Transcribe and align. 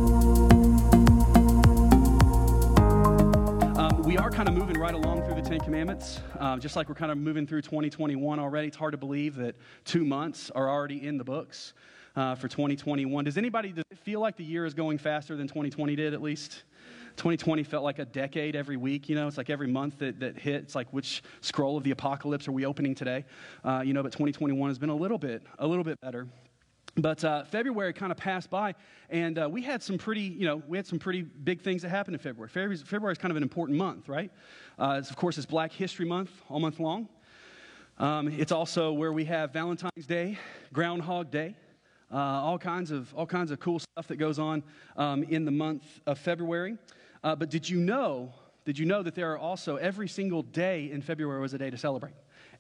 Um, 3.77 4.03
we 4.03 4.19
are 4.19 4.33
kind 4.33 4.49
of 4.49 4.57
moving 4.57 4.77
right 4.77 4.95
along 4.95 5.23
through 5.23 5.41
the 5.41 5.49
Ten 5.49 5.61
Commandments, 5.61 6.21
uh, 6.41 6.57
just 6.57 6.75
like 6.75 6.89
we're 6.89 6.97
kind 6.97 7.13
of 7.13 7.19
moving 7.19 7.47
through 7.47 7.63
2021 7.63 8.41
already. 8.41 8.67
It's 8.67 8.77
hard 8.77 8.91
to 8.91 8.99
believe 8.99 9.37
that 9.37 9.55
two 9.85 10.05
months 10.05 10.51
are 10.51 10.69
already 10.69 11.07
in 11.07 11.17
the 11.17 11.25
books 11.25 11.75
uh, 12.17 12.35
for 12.35 12.49
2021. 12.49 13.25
Does 13.25 13.39
anybody 13.39 13.73
does 13.73 13.85
it 13.91 13.99
feel 13.99 14.21
like 14.21 14.37
the 14.37 14.45
year 14.45 14.65
is 14.65 14.75
going 14.75 14.99
faster 14.99 15.37
than 15.37 15.47
2020 15.47 15.95
did 15.95 16.15
at 16.15 16.23
least? 16.23 16.65
2020 17.17 17.63
felt 17.65 17.83
like 17.83 17.99
a 17.99 18.05
decade 18.05 18.57
every 18.57 18.77
week. 18.77 19.09
You 19.09 19.15
know, 19.15 19.27
it's 19.27 19.39
like 19.39 19.51
every 19.51 19.69
month 19.69 19.99
that, 19.99 20.21
that 20.21 20.39
hit. 20.39 20.63
It's 20.63 20.75
like 20.75 20.93
which 20.93 21.23
scroll 21.41 21.77
of 21.77 21.85
the 21.85 21.91
apocalypse 21.91 22.47
are 22.49 22.53
we 22.53 22.67
opening 22.67 22.95
today? 22.95 23.25
Uh, 23.65 23.83
you 23.85 23.95
know, 23.95 24.03
but 24.03 24.13
2021 24.13 24.69
has 24.69 24.79
been 24.79 24.91
a 24.91 24.95
little 24.95 25.19
bit, 25.19 25.43
a 25.59 25.67
little 25.67 25.85
bit 25.85 26.01
better. 26.01 26.27
But 26.99 27.23
uh, 27.25 27.45
February 27.45 27.93
kind 27.93 28.11
of 28.11 28.17
passed 28.17 28.49
by, 28.49 28.75
and 29.11 29.39
uh, 29.39 29.49
we 29.51 29.61
had 29.61 29.83
some 29.83 29.99
pretty, 29.99 30.23
you 30.23 30.47
know, 30.47 30.63
we 30.67 30.79
had 30.79 30.87
some 30.87 30.99
pretty 30.99 31.23
big 31.23 31.61
things 31.61 31.83
that 31.83 31.91
happened 31.91 32.15
in 32.15 32.21
February. 32.21 32.49
February, 32.49 32.77
February 32.79 33.13
is 33.13 33.19
kind 33.19 33.31
of 33.31 33.37
an 33.37 33.43
important 33.43 33.77
month, 33.77 34.09
right? 34.09 34.31
Uh, 34.79 34.97
it's, 34.99 35.11
of 35.11 35.17
course, 35.17 35.37
it's 35.37 35.47
Black 35.47 35.73
History 35.73 36.07
Month, 36.07 36.31
all 36.49 36.59
month 36.59 36.81
long. 36.81 37.07
Um, 37.99 38.29
it's 38.29 38.53
also 38.53 38.93
where 38.93 39.13
we 39.13 39.27
have 39.27 39.53
Valentine's 39.53 40.07
Day, 40.07 40.39
Groundhog 40.73 41.31
Day, 41.31 41.55
uh, 42.13 42.17
all 42.17 42.59
kinds 42.59 42.91
of 42.91 43.13
all 43.15 43.27
kinds 43.27 43.51
of 43.51 43.61
cool 43.61 43.79
stuff 43.79 44.09
that 44.09 44.17
goes 44.17 44.39
on 44.39 44.63
um, 44.97 45.23
in 45.25 45.45
the 45.45 45.51
month 45.51 45.83
of 46.07 46.19
February. 46.19 46.77
Uh, 47.25 47.35
but 47.35 47.51
did 47.51 47.69
you 47.69 47.79
know? 47.79 48.33
Did 48.65 48.79
you 48.79 48.85
know 48.85 49.03
that 49.05 49.15
there 49.15 49.33
are 49.33 49.39
also 49.39 49.77
every 49.77 50.09
single 50.09 50.43
day 50.43 50.91
in 50.91 51.01
February 51.01 51.41
was 51.41 51.55
a 51.55 51.59
day 51.59 51.71
to 51.71 51.79
celebrate? 51.79 52.15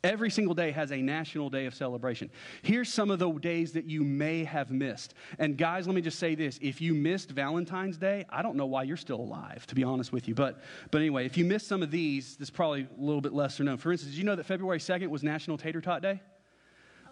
Every 0.05 0.31
single 0.31 0.55
day 0.55 0.71
has 0.71 0.93
a 0.93 0.99
national 0.99 1.51
day 1.51 1.67
of 1.67 1.75
celebration. 1.75 2.31
Here's 2.63 2.93
some 2.93 3.11
of 3.11 3.19
the 3.19 3.31
days 3.33 3.73
that 3.73 3.87
you 3.87 4.03
may 4.05 4.45
have 4.45 4.71
missed. 4.71 5.15
And 5.39 5.57
guys, 5.57 5.87
let 5.87 5.97
me 5.97 6.01
just 6.01 6.19
say 6.19 6.35
this. 6.35 6.59
If 6.63 6.81
you 6.81 6.95
missed 6.95 7.31
Valentine's 7.31 7.97
Day, 7.97 8.25
I 8.31 8.43
don't 8.43 8.57
know 8.57 8.67
why 8.67 8.85
you're 8.85 8.97
still 8.97 9.21
alive, 9.21 9.67
to 9.67 9.75
be 9.75 9.83
honest 9.83 10.13
with 10.13 10.29
you. 10.29 10.35
But, 10.35 10.61
but 10.91 11.01
anyway, 11.01 11.27
if 11.27 11.37
you 11.37 11.45
missed 11.45 11.67
some 11.67 11.83
of 11.83 11.91
these, 11.91 12.37
this 12.37 12.47
is 12.47 12.51
probably 12.51 12.83
a 12.83 13.01
little 13.01 13.21
bit 13.21 13.33
lesser 13.33 13.65
known. 13.65 13.79
For 13.79 13.91
instance, 13.91 14.13
did 14.13 14.19
you 14.19 14.25
know 14.25 14.37
that 14.37 14.47
February 14.47 14.79
2nd 14.79 15.09
was 15.09 15.23
National 15.23 15.59
Tater 15.59 15.81
Tot 15.81 16.03
Day? 16.03 16.21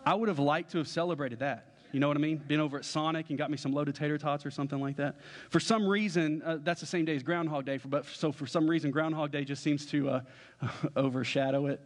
I 0.07 0.15
would 0.15 0.29
have 0.29 0.39
liked 0.39 0.71
to 0.73 0.79
have 0.79 0.89
celebrated 0.89 1.41
that. 1.41 1.74
You 1.95 2.01
know 2.01 2.09
what 2.09 2.17
I 2.17 2.21
mean? 2.21 2.39
Been 2.39 2.59
over 2.59 2.77
at 2.77 2.85
Sonic 2.85 3.29
and 3.29 3.39
got 3.39 3.53
me 3.53 3.57
some 3.57 3.73
loaded 3.73 3.95
tater 3.95 4.19
tots 4.19 4.45
or 4.45 4.51
something 4.51 4.81
like 4.81 4.97
that. 4.97 5.15
For 5.49 5.61
some 5.61 5.87
reason, 5.87 6.43
uh, 6.45 6.59
that's 6.61 6.81
the 6.81 6.89
same 6.89 7.05
day 7.05 7.15
as 7.15 7.23
Groundhog 7.23 7.67
Day, 7.67 7.79
for, 7.79 7.87
but 7.87 8.05
so 8.05 8.33
for 8.33 8.49
some 8.49 8.69
reason, 8.69 8.91
Groundhog 8.91 9.31
Day 9.31 9.45
just 9.45 9.63
seems 9.63 9.87
to 9.87 10.11
uh, 10.11 10.21
overshadow 10.97 11.67
it. 11.67 11.81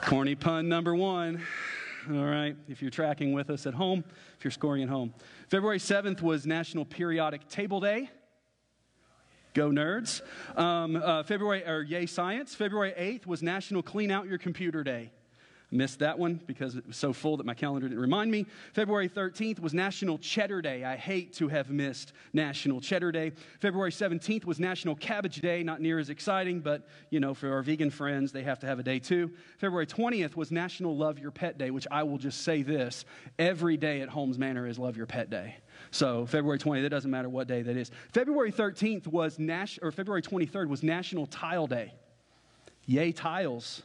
Corny 0.00 0.34
pun 0.34 0.70
number 0.70 0.94
one. 0.94 1.42
All 2.08 2.24
right, 2.24 2.56
if 2.66 2.80
you're 2.80 2.90
tracking 2.90 3.34
with 3.34 3.50
us 3.50 3.66
at 3.66 3.74
home, 3.74 4.04
if 4.38 4.44
you're 4.44 4.50
scoring 4.52 4.82
at 4.82 4.88
home. 4.88 5.12
February 5.50 5.78
7th 5.78 6.22
was 6.22 6.46
National 6.46 6.86
Periodic 6.86 7.46
Table 7.46 7.80
Day. 7.80 8.08
Go 9.52 9.68
nerds. 9.68 10.22
Um, 10.56 10.96
uh, 10.96 11.24
February, 11.24 11.62
or 11.66 11.82
yay 11.82 12.06
science. 12.06 12.54
February 12.54 12.94
8th 12.98 13.26
was 13.26 13.42
National 13.42 13.82
Clean 13.82 14.10
Out 14.10 14.28
Your 14.28 14.38
Computer 14.38 14.82
Day. 14.82 15.10
Missed 15.72 15.98
that 15.98 16.16
one 16.16 16.40
because 16.46 16.76
it 16.76 16.86
was 16.86 16.96
so 16.96 17.12
full 17.12 17.38
that 17.38 17.46
my 17.46 17.54
calendar 17.54 17.88
didn't 17.88 18.00
remind 18.00 18.30
me. 18.30 18.46
February 18.72 19.08
13th 19.08 19.58
was 19.58 19.74
National 19.74 20.16
Cheddar 20.16 20.62
Day. 20.62 20.84
I 20.84 20.94
hate 20.94 21.32
to 21.34 21.48
have 21.48 21.70
missed 21.70 22.12
National 22.32 22.80
Cheddar 22.80 23.10
Day. 23.10 23.32
February 23.58 23.90
17th 23.90 24.44
was 24.44 24.60
National 24.60 24.94
Cabbage 24.94 25.40
Day. 25.40 25.64
Not 25.64 25.80
near 25.80 25.98
as 25.98 26.08
exciting, 26.08 26.60
but 26.60 26.88
you 27.10 27.18
know, 27.18 27.34
for 27.34 27.52
our 27.52 27.62
vegan 27.62 27.90
friends, 27.90 28.30
they 28.30 28.44
have 28.44 28.60
to 28.60 28.66
have 28.68 28.78
a 28.78 28.84
day 28.84 29.00
too. 29.00 29.32
February 29.58 29.88
20th 29.88 30.36
was 30.36 30.52
National 30.52 30.96
Love 30.96 31.18
Your 31.18 31.32
Pet 31.32 31.58
Day, 31.58 31.72
which 31.72 31.88
I 31.90 32.04
will 32.04 32.18
just 32.18 32.42
say 32.42 32.62
this 32.62 33.04
every 33.36 33.76
day 33.76 34.02
at 34.02 34.08
Holmes 34.08 34.38
Manor 34.38 34.68
is 34.68 34.78
Love 34.78 34.96
Your 34.96 35.06
Pet 35.06 35.30
Day. 35.30 35.56
So 35.90 36.26
February 36.26 36.60
20th, 36.60 36.84
it 36.84 36.90
doesn't 36.90 37.10
matter 37.10 37.28
what 37.28 37.48
day 37.48 37.62
that 37.62 37.76
is. 37.76 37.90
February 38.12 38.52
13th 38.52 39.08
was 39.08 39.40
Nash, 39.40 39.80
or 39.82 39.90
February 39.90 40.22
23rd 40.22 40.68
was 40.68 40.84
National 40.84 41.26
Tile 41.26 41.66
Day. 41.66 41.92
Yay, 42.86 43.10
tiles. 43.10 43.82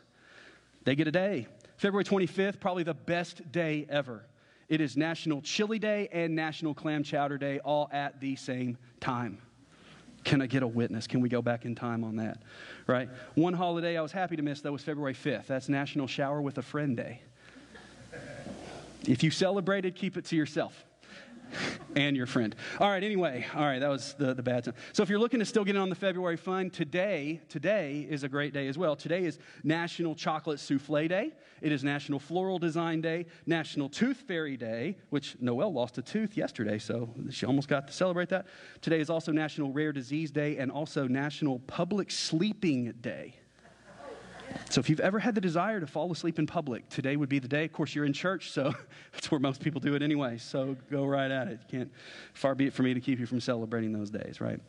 They 0.83 0.95
get 0.95 1.07
a 1.07 1.11
day. 1.11 1.47
February 1.81 2.03
25th, 2.03 2.59
probably 2.59 2.83
the 2.83 2.93
best 2.93 3.51
day 3.51 3.87
ever. 3.89 4.23
It 4.69 4.81
is 4.81 4.95
National 4.95 5.41
Chili 5.41 5.79
Day 5.79 6.09
and 6.11 6.35
National 6.35 6.75
Clam 6.75 7.01
Chowder 7.01 7.39
Day 7.39 7.57
all 7.57 7.89
at 7.91 8.21
the 8.21 8.35
same 8.35 8.77
time. 8.99 9.39
Can 10.23 10.43
I 10.43 10.45
get 10.45 10.61
a 10.61 10.67
witness? 10.67 11.07
Can 11.07 11.21
we 11.21 11.27
go 11.27 11.41
back 11.41 11.65
in 11.65 11.73
time 11.73 12.03
on 12.03 12.17
that? 12.17 12.43
Right? 12.85 13.09
One 13.33 13.55
holiday 13.55 13.97
I 13.97 14.01
was 14.03 14.11
happy 14.11 14.35
to 14.35 14.43
miss, 14.43 14.61
though, 14.61 14.73
was 14.73 14.83
February 14.83 15.15
5th. 15.15 15.47
That's 15.47 15.69
National 15.69 16.05
Shower 16.05 16.39
with 16.39 16.59
a 16.59 16.61
Friend 16.61 16.95
Day. 16.95 17.19
If 19.07 19.23
you 19.23 19.31
celebrated, 19.31 19.95
keep 19.95 20.17
it 20.17 20.25
to 20.25 20.35
yourself 20.35 20.85
and 21.95 22.15
your 22.15 22.25
friend. 22.25 22.55
All 22.79 22.89
right, 22.89 23.03
anyway, 23.03 23.45
all 23.55 23.63
right, 23.63 23.79
that 23.79 23.89
was 23.89 24.13
the, 24.17 24.33
the 24.33 24.43
bad 24.43 24.63
time. 24.63 24.73
So 24.93 25.03
if 25.03 25.09
you're 25.09 25.19
looking 25.19 25.39
to 25.39 25.45
still 25.45 25.63
get 25.63 25.75
in 25.75 25.81
on 25.81 25.89
the 25.89 25.95
February 25.95 26.37
fun, 26.37 26.69
today, 26.69 27.41
today 27.49 28.07
is 28.09 28.23
a 28.23 28.29
great 28.29 28.53
day 28.53 28.67
as 28.67 28.77
well. 28.77 28.95
Today 28.95 29.23
is 29.23 29.39
National 29.63 30.15
Chocolate 30.15 30.59
Souffle 30.59 31.07
Day. 31.07 31.33
It 31.61 31.71
is 31.71 31.83
National 31.83 32.19
Floral 32.19 32.59
Design 32.59 33.01
Day, 33.01 33.25
National 33.45 33.89
Tooth 33.89 34.17
Fairy 34.27 34.57
Day, 34.57 34.97
which 35.09 35.35
Noelle 35.39 35.73
lost 35.73 35.97
a 35.97 36.01
tooth 36.01 36.35
yesterday, 36.37 36.79
so 36.79 37.13
she 37.29 37.45
almost 37.45 37.67
got 37.67 37.87
to 37.87 37.93
celebrate 37.93 38.29
that. 38.29 38.47
Today 38.81 38.99
is 38.99 39.09
also 39.09 39.31
National 39.31 39.71
Rare 39.71 39.91
Disease 39.91 40.31
Day 40.31 40.57
and 40.57 40.71
also 40.71 41.07
National 41.07 41.59
Public 41.59 42.09
Sleeping 42.09 42.93
Day. 43.01 43.35
So 44.69 44.79
if 44.79 44.89
you've 44.89 44.99
ever 44.99 45.19
had 45.19 45.35
the 45.35 45.41
desire 45.41 45.79
to 45.79 45.87
fall 45.87 46.11
asleep 46.11 46.39
in 46.39 46.47
public, 46.47 46.87
today 46.89 47.15
would 47.15 47.29
be 47.29 47.39
the 47.39 47.47
day. 47.47 47.65
Of 47.65 47.73
course, 47.73 47.93
you're 47.93 48.05
in 48.05 48.13
church, 48.13 48.51
so 48.51 48.73
that's 49.11 49.29
where 49.29 49.39
most 49.39 49.61
people 49.61 49.81
do 49.81 49.95
it 49.95 50.01
anyway. 50.01 50.37
So 50.37 50.77
go 50.89 51.05
right 51.05 51.29
at 51.29 51.47
it. 51.47 51.59
You 51.69 51.79
can't, 51.79 51.91
far 52.33 52.55
be 52.55 52.67
it 52.67 52.73
for 52.73 52.83
me 52.83 52.93
to 52.93 52.99
keep 52.99 53.19
you 53.19 53.25
from 53.25 53.41
celebrating 53.41 53.91
those 53.91 54.09
days, 54.09 54.39
right? 54.39 54.59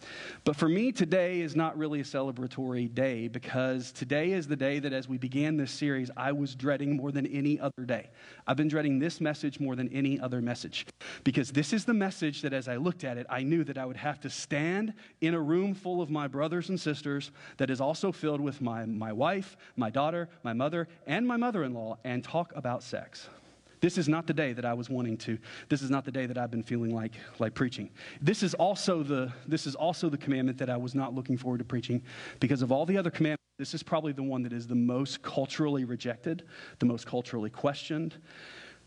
But 0.45 0.57
for 0.57 0.69
me, 0.69 0.93
today 0.93 1.41
is 1.41 1.55
not 1.55 1.79
really 1.79 2.01
a 2.01 2.05
celebratory 2.05 2.93
day 2.93 3.29
because 3.29 3.93
today 3.93 4.33
is 4.33 4.49
the 4.49 4.57
day 4.57 4.79
that 4.81 4.93
as 4.93 5.09
we 5.09 5.19
began 5.19 5.57
this 5.57 5.71
series, 5.71 6.11
I 6.17 6.33
was 6.33 6.55
dreading 6.55 6.97
more 6.97 7.13
than 7.13 7.27
any 7.27 7.61
other 7.61 7.85
day. 7.85 8.11
I've 8.47 8.57
been 8.57 8.69
dreading 8.69 8.99
this 8.99 9.21
message 9.21 9.61
more 9.61 9.77
than 9.77 9.89
any 9.93 10.19
other 10.19 10.41
message 10.41 10.87
because 11.25 11.53
this 11.53 11.73
is 11.73 11.85
the 11.85 11.95
message 11.95 12.43
that 12.43 12.53
as 12.53 12.69
I 12.69 12.77
looked 12.77 13.05
at 13.05 13.19
it, 13.19 13.27
I 13.31 13.43
knew 13.43 13.65
that 13.65 13.79
I 13.79 13.87
would 13.87 13.97
have 13.97 14.21
to 14.21 14.31
stand 14.31 14.95
in 15.21 15.35
a 15.35 15.41
room 15.41 15.75
full 15.75 16.03
of 16.03 16.11
my 16.11 16.27
brothers 16.27 16.69
and 16.69 16.81
sisters 16.81 17.31
that 17.57 17.71
is 17.71 17.81
also 17.81 18.13
filled 18.13 18.41
with 18.41 18.61
my, 18.61 18.85
my 18.85 19.13
wife, 19.13 19.57
my 19.77 19.91
daughter, 19.91 20.29
my 20.43 20.53
mother, 20.53 20.89
and 21.07 21.27
my 21.27 21.37
mother 21.37 21.65
in 21.65 21.75
law 21.75 21.99
and 22.05 22.23
talk 22.23 22.53
about 22.55 22.83
sex. 22.83 23.29
This 23.81 23.99
is 23.99 24.09
not 24.09 24.29
the 24.29 24.33
day 24.33 24.53
that 24.53 24.65
I 24.65 24.75
was 24.75 24.89
wanting 24.89 25.17
to. 25.19 25.39
This 25.69 25.83
is 25.83 25.91
not 25.91 26.05
the 26.05 26.13
day 26.13 26.27
that 26.27 26.39
I've 26.39 26.53
been 26.53 26.63
feeling 26.63 26.95
like, 26.95 27.15
like 27.41 27.53
preaching. 27.53 27.91
This 28.21 28.45
is, 28.45 28.55
also 28.55 29.03
the, 29.03 29.33
this 29.49 29.67
is 29.67 29.75
also 29.75 30.09
the 30.09 30.17
commandment 30.17 30.57
that 30.59 30.71
I 30.71 30.77
was 30.77 30.95
not 30.95 31.15
looking 31.15 31.37
forward 31.37 31.59
to 31.59 31.65
preaching 31.65 32.01
because 32.39 32.63
of 32.63 32.71
all 32.71 32.87
the 32.87 32.97
other 32.97 33.11
commandments. 33.11 33.43
This 33.59 33.75
is 33.75 33.83
probably 33.83 34.13
the 34.13 34.23
one 34.23 34.43
that 34.45 34.53
is 34.53 34.69
the 34.69 34.77
most 34.77 35.21
culturally 35.23 35.85
rejected, 35.85 36.45
the 36.79 36.87
most 36.87 37.07
culturally 37.07 37.51
questioned, 37.51 38.17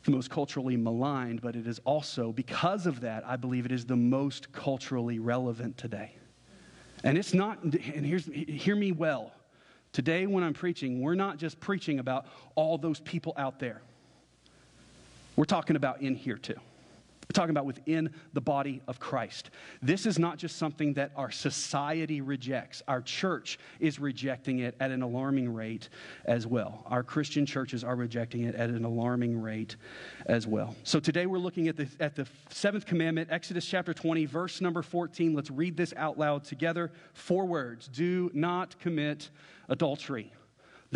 the 0.06 0.12
most 0.12 0.30
culturally 0.30 0.78
maligned, 0.78 1.42
but 1.42 1.58
it 1.58 1.68
is 1.68 1.80
also, 1.80 2.32
because 2.32 2.86
of 2.86 3.02
that, 3.02 3.26
I 3.28 3.36
believe 3.36 3.66
it 3.66 3.72
is 3.74 3.86
the 3.86 3.98
most 3.98 4.52
culturally 4.54 5.20
relevant 5.20 5.78
today. 5.78 6.16
And 7.04 7.18
it's 7.18 7.34
not, 7.34 7.62
and 7.64 8.06
here's, 8.06 8.28
hear 8.28 8.76
me 8.76 8.92
well. 8.92 9.34
Today, 9.96 10.26
when 10.26 10.44
I'm 10.44 10.54
preaching, 10.54 11.00
we're 11.00 11.16
not 11.16 11.38
just 11.38 11.58
preaching 11.62 12.00
about 12.00 12.26
all 12.56 12.78
those 12.78 13.00
people 13.00 13.34
out 13.38 13.60
there. 13.60 13.82
We're 15.38 15.46
talking 15.46 15.78
about 15.78 16.02
in 16.02 16.16
here 16.16 16.36
too. 16.36 16.58
We're 17.26 17.34
talking 17.34 17.50
about 17.50 17.66
within 17.66 18.12
the 18.34 18.42
body 18.42 18.82
of 18.88 19.00
Christ. 19.00 19.50
This 19.82 20.06
is 20.06 20.20
not 20.20 20.38
just 20.38 20.58
something 20.58 20.94
that 20.94 21.12
our 21.16 21.32
society 21.32 22.22
rejects. 22.22 22.84
Our 22.88 23.02
church 23.02 23.58
is 23.80 24.00
rejecting 24.00 24.60
it 24.60 24.76
at 24.80 24.92
an 24.92 25.02
alarming 25.02 25.52
rate 25.52 25.90
as 26.26 26.46
well. 26.46 26.84
Our 26.86 27.02
Christian 27.02 27.46
churches 27.46 27.84
are 27.84 27.96
rejecting 27.96 28.44
it 28.44 28.54
at 28.54 28.70
an 28.70 28.86
alarming 28.86 29.42
rate 29.42 29.76
as 30.28 30.46
well. 30.46 30.76
So 30.84 31.00
today 31.00 31.26
we're 31.26 31.40
looking 31.40 31.68
at 31.68 31.78
the, 31.78 31.88
at 32.00 32.16
the 32.16 32.28
seventh 32.50 32.86
commandment, 32.86 33.30
Exodus 33.32 33.66
chapter 33.66 33.94
20, 33.94 34.26
verse 34.26 34.62
number 34.62 34.84
14. 34.84 35.34
Let's 35.34 35.50
read 35.50 35.76
this 35.76 35.94
out 35.98 36.20
loud 36.20 36.44
together. 36.44 36.92
Four 37.14 37.48
words 37.48 37.88
Do 37.88 38.30
not 38.34 38.78
commit 38.80 39.32
adultery. 39.68 40.32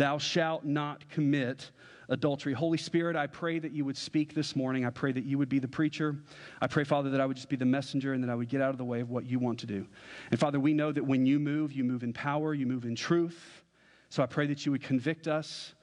Thou 0.00 0.16
shalt 0.16 0.64
not 0.64 1.06
commit 1.10 1.72
adultery. 2.08 2.54
Holy 2.54 2.78
Spirit, 2.78 3.16
I 3.16 3.26
pray 3.26 3.58
that 3.58 3.72
you 3.72 3.84
would 3.84 3.98
speak 3.98 4.32
this 4.34 4.56
morning. 4.56 4.86
I 4.86 4.88
pray 4.88 5.12
that 5.12 5.26
you 5.26 5.36
would 5.36 5.50
be 5.50 5.58
the 5.58 5.68
preacher. 5.68 6.16
I 6.62 6.68
pray, 6.68 6.84
Father, 6.84 7.10
that 7.10 7.20
I 7.20 7.26
would 7.26 7.36
just 7.36 7.50
be 7.50 7.56
the 7.56 7.66
messenger 7.66 8.14
and 8.14 8.24
that 8.24 8.30
I 8.30 8.34
would 8.34 8.48
get 8.48 8.62
out 8.62 8.70
of 8.70 8.78
the 8.78 8.84
way 8.84 9.00
of 9.00 9.10
what 9.10 9.26
you 9.26 9.38
want 9.38 9.58
to 9.58 9.66
do. 9.66 9.86
And 10.30 10.40
Father, 10.40 10.58
we 10.58 10.72
know 10.72 10.90
that 10.90 11.04
when 11.04 11.26
you 11.26 11.38
move, 11.38 11.74
you 11.74 11.84
move 11.84 12.02
in 12.02 12.14
power, 12.14 12.54
you 12.54 12.64
move 12.64 12.86
in 12.86 12.94
truth. 12.94 13.62
So 14.08 14.22
I 14.22 14.26
pray 14.26 14.46
that 14.46 14.64
you 14.64 14.72
would 14.72 14.82
convict 14.82 15.28
us, 15.28 15.74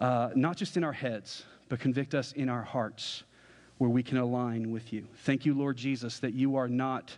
uh, 0.00 0.28
not 0.34 0.58
just 0.58 0.76
in 0.76 0.84
our 0.84 0.92
heads, 0.92 1.46
but 1.70 1.80
convict 1.80 2.14
us 2.14 2.32
in 2.32 2.50
our 2.50 2.62
hearts 2.62 3.24
where 3.78 3.88
we 3.88 4.02
can 4.02 4.18
align 4.18 4.70
with 4.70 4.92
you. 4.92 5.06
Thank 5.24 5.46
you, 5.46 5.54
Lord 5.54 5.78
Jesus, 5.78 6.18
that 6.18 6.34
you 6.34 6.56
are 6.56 6.68
not 6.68 7.16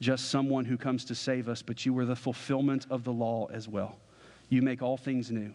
just 0.00 0.30
someone 0.30 0.64
who 0.64 0.78
comes 0.78 1.04
to 1.04 1.14
save 1.14 1.46
us, 1.46 1.60
but 1.60 1.84
you 1.84 1.98
are 1.98 2.06
the 2.06 2.16
fulfillment 2.16 2.86
of 2.88 3.04
the 3.04 3.12
law 3.12 3.48
as 3.52 3.68
well. 3.68 3.98
You 4.48 4.62
make 4.62 4.80
all 4.80 4.96
things 4.96 5.30
new. 5.30 5.52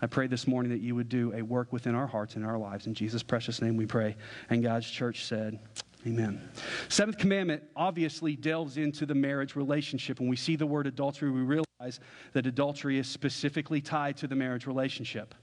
I 0.00 0.06
pray 0.06 0.26
this 0.26 0.46
morning 0.46 0.70
that 0.70 0.80
you 0.80 0.94
would 0.94 1.08
do 1.08 1.32
a 1.34 1.42
work 1.42 1.72
within 1.72 1.94
our 1.94 2.06
hearts 2.06 2.36
and 2.36 2.44
our 2.44 2.58
lives. 2.58 2.86
In 2.86 2.94
Jesus' 2.94 3.22
precious 3.22 3.60
name 3.60 3.76
we 3.76 3.86
pray. 3.86 4.16
And 4.50 4.62
God's 4.62 4.88
church 4.88 5.24
said, 5.24 5.58
Amen. 6.06 6.48
Seventh 6.88 7.18
commandment 7.18 7.64
obviously 7.74 8.36
delves 8.36 8.76
into 8.76 9.04
the 9.04 9.14
marriage 9.14 9.56
relationship. 9.56 10.20
When 10.20 10.28
we 10.28 10.36
see 10.36 10.54
the 10.54 10.66
word 10.66 10.86
adultery, 10.86 11.30
we 11.30 11.40
realize 11.40 12.00
that 12.32 12.46
adultery 12.46 12.98
is 12.98 13.08
specifically 13.08 13.80
tied 13.80 14.16
to 14.18 14.28
the 14.28 14.36
marriage 14.36 14.66
relationship. 14.66 15.34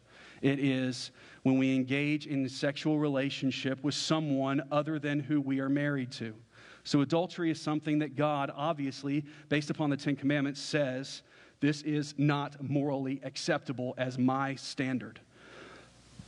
It 0.42 0.60
is 0.60 1.12
when 1.44 1.58
we 1.58 1.76
engage 1.76 2.28
in 2.28 2.48
sexual 2.48 3.00
relationship 3.00 3.84
with 3.84 3.96
someone 3.96 4.62
other 4.72 4.98
than 4.98 5.20
who 5.20 5.42
we 5.42 5.60
are 5.60 5.70
married 5.70 6.12
to. 6.14 6.34
So, 6.84 7.02
adultery 7.02 7.50
is 7.50 7.60
something 7.60 8.00
that 8.00 8.16
God, 8.16 8.52
obviously, 8.56 9.26
based 9.50 9.70
upon 9.70 9.90
the 9.90 9.98
Ten 9.98 10.16
Commandments, 10.16 10.62
says 10.62 11.24
this 11.60 11.82
is 11.82 12.14
not 12.18 12.62
morally 12.62 13.22
acceptable 13.24 13.94
as 13.98 14.18
my 14.18 14.56
standard. 14.56 15.20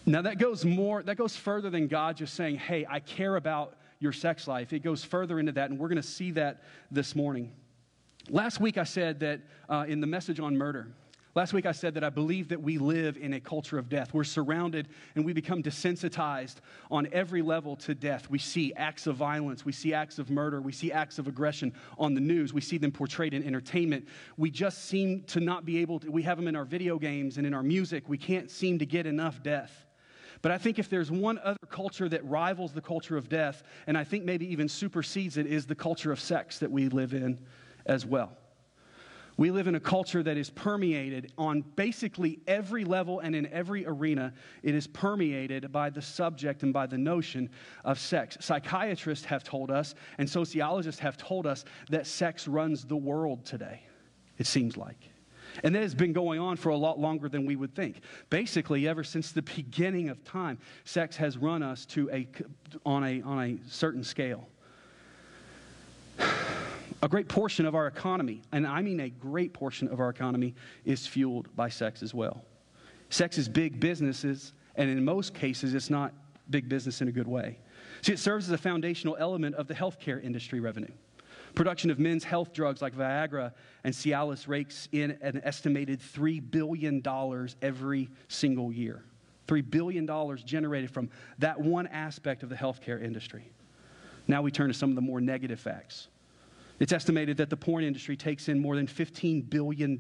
Now, 0.06 0.22
that 0.22 0.38
goes 0.40 0.64
more, 0.64 1.04
that 1.04 1.16
goes 1.16 1.36
further 1.36 1.70
than 1.70 1.88
God 1.88 2.18
just 2.18 2.34
saying, 2.34 2.56
hey, 2.56 2.86
I 2.90 3.02
care 3.02 3.36
about 3.36 3.76
your 4.00 4.14
sex 4.14 4.48
life. 4.48 4.72
It 4.72 4.80
goes 4.80 5.04
further 5.04 5.40
into 5.40 5.52
that, 5.54 5.70
and 5.70 5.78
we're 5.78 5.90
going 5.90 6.02
to 6.02 6.08
see 6.08 6.32
that 6.32 6.64
this 6.92 7.16
morning. 7.16 7.52
Last 8.30 8.60
week, 8.60 8.78
I 8.78 8.84
said 8.84 9.20
that 9.22 9.42
uh, 9.70 9.86
in 9.88 10.00
the 10.00 10.08
message 10.08 10.40
on 10.40 10.58
murder, 10.58 10.88
Last 11.38 11.54
week 11.54 11.68
I 11.68 11.72
said 11.72 11.94
that 11.94 12.04
I 12.04 12.10
believe 12.10 12.50
that 12.50 12.64
we 12.64 12.80
live 12.80 13.16
in 13.16 13.34
a 13.34 13.40
culture 13.40 13.78
of 13.78 13.90
death. 13.90 14.12
We're 14.12 14.24
surrounded 14.24 14.88
and 15.14 15.24
we 15.24 15.34
become 15.34 15.62
desensitized 15.62 16.56
on 16.90 17.08
every 17.12 17.44
level 17.44 17.76
to 17.76 17.94
death. 17.94 18.28
We 18.28 18.40
see 18.40 18.74
acts 18.74 19.06
of 19.06 19.18
violence, 19.18 19.64
we 19.64 19.72
see 19.72 19.94
acts 19.94 20.18
of 20.18 20.32
murder, 20.32 20.62
we 20.62 20.72
see 20.72 20.92
acts 20.92 21.20
of 21.20 21.28
aggression 21.28 21.74
on 22.00 22.16
the 22.16 22.22
news, 22.22 22.56
we 22.56 22.62
see 22.62 22.80
them 22.80 22.92
portrayed 22.92 23.36
in 23.36 23.44
entertainment. 23.44 24.08
We 24.38 24.50
just 24.50 24.86
seem 24.86 25.22
to 25.26 25.40
not 25.40 25.64
be 25.64 25.78
able 25.78 26.00
to, 26.00 26.10
we 26.10 26.24
have 26.24 26.38
them 26.38 26.48
in 26.48 26.56
our 26.56 26.66
video 26.66 26.98
games 26.98 27.38
and 27.38 27.46
in 27.46 27.54
our 27.54 27.62
music. 27.62 28.10
We 28.10 28.18
can't 28.18 28.50
seem 28.50 28.80
to 28.80 28.88
get 28.88 29.06
enough 29.06 29.44
death. 29.44 29.86
But 30.42 30.52
I 30.52 30.58
think 30.58 30.80
if 30.80 30.90
there's 30.90 31.12
one 31.12 31.38
other 31.44 31.68
culture 31.70 32.10
that 32.10 32.26
rivals 32.26 32.74
the 32.74 32.82
culture 32.82 33.16
of 33.16 33.30
death, 33.30 33.62
and 33.86 33.96
I 33.96 34.04
think 34.04 34.26
maybe 34.26 34.52
even 34.52 34.68
supersedes 34.68 35.38
it, 35.38 35.46
is 35.46 35.68
the 35.68 35.76
culture 35.76 36.12
of 36.12 36.20
sex 36.20 36.58
that 36.58 36.72
we 36.72 36.90
live 36.90 37.14
in 37.14 37.38
as 37.86 38.08
well. 38.08 38.36
We 39.38 39.52
live 39.52 39.68
in 39.68 39.76
a 39.76 39.80
culture 39.80 40.24
that 40.24 40.36
is 40.36 40.50
permeated 40.50 41.32
on 41.38 41.62
basically 41.76 42.40
every 42.48 42.84
level 42.84 43.20
and 43.20 43.36
in 43.36 43.46
every 43.54 43.86
arena. 43.86 44.34
It 44.64 44.74
is 44.74 44.88
permeated 44.88 45.72
by 45.72 45.92
the 45.92 46.02
subject 46.02 46.64
and 46.64 46.74
by 46.74 46.88
the 46.88 46.98
notion 46.98 47.52
of 47.86 48.00
sex. 48.00 48.38
Psychiatrists 48.40 49.26
have 49.26 49.44
told 49.44 49.70
us, 49.70 49.94
and 50.18 50.28
sociologists 50.28 51.00
have 51.02 51.18
told 51.18 51.46
us, 51.46 51.66
that 51.92 52.08
sex 52.08 52.48
runs 52.48 52.84
the 52.84 52.98
world 52.98 53.46
today, 53.46 53.84
it 54.40 54.48
seems 54.48 54.76
like. 54.76 55.10
And 55.64 55.74
that 55.76 55.84
has 55.84 55.96
been 55.96 56.14
going 56.14 56.40
on 56.40 56.58
for 56.58 56.70
a 56.70 56.78
lot 56.78 57.00
longer 57.00 57.30
than 57.30 57.46
we 57.46 57.56
would 57.56 57.76
think. 57.76 58.02
Basically, 58.32 58.88
ever 58.88 59.04
since 59.04 59.32
the 59.32 59.42
beginning 59.56 60.10
of 60.10 60.24
time, 60.24 60.58
sex 60.84 61.16
has 61.18 61.38
run 61.38 61.62
us 61.62 61.86
to 61.88 62.10
a, 62.12 62.28
on, 62.88 63.04
a, 63.04 63.22
on 63.22 63.40
a 63.40 63.70
certain 63.70 64.04
scale 64.04 64.48
a 67.02 67.08
great 67.08 67.28
portion 67.28 67.66
of 67.66 67.76
our 67.76 67.88
economy, 67.88 68.42
and 68.52 68.66
I 68.66 68.82
mean 68.82 69.00
a 69.00 69.10
great 69.10 69.54
portion 69.54 69.88
of 69.88 70.00
our 70.00 70.10
economy, 70.10 70.56
is 70.86 71.06
fueled 71.06 71.56
by 71.56 71.70
sex 71.70 72.02
as 72.02 72.14
well. 72.14 72.44
Sex 73.10 73.38
is 73.38 73.48
big 73.48 73.80
businesses, 73.80 74.54
and 74.76 74.90
in 74.90 75.04
most 75.04 75.34
cases, 75.34 75.74
it's 75.74 75.90
not 75.90 76.14
big 76.50 76.68
business 76.68 77.02
in 77.02 77.08
a 77.08 77.12
good 77.12 77.28
way. 77.28 77.60
See, 78.02 78.14
it 78.14 78.20
serves 78.20 78.48
as 78.48 78.52
a 78.52 78.58
foundational 78.58 79.16
element 79.20 79.56
of 79.56 79.68
the 79.68 79.74
healthcare 79.74 80.24
industry 80.24 80.60
revenue. 80.60 80.92
Production 81.56 81.90
of 81.90 82.00
men's 82.00 82.24
health 82.24 82.54
drugs 82.54 82.82
like 82.82 82.96
Viagra 82.96 83.52
and 83.84 83.94
Cialis 83.94 84.48
rakes 84.48 84.88
in 84.92 85.18
an 85.22 85.42
estimated 85.44 86.00
$3 86.00 86.52
billion 86.52 87.02
every 87.62 88.10
single 88.28 88.72
year. 88.72 89.04
$3 89.48 89.70
billion 89.70 90.08
generated 90.46 90.92
from 90.92 91.10
that 91.40 91.60
one 91.60 91.88
aspect 91.88 92.44
of 92.44 92.50
the 92.50 92.56
healthcare 92.56 93.02
industry. 93.02 93.50
Now 94.28 94.42
we 94.42 94.52
turn 94.52 94.68
to 94.68 94.74
some 94.74 94.90
of 94.90 94.96
the 94.96 95.02
more 95.02 95.22
negative 95.22 95.60
facts. 95.60 96.10
It's 96.80 96.94
estimated 96.94 97.38
that 97.38 97.50
the 97.50 97.58
porn 97.58 97.84
industry 97.84 98.16
takes 98.16 98.50
in 98.50 98.60
more 98.60 98.76
than 98.76 98.86
$15 98.86 99.50
billion 99.50 100.00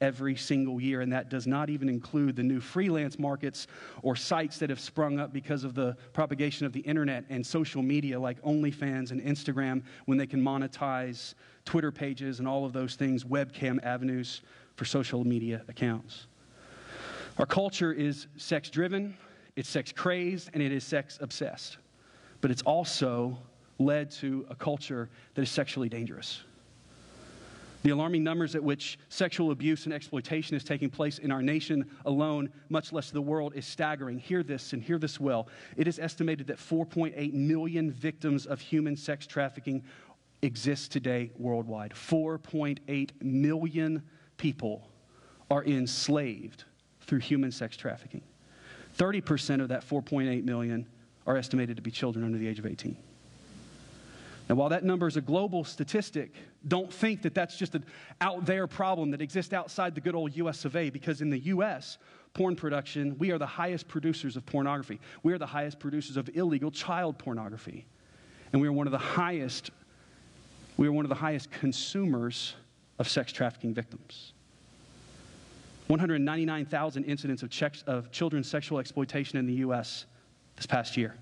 every 0.00 0.36
single 0.36 0.80
year, 0.80 1.02
and 1.02 1.12
that 1.12 1.28
does 1.28 1.46
not 1.46 1.68
even 1.68 1.88
include 1.88 2.34
the 2.34 2.42
new 2.42 2.60
freelance 2.60 3.18
markets 3.18 3.66
or 4.02 4.16
sites 4.16 4.58
that 4.58 4.70
have 4.70 4.80
sprung 4.80 5.18
up 5.18 5.34
because 5.34 5.64
of 5.64 5.74
the 5.74 5.94
propagation 6.14 6.64
of 6.64 6.72
the 6.72 6.80
internet 6.80 7.24
and 7.28 7.46
social 7.46 7.82
media 7.82 8.18
like 8.18 8.40
OnlyFans 8.42 9.10
and 9.10 9.20
Instagram 9.20 9.82
when 10.06 10.16
they 10.16 10.26
can 10.26 10.40
monetize 10.40 11.34
Twitter 11.66 11.92
pages 11.92 12.38
and 12.38 12.48
all 12.48 12.64
of 12.64 12.72
those 12.72 12.94
things, 12.94 13.24
webcam 13.24 13.82
avenues 13.84 14.40
for 14.76 14.86
social 14.86 15.24
media 15.24 15.62
accounts. 15.68 16.26
Our 17.36 17.46
culture 17.46 17.92
is 17.92 18.28
sex 18.36 18.70
driven, 18.70 19.14
it's 19.56 19.68
sex 19.68 19.92
crazed, 19.92 20.50
and 20.54 20.62
it 20.62 20.72
is 20.72 20.84
sex 20.84 21.18
obsessed. 21.20 21.76
But 22.40 22.50
it's 22.50 22.62
also 22.62 23.38
led 23.78 24.10
to 24.10 24.46
a 24.50 24.54
culture 24.54 25.08
that 25.34 25.42
is 25.42 25.50
sexually 25.50 25.88
dangerous. 25.88 26.42
The 27.82 27.90
alarming 27.90 28.22
numbers 28.22 28.54
at 28.54 28.62
which 28.62 28.98
sexual 29.08 29.50
abuse 29.50 29.86
and 29.86 29.92
exploitation 29.92 30.56
is 30.56 30.62
taking 30.62 30.88
place 30.88 31.18
in 31.18 31.32
our 31.32 31.42
nation 31.42 31.90
alone, 32.04 32.48
much 32.68 32.92
less 32.92 33.10
the 33.10 33.20
world, 33.20 33.54
is 33.56 33.66
staggering. 33.66 34.18
Hear 34.18 34.44
this 34.44 34.72
and 34.72 34.80
hear 34.80 34.98
this 34.98 35.18
well. 35.18 35.48
It 35.76 35.88
is 35.88 35.98
estimated 35.98 36.46
that 36.46 36.58
4.8 36.58 37.32
million 37.32 37.90
victims 37.90 38.46
of 38.46 38.60
human 38.60 38.96
sex 38.96 39.26
trafficking 39.26 39.82
exist 40.42 40.92
today 40.92 41.32
worldwide. 41.36 41.92
4.8 41.92 43.10
million 43.20 44.02
people 44.36 44.88
are 45.50 45.64
enslaved 45.64 46.64
through 47.00 47.18
human 47.18 47.50
sex 47.50 47.76
trafficking. 47.76 48.22
30% 48.96 49.60
of 49.60 49.68
that 49.68 49.86
4.8 49.86 50.44
million 50.44 50.86
are 51.26 51.36
estimated 51.36 51.76
to 51.76 51.82
be 51.82 51.90
children 51.90 52.24
under 52.24 52.38
the 52.38 52.46
age 52.46 52.60
of 52.60 52.66
18. 52.66 52.96
And 54.48 54.58
while 54.58 54.68
that 54.68 54.84
number 54.84 55.06
is 55.06 55.16
a 55.16 55.20
global 55.20 55.64
statistic, 55.64 56.34
don't 56.68 56.92
think 56.92 57.22
that 57.22 57.34
that's 57.34 57.56
just 57.56 57.74
an 57.74 57.84
out 58.20 58.44
there 58.44 58.66
problem 58.66 59.10
that 59.12 59.22
exists 59.22 59.52
outside 59.52 59.94
the 59.94 60.00
good 60.00 60.14
old 60.14 60.36
US 60.36 60.64
of 60.64 60.76
A, 60.76 60.90
because 60.90 61.20
in 61.20 61.30
the 61.30 61.38
US, 61.38 61.98
porn 62.34 62.56
production, 62.56 63.16
we 63.18 63.30
are 63.30 63.38
the 63.38 63.46
highest 63.46 63.88
producers 63.88 64.36
of 64.36 64.44
pornography. 64.46 65.00
We 65.22 65.32
are 65.32 65.38
the 65.38 65.46
highest 65.46 65.78
producers 65.78 66.16
of 66.16 66.30
illegal 66.34 66.70
child 66.70 67.18
pornography. 67.18 67.86
And 68.52 68.60
we 68.60 68.68
are 68.68 68.72
one 68.72 68.86
of 68.86 68.92
the 68.92 68.98
highest, 68.98 69.70
we 70.76 70.86
are 70.86 70.92
one 70.92 71.04
of 71.04 71.08
the 71.08 71.14
highest 71.14 71.50
consumers 71.50 72.54
of 72.98 73.08
sex 73.08 73.32
trafficking 73.32 73.74
victims. 73.74 74.32
199,000 75.88 77.04
incidents 77.04 77.42
of, 77.42 77.50
checks, 77.50 77.82
of 77.86 78.10
children's 78.10 78.48
sexual 78.48 78.78
exploitation 78.78 79.38
in 79.38 79.46
the 79.46 79.54
US 79.54 80.06
this 80.56 80.66
past 80.66 80.96
year. 80.96 81.16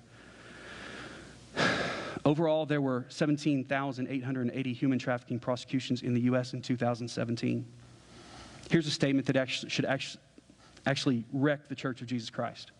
Overall, 2.31 2.65
there 2.65 2.81
were 2.81 3.07
17,880 3.09 4.73
human 4.73 5.01
trafficking 5.01 5.41
prosecutions 5.41 6.03
in 6.03 6.15
the 6.15 6.21
U.S. 6.21 6.53
in 6.53 6.63
2017. 6.63 7.67
Here's 8.71 8.87
a 8.87 8.91
statement 8.93 9.27
that 9.27 9.35
actually, 9.35 9.69
should 9.69 9.85
actually, 10.87 11.25
wreck 11.33 11.69
the 11.69 11.75
Church 11.75 12.03
of 12.03 12.07
Jesus 12.07 12.31
Christ. 12.31 12.71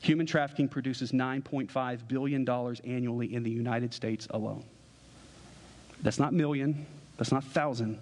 Human 0.00 0.24
trafficking 0.24 0.68
produces 0.68 1.12
$9.5 1.12 2.08
billion 2.08 2.48
annually 2.48 3.34
in 3.34 3.42
the 3.42 3.50
United 3.50 3.92
States 3.92 4.26
alone. 4.30 4.64
That's 6.00 6.18
not 6.18 6.32
million, 6.32 6.86
that's 7.18 7.30
not 7.30 7.44
thousand. 7.44 7.98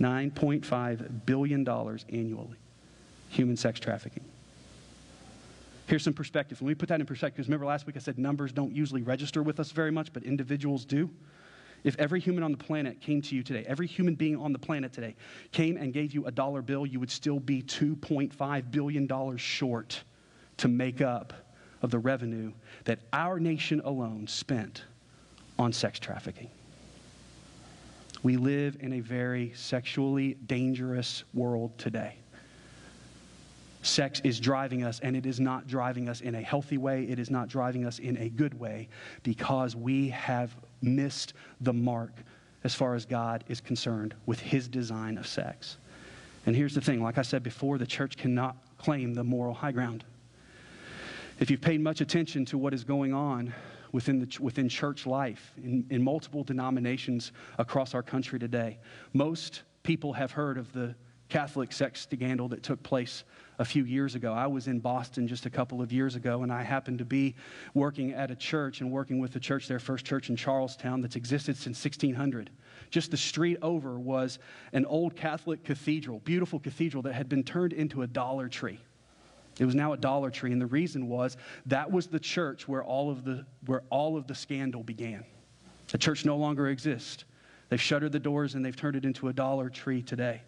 $9.5 0.00 1.26
billion 1.26 1.68
annually. 1.68 2.58
Human 3.30 3.56
sex 3.56 3.80
trafficking. 3.80 4.24
Here's 5.88 6.02
some 6.02 6.12
perspective. 6.12 6.60
Let 6.60 6.68
me 6.68 6.74
put 6.74 6.90
that 6.90 7.00
in 7.00 7.06
perspective. 7.06 7.46
Remember 7.46 7.64
last 7.64 7.86
week 7.86 7.96
I 7.96 8.00
said 8.00 8.18
numbers 8.18 8.52
don't 8.52 8.76
usually 8.76 9.00
register 9.00 9.42
with 9.42 9.58
us 9.58 9.72
very 9.72 9.90
much, 9.90 10.12
but 10.12 10.22
individuals 10.22 10.84
do. 10.84 11.08
If 11.82 11.98
every 11.98 12.20
human 12.20 12.42
on 12.42 12.52
the 12.52 12.58
planet 12.58 13.00
came 13.00 13.22
to 13.22 13.34
you 13.34 13.42
today, 13.42 13.64
every 13.66 13.86
human 13.86 14.14
being 14.14 14.36
on 14.36 14.52
the 14.52 14.58
planet 14.58 14.92
today 14.92 15.16
came 15.50 15.78
and 15.78 15.94
gave 15.94 16.12
you 16.12 16.26
a 16.26 16.30
dollar 16.30 16.60
bill, 16.60 16.84
you 16.84 17.00
would 17.00 17.10
still 17.10 17.40
be 17.40 17.62
$2.5 17.62 18.70
billion 18.70 19.36
short 19.38 20.02
to 20.58 20.68
make 20.68 21.00
up 21.00 21.32
of 21.80 21.90
the 21.90 21.98
revenue 21.98 22.52
that 22.84 22.98
our 23.14 23.40
nation 23.40 23.80
alone 23.82 24.26
spent 24.26 24.82
on 25.58 25.72
sex 25.72 25.98
trafficking. 25.98 26.50
We 28.22 28.36
live 28.36 28.76
in 28.80 28.92
a 28.92 29.00
very 29.00 29.54
sexually 29.56 30.34
dangerous 30.34 31.24
world 31.32 31.78
today 31.78 32.16
sex 33.82 34.20
is 34.24 34.40
driving 34.40 34.82
us, 34.84 35.00
and 35.00 35.16
it 35.16 35.26
is 35.26 35.40
not 35.40 35.66
driving 35.66 36.08
us 36.08 36.20
in 36.20 36.34
a 36.34 36.40
healthy 36.40 36.78
way. 36.78 37.04
It 37.04 37.18
is 37.18 37.30
not 37.30 37.48
driving 37.48 37.84
us 37.84 37.98
in 37.98 38.16
a 38.18 38.28
good 38.28 38.58
way 38.58 38.88
because 39.22 39.76
we 39.76 40.08
have 40.10 40.54
missed 40.82 41.34
the 41.60 41.72
mark 41.72 42.12
as 42.64 42.74
far 42.74 42.94
as 42.94 43.06
God 43.06 43.44
is 43.48 43.60
concerned 43.60 44.14
with 44.26 44.40
his 44.40 44.68
design 44.68 45.16
of 45.16 45.26
sex. 45.26 45.78
And 46.46 46.56
here's 46.56 46.74
the 46.74 46.80
thing 46.80 47.02
like 47.02 47.18
I 47.18 47.22
said 47.22 47.42
before, 47.42 47.78
the 47.78 47.86
church 47.86 48.16
cannot 48.16 48.56
claim 48.78 49.14
the 49.14 49.24
moral 49.24 49.54
high 49.54 49.72
ground. 49.72 50.04
If 51.40 51.50
you've 51.50 51.60
paid 51.60 51.80
much 51.80 52.00
attention 52.00 52.44
to 52.46 52.58
what 52.58 52.74
is 52.74 52.84
going 52.84 53.14
on 53.14 53.54
within, 53.92 54.18
the, 54.18 54.38
within 54.40 54.68
church 54.68 55.06
life 55.06 55.52
in, 55.62 55.86
in 55.90 56.02
multiple 56.02 56.44
denominations 56.44 57.32
across 57.58 57.94
our 57.94 58.02
country 58.02 58.38
today. 58.38 58.78
Most 59.12 59.62
people 59.82 60.12
have 60.12 60.32
heard 60.32 60.58
of 60.58 60.72
the 60.72 60.94
Catholic 61.28 61.72
sex 61.72 62.02
scandal 62.02 62.48
that 62.48 62.62
took 62.62 62.82
place 62.82 63.24
a 63.58 63.64
few 63.64 63.84
years 63.84 64.14
ago. 64.14 64.32
I 64.32 64.46
was 64.46 64.68
in 64.68 64.78
Boston 64.78 65.26
just 65.26 65.46
a 65.46 65.50
couple 65.50 65.82
of 65.82 65.92
years 65.92 66.14
ago, 66.14 66.42
and 66.42 66.52
I 66.52 66.62
happened 66.62 66.98
to 66.98 67.04
be 67.04 67.34
working 67.74 68.12
at 68.12 68.30
a 68.30 68.36
church 68.36 68.80
and 68.80 68.90
working 68.90 69.18
with 69.18 69.32
the 69.32 69.40
church 69.40 69.66
there, 69.66 69.78
First 69.78 70.04
Church 70.04 70.30
in 70.30 70.36
Charlestown, 70.36 71.00
that's 71.00 71.16
existed 71.16 71.56
since 71.56 71.82
1600. 71.82 72.50
Just 72.90 73.10
the 73.10 73.16
street 73.16 73.58
over 73.60 73.98
was 73.98 74.38
an 74.72 74.86
old 74.86 75.16
Catholic 75.16 75.64
cathedral, 75.64 76.20
beautiful 76.20 76.60
cathedral 76.60 77.02
that 77.02 77.14
had 77.14 77.28
been 77.28 77.42
turned 77.42 77.72
into 77.72 78.02
a 78.02 78.06
Dollar 78.06 78.48
Tree. 78.48 78.78
It 79.58 79.64
was 79.64 79.74
now 79.74 79.92
a 79.92 79.96
Dollar 79.96 80.30
Tree, 80.30 80.52
and 80.52 80.60
the 80.60 80.66
reason 80.66 81.08
was 81.08 81.36
that 81.66 81.90
was 81.90 82.06
the 82.06 82.20
church 82.20 82.68
where 82.68 82.84
all 82.84 83.10
of 83.10 83.24
the, 83.24 83.44
where 83.66 83.82
all 83.90 84.16
of 84.16 84.28
the 84.28 84.34
scandal 84.34 84.84
began. 84.84 85.24
The 85.88 85.98
church 85.98 86.24
no 86.24 86.36
longer 86.36 86.68
exists. 86.68 87.24
They've 87.68 87.80
shuttered 87.80 88.12
the 88.12 88.20
doors 88.20 88.54
and 88.54 88.64
they've 88.64 88.76
turned 88.76 88.96
it 88.96 89.04
into 89.04 89.28
a 89.28 89.32
Dollar 89.32 89.68
Tree 89.68 90.02
today. 90.02 90.42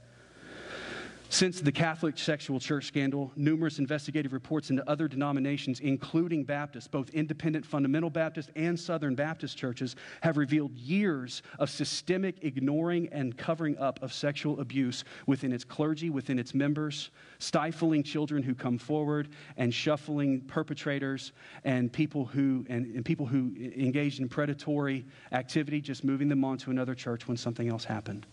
Since 1.33 1.61
the 1.61 1.71
Catholic 1.71 2.19
sexual 2.19 2.59
church 2.59 2.87
scandal, 2.87 3.31
numerous 3.37 3.79
investigative 3.79 4.33
reports 4.33 4.71
into 4.71 4.87
other 4.91 5.07
denominations, 5.07 5.79
including 5.79 6.43
Baptists, 6.43 6.89
both 6.89 7.09
independent 7.11 7.65
fundamental 7.65 8.11
Baptist 8.11 8.51
and 8.57 8.79
Southern 8.79 9.15
Baptist 9.15 9.57
churches, 9.57 9.95
have 10.23 10.37
revealed 10.37 10.73
years 10.73 11.43
of 11.61 11.71
systemic 11.71 12.43
ignoring 12.43 13.09
and 13.13 13.39
covering 13.39 13.79
up 13.79 14.03
of 14.03 14.13
sexual 14.13 14.59
abuse 14.59 15.05
within 15.27 15.53
its 15.53 15.63
clergy, 15.63 16.11
within 16.11 16.37
its 16.37 16.53
members, 16.53 17.11
stifling 17.39 18.03
children 18.03 18.43
who 18.43 18.53
come 18.53 18.77
forward, 18.77 19.29
and 19.57 19.73
shuffling 19.73 20.41
perpetrators 20.41 21.31
and 21.63 21.93
people 21.93 22.25
who, 22.25 22.67
and, 22.69 22.93
and 22.97 23.05
people 23.05 23.25
who 23.25 23.55
engaged 23.77 24.19
in 24.19 24.29
predatory 24.29 25.07
activity, 25.31 25.81
just 25.81 26.03
moving 26.03 26.29
them 26.29 26.45
on 26.45 26.59
to 26.59 26.73
another 26.73 26.97
church 26.97 27.29
when 27.29 27.37
something 27.37 27.69
else 27.69 27.85
happened. 27.85 28.27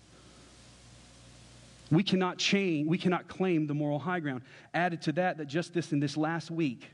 We 1.90 2.04
cannot 2.04 2.38
change, 2.38 2.88
we 2.88 2.98
cannot 2.98 3.28
claim 3.28 3.68
the 3.68 3.74
moral 3.74 4.00
high 4.00 4.20
ground. 4.20 4.42
Added 4.74 5.02
to 5.04 5.12
that, 5.14 5.38
that 5.38 5.46
just 5.46 5.74
this 5.74 5.92
in 5.94 6.00
this 6.00 6.18
last 6.18 6.52
week, 6.52 6.90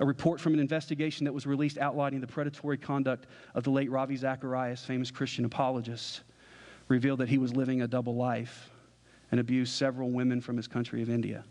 a 0.00 0.06
report 0.06 0.40
from 0.40 0.54
an 0.54 0.60
investigation 0.60 1.24
that 1.24 1.32
was 1.32 1.46
released 1.46 1.78
outlining 1.78 2.20
the 2.20 2.26
predatory 2.26 2.76
conduct 2.76 3.26
of 3.54 3.62
the 3.62 3.70
late 3.70 3.90
Ravi 3.90 4.16
Zacharias, 4.16 4.84
famous 4.84 5.10
Christian 5.10 5.44
apologist, 5.44 6.22
revealed 6.88 7.20
that 7.20 7.28
he 7.28 7.38
was 7.38 7.54
living 7.54 7.82
a 7.82 7.86
double 7.86 8.16
life 8.16 8.70
and 9.30 9.38
abused 9.38 9.72
several 9.74 10.10
women 10.10 10.40
from 10.40 10.56
his 10.56 10.66
country 10.66 11.00
of 11.00 11.08
India. 11.08 11.44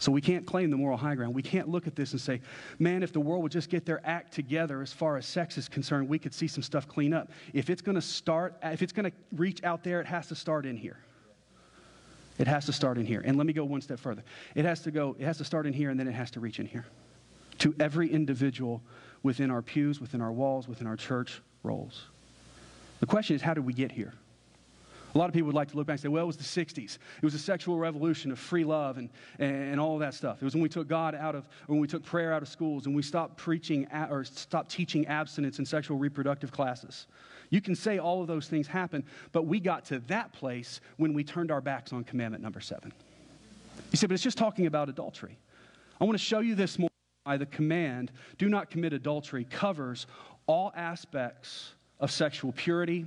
So 0.00 0.10
we 0.10 0.22
can't 0.22 0.46
claim 0.46 0.70
the 0.70 0.78
moral 0.78 0.96
high 0.96 1.14
ground. 1.14 1.34
We 1.34 1.42
can't 1.42 1.68
look 1.68 1.86
at 1.86 1.94
this 1.94 2.12
and 2.12 2.20
say, 2.20 2.40
man, 2.78 3.02
if 3.02 3.12
the 3.12 3.20
world 3.20 3.42
would 3.42 3.52
just 3.52 3.68
get 3.68 3.84
their 3.84 4.00
act 4.02 4.32
together 4.32 4.80
as 4.80 4.94
far 4.94 5.18
as 5.18 5.26
sex 5.26 5.58
is 5.58 5.68
concerned, 5.68 6.08
we 6.08 6.18
could 6.18 6.32
see 6.32 6.48
some 6.48 6.62
stuff 6.62 6.88
clean 6.88 7.12
up. 7.12 7.30
If 7.52 7.68
it's 7.68 7.82
going 7.82 7.96
to 7.96 8.02
start, 8.02 8.56
if 8.62 8.80
it's 8.80 8.94
going 8.94 9.10
to 9.10 9.16
reach 9.36 9.62
out 9.62 9.84
there, 9.84 10.00
it 10.00 10.06
has 10.06 10.26
to 10.28 10.34
start 10.34 10.64
in 10.64 10.78
here. 10.78 10.96
It 12.38 12.46
has 12.46 12.64
to 12.64 12.72
start 12.72 12.96
in 12.96 13.04
here. 13.04 13.20
And 13.22 13.36
let 13.36 13.46
me 13.46 13.52
go 13.52 13.62
one 13.66 13.82
step 13.82 14.00
further. 14.00 14.24
It 14.54 14.64
has 14.64 14.80
to 14.80 14.90
go, 14.90 15.14
it 15.18 15.26
has 15.26 15.36
to 15.36 15.44
start 15.44 15.66
in 15.66 15.74
here 15.74 15.90
and 15.90 16.00
then 16.00 16.08
it 16.08 16.14
has 16.14 16.30
to 16.30 16.40
reach 16.40 16.58
in 16.58 16.66
here. 16.66 16.86
To 17.58 17.74
every 17.78 18.10
individual 18.10 18.80
within 19.22 19.50
our 19.50 19.60
pews, 19.60 20.00
within 20.00 20.22
our 20.22 20.32
walls, 20.32 20.66
within 20.66 20.86
our 20.86 20.96
church 20.96 21.42
rolls. 21.62 22.04
The 23.00 23.06
question 23.06 23.36
is, 23.36 23.42
how 23.42 23.52
did 23.52 23.66
we 23.66 23.74
get 23.74 23.92
here? 23.92 24.14
A 25.14 25.18
lot 25.18 25.28
of 25.28 25.34
people 25.34 25.46
would 25.46 25.56
like 25.56 25.68
to 25.70 25.76
look 25.76 25.86
back 25.86 25.94
and 25.94 26.00
say, 26.00 26.08
well, 26.08 26.22
it 26.22 26.26
was 26.26 26.36
the 26.36 26.64
60s. 26.64 26.98
It 27.18 27.24
was 27.24 27.34
a 27.34 27.38
sexual 27.38 27.78
revolution 27.78 28.30
of 28.30 28.38
free 28.38 28.64
love 28.64 28.98
and, 28.98 29.10
and 29.38 29.80
all 29.80 29.98
that 29.98 30.14
stuff. 30.14 30.40
It 30.40 30.44
was 30.44 30.54
when 30.54 30.62
we 30.62 30.68
took 30.68 30.88
God 30.88 31.14
out 31.14 31.34
of, 31.34 31.48
when 31.66 31.80
we 31.80 31.88
took 31.88 32.04
prayer 32.04 32.32
out 32.32 32.42
of 32.42 32.48
schools 32.48 32.86
and 32.86 32.94
we 32.94 33.02
stopped 33.02 33.36
preaching 33.36 33.88
or 33.92 34.24
stopped 34.24 34.70
teaching 34.70 35.06
abstinence 35.06 35.58
in 35.58 35.66
sexual 35.66 35.98
reproductive 35.98 36.52
classes. 36.52 37.06
You 37.50 37.60
can 37.60 37.74
say 37.74 37.98
all 37.98 38.20
of 38.20 38.28
those 38.28 38.46
things 38.46 38.68
happened, 38.68 39.04
but 39.32 39.46
we 39.46 39.58
got 39.58 39.84
to 39.86 39.98
that 40.00 40.32
place 40.32 40.80
when 40.96 41.12
we 41.12 41.24
turned 41.24 41.50
our 41.50 41.60
backs 41.60 41.92
on 41.92 42.04
commandment 42.04 42.42
number 42.42 42.60
seven. 42.60 42.92
You 43.90 43.96
say, 43.96 44.06
but 44.06 44.14
it's 44.14 44.22
just 44.22 44.38
talking 44.38 44.66
about 44.66 44.88
adultery. 44.88 45.36
I 46.00 46.04
want 46.04 46.16
to 46.16 46.24
show 46.24 46.40
you 46.40 46.54
this 46.54 46.78
more 46.78 46.90
why 47.24 47.36
the 47.36 47.46
command, 47.46 48.12
do 48.38 48.48
not 48.48 48.70
commit 48.70 48.92
adultery, 48.92 49.44
covers 49.44 50.06
all 50.46 50.72
aspects 50.76 51.74
of 51.98 52.10
sexual 52.10 52.52
purity 52.52 53.06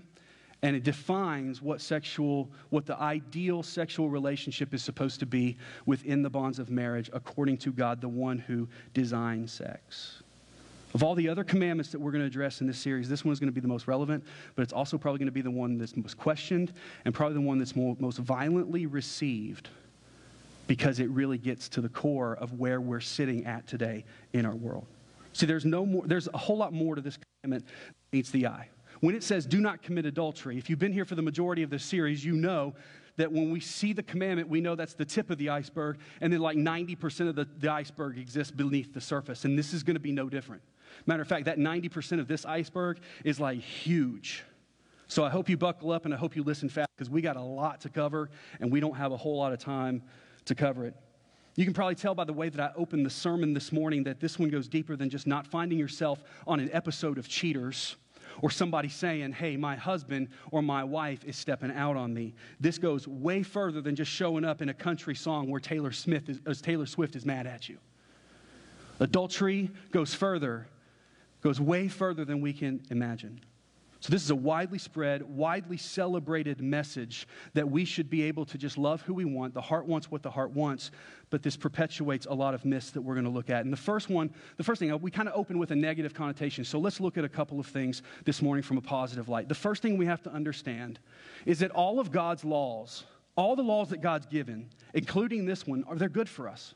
and 0.64 0.78
it 0.78 0.84
defines 0.84 1.62
what 1.62 1.82
sexual 1.82 2.50
what 2.70 2.86
the 2.86 3.00
ideal 3.00 3.62
sexual 3.62 4.10
relationship 4.10 4.74
is 4.74 4.82
supposed 4.82 5.20
to 5.20 5.26
be 5.26 5.58
within 5.86 6.24
the 6.24 6.30
bonds 6.30 6.58
of 6.58 6.72
marriage 6.72 7.10
according 7.14 7.58
to 7.58 7.72
god 7.72 8.02
the 8.02 8.08
one 8.08 8.40
who 8.40 8.68
designed 8.94 9.48
sex. 9.48 10.24
Of 10.94 11.02
all 11.02 11.16
the 11.16 11.28
other 11.28 11.44
commandments 11.44 11.92
that 11.92 12.00
we're 12.00 12.12
going 12.12 12.22
to 12.22 12.28
address 12.28 12.62
in 12.62 12.68
this 12.68 12.80
series 12.80 13.10
this 13.10 13.24
one 13.24 13.34
is 13.34 13.40
going 13.40 13.50
to 13.50 13.54
be 13.54 13.62
the 13.62 13.68
most 13.68 13.88
relevant 13.88 14.24
but 14.56 14.64
it's 14.64 14.74
also 14.74 14.98
probably 14.98 15.20
going 15.20 15.28
to 15.28 15.34
be 15.34 15.42
the 15.42 15.52
one 15.52 15.78
that's 15.78 15.96
most 15.96 16.18
questioned 16.18 16.74
and 17.06 17.14
probably 17.14 17.36
the 17.36 17.42
one 17.42 17.60
that's 17.60 17.76
more, 17.76 17.96
most 18.00 18.18
violently 18.20 18.86
received 18.86 19.70
because 20.66 21.00
it 21.00 21.10
really 21.10 21.38
gets 21.38 21.68
to 21.68 21.82
the 21.82 21.90
core 21.90 22.36
of 22.36 22.54
where 22.54 22.80
we're 22.80 23.02
sitting 23.02 23.46
at 23.46 23.68
today 23.68 24.06
in 24.32 24.46
our 24.46 24.56
world. 24.56 24.86
See 25.34 25.46
there's 25.46 25.66
no 25.66 25.86
more 25.86 26.08
there's 26.08 26.30
a 26.34 26.38
whole 26.38 26.58
lot 26.58 26.72
more 26.72 26.96
to 26.96 27.02
this 27.02 27.18
commandment 27.42 27.68
than 27.68 27.76
meets 28.14 28.30
the 28.30 28.48
eye 28.48 28.70
when 29.04 29.16
it 29.16 29.24
says 29.24 29.46
do 29.46 29.60
not 29.60 29.82
commit 29.82 30.06
adultery, 30.06 30.58
if 30.58 30.70
you've 30.70 30.80
been 30.80 30.94
here 30.94 31.04
for 31.04 31.16
the 31.16 31.22
majority 31.22 31.62
of 31.62 31.70
this 31.70 31.84
series, 31.84 32.24
you 32.24 32.38
know 32.38 32.74
that 33.18 33.30
when 33.30 33.52
we 33.52 33.60
see 33.60 33.92
the 33.92 34.02
commandment, 34.02 34.48
we 34.48 34.62
know 34.62 34.76
that's 34.76 34.94
the 34.94 35.04
tip 35.04 35.30
of 35.30 35.38
the 35.38 35.50
iceberg, 35.50 35.98
and 36.22 36.32
then 36.32 36.40
like 36.40 36.56
90% 36.56 37.28
of 37.28 37.36
the, 37.36 37.46
the 37.60 37.70
iceberg 37.70 38.18
exists 38.18 38.50
beneath 38.50 38.94
the 38.94 39.02
surface. 39.02 39.44
And 39.44 39.60
this 39.60 39.74
is 39.74 39.84
going 39.84 39.96
to 39.96 40.00
be 40.00 40.14
no 40.14 40.30
different. 40.30 40.62
Matter 41.06 41.22
of 41.22 41.28
fact, 41.28 41.44
that 41.46 41.58
90% 41.58 42.22
of 42.22 42.30
this 42.30 42.46
iceberg 42.46 43.00
is 43.26 43.42
like 43.42 43.60
huge. 43.60 44.46
So 45.08 45.26
I 45.26 45.30
hope 45.30 45.50
you 45.50 45.58
buckle 45.58 45.92
up 45.92 46.06
and 46.06 46.14
I 46.14 46.18
hope 46.18 46.38
you 46.38 46.44
listen 46.44 46.70
fast 46.70 46.88
because 46.96 47.10
we 47.10 47.22
got 47.22 47.36
a 47.36 47.42
lot 47.42 47.82
to 47.82 47.90
cover 47.90 48.30
and 48.62 48.72
we 48.72 48.80
don't 48.80 48.96
have 48.96 49.12
a 49.12 49.18
whole 49.18 49.38
lot 49.38 49.52
of 49.52 49.60
time 49.60 50.02
to 50.46 50.56
cover 50.56 50.86
it. 50.86 50.96
You 51.58 51.66
can 51.66 51.74
probably 51.74 51.96
tell 51.96 52.16
by 52.16 52.24
the 52.24 52.32
way 52.32 52.48
that 52.48 52.62
I 52.62 52.72
opened 52.78 53.06
the 53.06 53.10
sermon 53.10 53.54
this 53.54 53.74
morning 53.74 54.06
that 54.06 54.22
this 54.22 54.40
one 54.40 54.50
goes 54.50 54.70
deeper 54.70 54.96
than 54.96 55.10
just 55.10 55.28
not 55.28 55.46
finding 55.46 55.78
yourself 55.78 56.24
on 56.48 56.62
an 56.62 56.70
episode 56.72 57.18
of 57.18 57.28
Cheaters 57.28 57.98
or 58.42 58.50
somebody 58.50 58.90
saying, 58.90 59.34
hey, 59.34 59.58
my 59.58 59.76
husband 59.76 60.30
or 60.52 60.62
my 60.62 60.84
wife 60.84 61.24
is 61.26 61.36
stepping 61.36 61.72
out 61.72 61.96
on 61.96 62.14
me. 62.14 62.34
This 62.60 62.78
goes 62.78 63.08
way 63.08 63.44
further 63.44 63.82
than 63.82 63.96
just 63.96 64.12
showing 64.12 64.46
up 64.46 64.62
in 64.62 64.70
a 64.70 64.74
country 64.74 65.16
song 65.16 65.50
where 65.50 65.60
Taylor, 65.60 65.92
Smith 65.92 66.30
is, 66.30 66.40
as 66.46 66.62
Taylor 66.62 66.86
Swift 66.86 67.16
is 67.16 67.26
mad 67.26 67.48
at 67.48 67.70
you. 67.70 67.78
Adultery 69.00 69.72
goes 69.92 70.14
further, 70.14 70.68
goes 71.42 71.60
way 71.60 71.88
further 71.88 72.26
than 72.26 72.42
we 72.42 72.54
can 72.54 72.82
imagine. 72.90 73.40
So, 74.04 74.12
this 74.12 74.22
is 74.22 74.32
a 74.32 74.36
widely 74.36 74.80
spread, 74.80 75.22
widely 75.22 75.78
celebrated 75.78 76.60
message 76.60 77.26
that 77.54 77.72
we 77.72 77.86
should 77.86 78.10
be 78.10 78.24
able 78.24 78.44
to 78.48 78.58
just 78.58 78.78
love 78.78 79.02
who 79.04 79.14
we 79.14 79.24
want. 79.24 79.54
The 79.54 79.62
heart 79.62 79.86
wants 79.86 80.12
what 80.12 80.22
the 80.22 80.30
heart 80.30 80.52
wants, 80.52 80.92
but 81.30 81.42
this 81.42 81.56
perpetuates 81.56 82.26
a 82.26 82.34
lot 82.34 82.54
of 82.54 82.66
myths 82.66 82.92
that 82.92 83.02
we're 83.02 83.14
going 83.14 83.24
to 83.24 83.32
look 83.32 83.50
at. 83.50 83.64
And 83.64 83.72
the 83.72 83.78
first 83.78 84.10
one, 84.10 84.30
the 84.58 84.64
first 84.66 84.80
thing, 84.80 84.92
uh, 84.92 84.98
we 84.98 85.10
kind 85.10 85.30
of 85.30 85.36
open 85.38 85.58
with 85.58 85.72
a 85.72 85.76
negative 85.78 86.14
connotation. 86.14 86.66
So, 86.66 86.80
let's 86.80 87.00
look 87.00 87.18
at 87.18 87.24
a 87.24 87.30
couple 87.30 87.62
of 87.62 87.66
things 87.66 88.02
this 88.26 88.42
morning 88.42 88.62
from 88.62 88.78
a 88.78 88.82
positive 88.82 89.30
light. 89.30 89.48
The 89.48 89.56
first 89.56 89.82
thing 89.82 89.98
we 89.98 90.06
have 90.06 90.22
to 90.24 90.34
understand 90.34 91.00
is 91.46 91.60
that 91.60 91.72
all 91.72 92.02
of 92.02 92.12
God's 92.12 92.44
laws, 92.44 93.06
all 93.38 93.56
the 93.56 93.64
laws 93.64 93.88
that 93.92 94.02
God's 94.02 94.26
given, 94.26 94.70
including 94.94 95.46
this 95.46 95.66
one, 95.66 95.86
are 95.86 95.96
they're 95.96 96.10
good 96.10 96.28
for 96.28 96.50
us. 96.50 96.76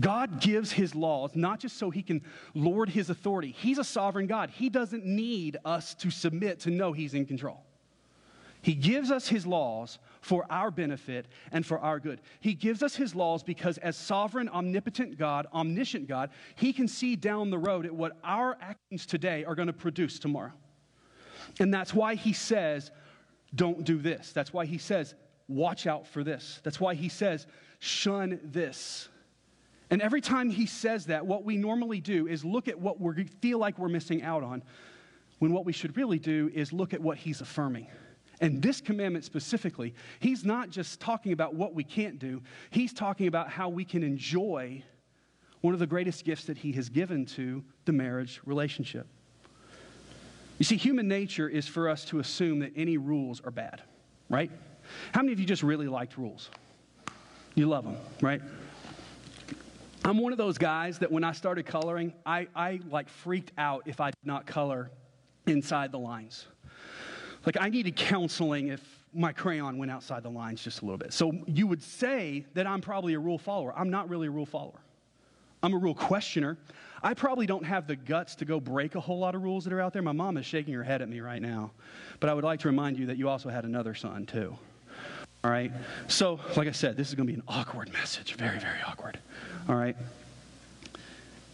God 0.00 0.40
gives 0.40 0.72
his 0.72 0.94
laws 0.94 1.32
not 1.34 1.60
just 1.60 1.76
so 1.76 1.90
he 1.90 2.02
can 2.02 2.22
lord 2.54 2.88
his 2.88 3.10
authority. 3.10 3.54
He's 3.56 3.78
a 3.78 3.84
sovereign 3.84 4.26
God. 4.26 4.50
He 4.50 4.68
doesn't 4.68 5.04
need 5.04 5.58
us 5.64 5.94
to 5.96 6.10
submit 6.10 6.60
to 6.60 6.70
know 6.70 6.92
he's 6.92 7.14
in 7.14 7.26
control. 7.26 7.62
He 8.62 8.74
gives 8.74 9.10
us 9.10 9.26
his 9.26 9.46
laws 9.46 9.98
for 10.20 10.44
our 10.50 10.70
benefit 10.70 11.26
and 11.50 11.64
for 11.64 11.78
our 11.78 11.98
good. 11.98 12.20
He 12.40 12.52
gives 12.52 12.82
us 12.82 12.94
his 12.94 13.14
laws 13.14 13.42
because, 13.42 13.78
as 13.78 13.96
sovereign, 13.96 14.48
omnipotent 14.50 15.16
God, 15.16 15.46
omniscient 15.54 16.06
God, 16.06 16.30
he 16.56 16.72
can 16.72 16.86
see 16.86 17.16
down 17.16 17.50
the 17.50 17.58
road 17.58 17.86
at 17.86 17.94
what 17.94 18.18
our 18.22 18.58
actions 18.60 19.06
today 19.06 19.44
are 19.44 19.54
going 19.54 19.68
to 19.68 19.72
produce 19.72 20.18
tomorrow. 20.18 20.52
And 21.58 21.72
that's 21.72 21.94
why 21.94 22.16
he 22.16 22.34
says, 22.34 22.90
Don't 23.54 23.84
do 23.84 23.98
this. 23.98 24.32
That's 24.32 24.52
why 24.52 24.66
he 24.66 24.76
says, 24.76 25.14
Watch 25.48 25.86
out 25.86 26.06
for 26.06 26.22
this. 26.22 26.60
That's 26.62 26.78
why 26.78 26.94
he 26.94 27.08
says, 27.08 27.46
Shun 27.78 28.40
this. 28.44 29.08
And 29.90 30.00
every 30.00 30.20
time 30.20 30.50
he 30.50 30.66
says 30.66 31.06
that, 31.06 31.26
what 31.26 31.44
we 31.44 31.56
normally 31.56 32.00
do 32.00 32.28
is 32.28 32.44
look 32.44 32.68
at 32.68 32.78
what 32.78 33.00
we 33.00 33.24
feel 33.24 33.58
like 33.58 33.78
we're 33.78 33.88
missing 33.88 34.22
out 34.22 34.42
on, 34.42 34.62
when 35.40 35.52
what 35.52 35.64
we 35.64 35.72
should 35.72 35.96
really 35.96 36.18
do 36.18 36.50
is 36.54 36.72
look 36.72 36.94
at 36.94 37.00
what 37.00 37.18
he's 37.18 37.40
affirming. 37.40 37.88
And 38.40 38.62
this 38.62 38.80
commandment 38.80 39.24
specifically, 39.24 39.94
he's 40.20 40.44
not 40.44 40.70
just 40.70 41.00
talking 41.00 41.32
about 41.32 41.54
what 41.54 41.74
we 41.74 41.84
can't 41.84 42.18
do, 42.18 42.40
he's 42.70 42.92
talking 42.92 43.26
about 43.26 43.50
how 43.50 43.68
we 43.68 43.84
can 43.84 44.02
enjoy 44.02 44.82
one 45.60 45.74
of 45.74 45.80
the 45.80 45.86
greatest 45.86 46.24
gifts 46.24 46.44
that 46.44 46.56
he 46.56 46.72
has 46.72 46.88
given 46.88 47.26
to 47.26 47.62
the 47.84 47.92
marriage 47.92 48.40
relationship. 48.46 49.06
You 50.58 50.64
see, 50.64 50.76
human 50.76 51.08
nature 51.08 51.48
is 51.48 51.66
for 51.66 51.88
us 51.88 52.04
to 52.06 52.18
assume 52.18 52.60
that 52.60 52.72
any 52.76 52.96
rules 52.96 53.40
are 53.44 53.50
bad, 53.50 53.82
right? 54.28 54.50
How 55.12 55.22
many 55.22 55.32
of 55.32 55.40
you 55.40 55.46
just 55.46 55.62
really 55.62 55.88
liked 55.88 56.16
rules? 56.16 56.50
You 57.54 57.66
love 57.66 57.84
them, 57.84 57.96
right? 58.20 58.40
I'm 60.10 60.18
one 60.18 60.32
of 60.32 60.38
those 60.38 60.58
guys 60.58 60.98
that 60.98 61.12
when 61.12 61.22
I 61.22 61.30
started 61.30 61.66
coloring, 61.66 62.12
I, 62.26 62.48
I 62.52 62.80
like 62.90 63.08
freaked 63.08 63.52
out 63.56 63.84
if 63.86 64.00
I 64.00 64.10
did 64.10 64.26
not 64.26 64.44
color 64.44 64.90
inside 65.46 65.92
the 65.92 66.00
lines. 66.00 66.48
Like 67.46 67.56
I 67.60 67.68
needed 67.68 67.94
counseling 67.94 68.70
if 68.70 68.82
my 69.14 69.32
crayon 69.32 69.78
went 69.78 69.92
outside 69.92 70.24
the 70.24 70.30
lines 70.30 70.64
just 70.64 70.82
a 70.82 70.84
little 70.84 70.98
bit. 70.98 71.12
So 71.12 71.30
you 71.46 71.68
would 71.68 71.80
say 71.80 72.44
that 72.54 72.66
I'm 72.66 72.80
probably 72.80 73.14
a 73.14 73.20
rule 73.20 73.38
follower. 73.38 73.72
I'm 73.76 73.88
not 73.88 74.08
really 74.08 74.26
a 74.26 74.32
rule 74.32 74.46
follower. 74.46 74.80
I'm 75.62 75.74
a 75.74 75.78
rule 75.78 75.94
questioner. 75.94 76.58
I 77.04 77.14
probably 77.14 77.46
don't 77.46 77.64
have 77.64 77.86
the 77.86 77.94
guts 77.94 78.34
to 78.36 78.44
go 78.44 78.58
break 78.58 78.96
a 78.96 79.00
whole 79.00 79.20
lot 79.20 79.36
of 79.36 79.44
rules 79.44 79.62
that 79.62 79.72
are 79.72 79.80
out 79.80 79.92
there. 79.92 80.02
My 80.02 80.10
mom 80.10 80.38
is 80.38 80.44
shaking 80.44 80.74
her 80.74 80.82
head 80.82 81.02
at 81.02 81.08
me 81.08 81.20
right 81.20 81.40
now. 81.40 81.70
But 82.18 82.30
I 82.30 82.34
would 82.34 82.42
like 82.42 82.58
to 82.60 82.68
remind 82.68 82.98
you 82.98 83.06
that 83.06 83.16
you 83.16 83.28
also 83.28 83.48
had 83.48 83.64
another 83.64 83.94
son, 83.94 84.26
too. 84.26 84.58
All 85.42 85.50
right? 85.50 85.72
So, 86.08 86.38
like 86.56 86.68
I 86.68 86.72
said, 86.72 86.96
this 86.96 87.08
is 87.08 87.14
going 87.14 87.26
to 87.26 87.32
be 87.32 87.38
an 87.38 87.44
awkward 87.48 87.92
message. 87.92 88.34
Very, 88.34 88.58
very 88.58 88.80
awkward. 88.86 89.18
All 89.68 89.76
right? 89.76 89.96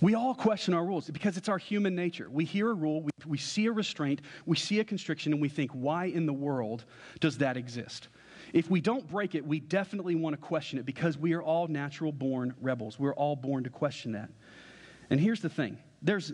We 0.01 0.15
all 0.15 0.35
question 0.35 0.75
our 0.75 0.85
rules 0.85 1.09
because 1.09 1.37
it's 1.37 1.49
our 1.49 1.59
human 1.59 1.95
nature. 1.95 2.29
We 2.31 2.45
hear 2.45 2.71
a 2.71 2.75
rule, 2.75 3.03
we, 3.03 3.11
we 3.27 3.39
see 3.39 3.67
a 3.67 3.73
restraint, 3.73 4.21
we 4.45 4.57
see 4.57 4.81
a 4.81 4.85
constriction, 4.85 5.33
and 5.33 5.41
we 5.41 5.49
think, 5.49 5.71
why 5.71 6.07
in 6.07 6.27
the 6.27 6.33
world 6.33 6.85
does 7.21 7.39
that 7.39 7.57
exist? 7.57 8.09
If 8.53 8.71
we 8.71 8.81
don't 8.81 9.09
break 9.09 9.35
it, 9.35 9.47
we 9.47 9.61
definitely 9.61 10.15
want 10.15 10.35
to 10.35 10.41
question 10.41 10.79
it 10.79 10.85
because 10.85 11.17
we 11.17 11.33
are 11.33 11.43
all 11.43 11.67
natural 11.67 12.13
born 12.13 12.55
rebels. 12.61 12.99
We're 12.99 13.15
all 13.15 13.37
born 13.37 13.65
to 13.65 13.71
question 13.71 14.13
that. 14.13 14.31
And 15.11 15.19
here's 15.21 15.41
the 15.41 15.49
thing 15.49 15.79
there's 16.03 16.33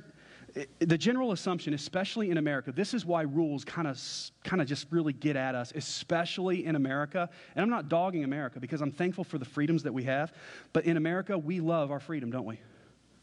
the 0.80 0.98
general 0.98 1.32
assumption, 1.32 1.72
especially 1.74 2.30
in 2.30 2.36
America, 2.36 2.72
this 2.72 2.94
is 2.94 3.06
why 3.06 3.22
rules 3.22 3.64
kind 3.64 3.88
of 3.88 4.00
kind 4.44 4.60
of 4.60 4.68
just 4.68 4.86
really 4.90 5.12
get 5.12 5.36
at 5.36 5.54
us, 5.54 5.72
especially 5.74 6.66
in 6.66 6.76
America. 6.76 7.28
And 7.54 7.62
I'm 7.62 7.70
not 7.70 7.88
dogging 7.88 8.24
America 8.24 8.60
because 8.60 8.80
I'm 8.80 8.92
thankful 8.92 9.24
for 9.24 9.38
the 9.38 9.44
freedoms 9.44 9.82
that 9.84 9.92
we 9.92 10.04
have. 10.04 10.32
But 10.72 10.84
in 10.84 10.96
America, 10.96 11.38
we 11.38 11.60
love 11.60 11.90
our 11.90 12.00
freedom, 12.00 12.30
don't 12.30 12.44
we? 12.44 12.60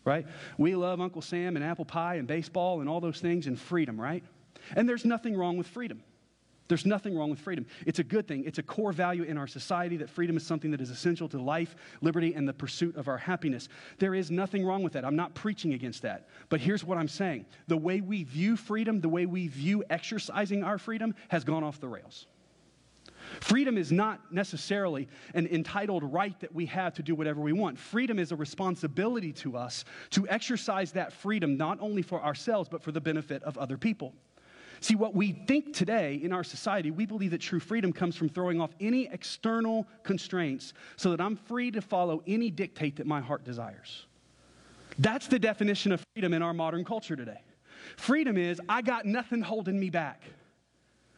Right? 0.05 0.25
We 0.57 0.75
love 0.75 1.01
Uncle 1.01 1.21
Sam 1.21 1.55
and 1.55 1.63
apple 1.63 1.85
pie 1.85 2.15
and 2.15 2.27
baseball 2.27 2.81
and 2.81 2.89
all 2.89 2.99
those 2.99 3.19
things 3.19 3.47
and 3.47 3.59
freedom, 3.59 3.99
right? 3.99 4.23
And 4.75 4.87
there's 4.89 5.05
nothing 5.05 5.35
wrong 5.35 5.57
with 5.57 5.67
freedom. 5.67 6.01
There's 6.69 6.85
nothing 6.85 7.17
wrong 7.17 7.31
with 7.31 7.39
freedom. 7.39 7.65
It's 7.87 7.97
a 7.97 8.03
good 8.03 8.27
thing. 8.27 8.43
It's 8.45 8.59
a 8.59 8.63
core 8.63 8.93
value 8.93 9.23
in 9.23 9.39
our 9.39 9.47
society 9.47 9.97
that 9.97 10.09
freedom 10.09 10.37
is 10.37 10.45
something 10.45 10.69
that 10.69 10.79
is 10.79 10.91
essential 10.91 11.27
to 11.29 11.41
life, 11.41 11.75
liberty, 12.01 12.35
and 12.35 12.47
the 12.47 12.53
pursuit 12.53 12.95
of 12.95 13.07
our 13.07 13.17
happiness. 13.17 13.67
There 13.97 14.13
is 14.13 14.29
nothing 14.29 14.63
wrong 14.63 14.83
with 14.83 14.93
that. 14.93 15.03
I'm 15.03 15.15
not 15.15 15.33
preaching 15.33 15.73
against 15.73 16.03
that. 16.03 16.29
But 16.47 16.61
here's 16.61 16.85
what 16.85 16.99
I'm 16.99 17.07
saying 17.07 17.47
the 17.67 17.75
way 17.75 18.01
we 18.01 18.23
view 18.23 18.55
freedom, 18.55 19.01
the 19.01 19.09
way 19.09 19.25
we 19.25 19.47
view 19.47 19.83
exercising 19.89 20.63
our 20.63 20.77
freedom, 20.77 21.15
has 21.29 21.43
gone 21.43 21.63
off 21.63 21.81
the 21.81 21.87
rails. 21.87 22.27
Freedom 23.41 23.77
is 23.77 23.91
not 23.91 24.31
necessarily 24.31 25.07
an 25.33 25.47
entitled 25.47 26.03
right 26.03 26.39
that 26.39 26.53
we 26.53 26.65
have 26.67 26.93
to 26.95 27.03
do 27.03 27.15
whatever 27.15 27.41
we 27.41 27.53
want. 27.53 27.77
Freedom 27.77 28.19
is 28.19 28.31
a 28.31 28.35
responsibility 28.35 29.31
to 29.33 29.57
us 29.57 29.85
to 30.11 30.27
exercise 30.29 30.91
that 30.91 31.13
freedom 31.13 31.57
not 31.57 31.79
only 31.81 32.01
for 32.01 32.21
ourselves, 32.21 32.69
but 32.69 32.81
for 32.81 32.91
the 32.91 33.01
benefit 33.01 33.43
of 33.43 33.57
other 33.57 33.77
people. 33.77 34.13
See, 34.81 34.95
what 34.95 35.13
we 35.13 35.33
think 35.33 35.73
today 35.73 36.19
in 36.23 36.31
our 36.31 36.43
society, 36.43 36.91
we 36.91 37.05
believe 37.05 37.31
that 37.31 37.41
true 37.41 37.59
freedom 37.59 37.91
comes 37.91 38.15
from 38.15 38.29
throwing 38.29 38.61
off 38.61 38.71
any 38.79 39.07
external 39.11 39.85
constraints 40.03 40.73
so 40.95 41.11
that 41.11 41.19
I'm 41.19 41.35
free 41.35 41.71
to 41.71 41.81
follow 41.81 42.23
any 42.25 42.49
dictate 42.49 42.95
that 42.97 43.07
my 43.07 43.19
heart 43.19 43.43
desires. 43.43 44.05
That's 44.97 45.27
the 45.27 45.39
definition 45.39 45.91
of 45.91 46.03
freedom 46.13 46.33
in 46.33 46.41
our 46.41 46.53
modern 46.53 46.85
culture 46.85 47.15
today. 47.15 47.41
Freedom 47.97 48.37
is, 48.37 48.61
I 48.69 48.81
got 48.81 49.05
nothing 49.05 49.41
holding 49.41 49.79
me 49.79 49.89
back. 49.89 50.23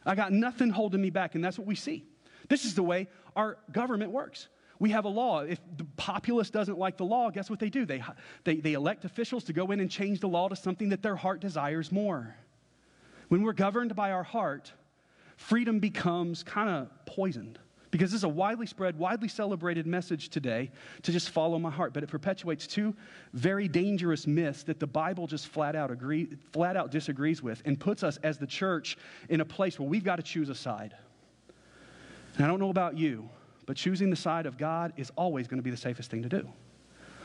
I 0.04 0.14
got 0.14 0.32
nothing 0.32 0.70
holding 0.70 1.00
me 1.00 1.10
back, 1.10 1.34
and 1.34 1.44
that's 1.44 1.58
what 1.58 1.66
we 1.66 1.76
see. 1.76 2.04
This 2.48 2.64
is 2.64 2.74
the 2.74 2.82
way 2.82 3.08
our 3.36 3.58
government 3.70 4.10
works. 4.10 4.48
We 4.80 4.90
have 4.90 5.04
a 5.04 5.08
law. 5.08 5.40
If 5.40 5.60
the 5.76 5.84
populace 5.96 6.50
doesn't 6.50 6.76
like 6.76 6.96
the 6.96 7.04
law, 7.04 7.30
guess 7.30 7.48
what 7.48 7.60
they 7.60 7.70
do? 7.70 7.86
They, 7.86 8.02
they, 8.42 8.56
they 8.56 8.72
elect 8.72 9.04
officials 9.04 9.44
to 9.44 9.52
go 9.52 9.70
in 9.70 9.78
and 9.78 9.88
change 9.88 10.18
the 10.18 10.28
law 10.28 10.48
to 10.48 10.56
something 10.56 10.88
that 10.88 11.02
their 11.02 11.14
heart 11.14 11.40
desires 11.40 11.92
more. 11.92 12.34
When 13.32 13.44
we're 13.44 13.54
governed 13.54 13.96
by 13.96 14.10
our 14.10 14.24
heart, 14.24 14.70
freedom 15.38 15.78
becomes 15.78 16.42
kind 16.42 16.68
of 16.68 17.06
poisoned. 17.06 17.58
Because 17.90 18.10
this 18.10 18.18
is 18.18 18.24
a 18.24 18.28
widely 18.28 18.66
spread, 18.66 18.98
widely 18.98 19.28
celebrated 19.28 19.86
message 19.86 20.28
today 20.28 20.70
to 21.00 21.12
just 21.12 21.30
follow 21.30 21.58
my 21.58 21.70
heart. 21.70 21.94
But 21.94 22.02
it 22.02 22.10
perpetuates 22.10 22.66
two 22.66 22.94
very 23.32 23.68
dangerous 23.68 24.26
myths 24.26 24.64
that 24.64 24.78
the 24.80 24.86
Bible 24.86 25.26
just 25.26 25.48
flat 25.48 25.74
out, 25.74 25.90
agree, 25.90 26.28
flat 26.52 26.76
out 26.76 26.90
disagrees 26.90 27.42
with 27.42 27.62
and 27.64 27.80
puts 27.80 28.02
us 28.02 28.18
as 28.18 28.36
the 28.36 28.46
church 28.46 28.98
in 29.30 29.40
a 29.40 29.46
place 29.46 29.78
where 29.78 29.88
we've 29.88 30.04
got 30.04 30.16
to 30.16 30.22
choose 30.22 30.50
a 30.50 30.54
side. 30.54 30.94
And 32.36 32.44
I 32.44 32.48
don't 32.48 32.60
know 32.60 32.68
about 32.68 32.98
you, 32.98 33.30
but 33.64 33.78
choosing 33.78 34.10
the 34.10 34.16
side 34.16 34.44
of 34.44 34.58
God 34.58 34.92
is 34.98 35.10
always 35.16 35.48
going 35.48 35.58
to 35.58 35.64
be 35.64 35.70
the 35.70 35.76
safest 35.78 36.10
thing 36.10 36.22
to 36.22 36.28
do. 36.28 36.46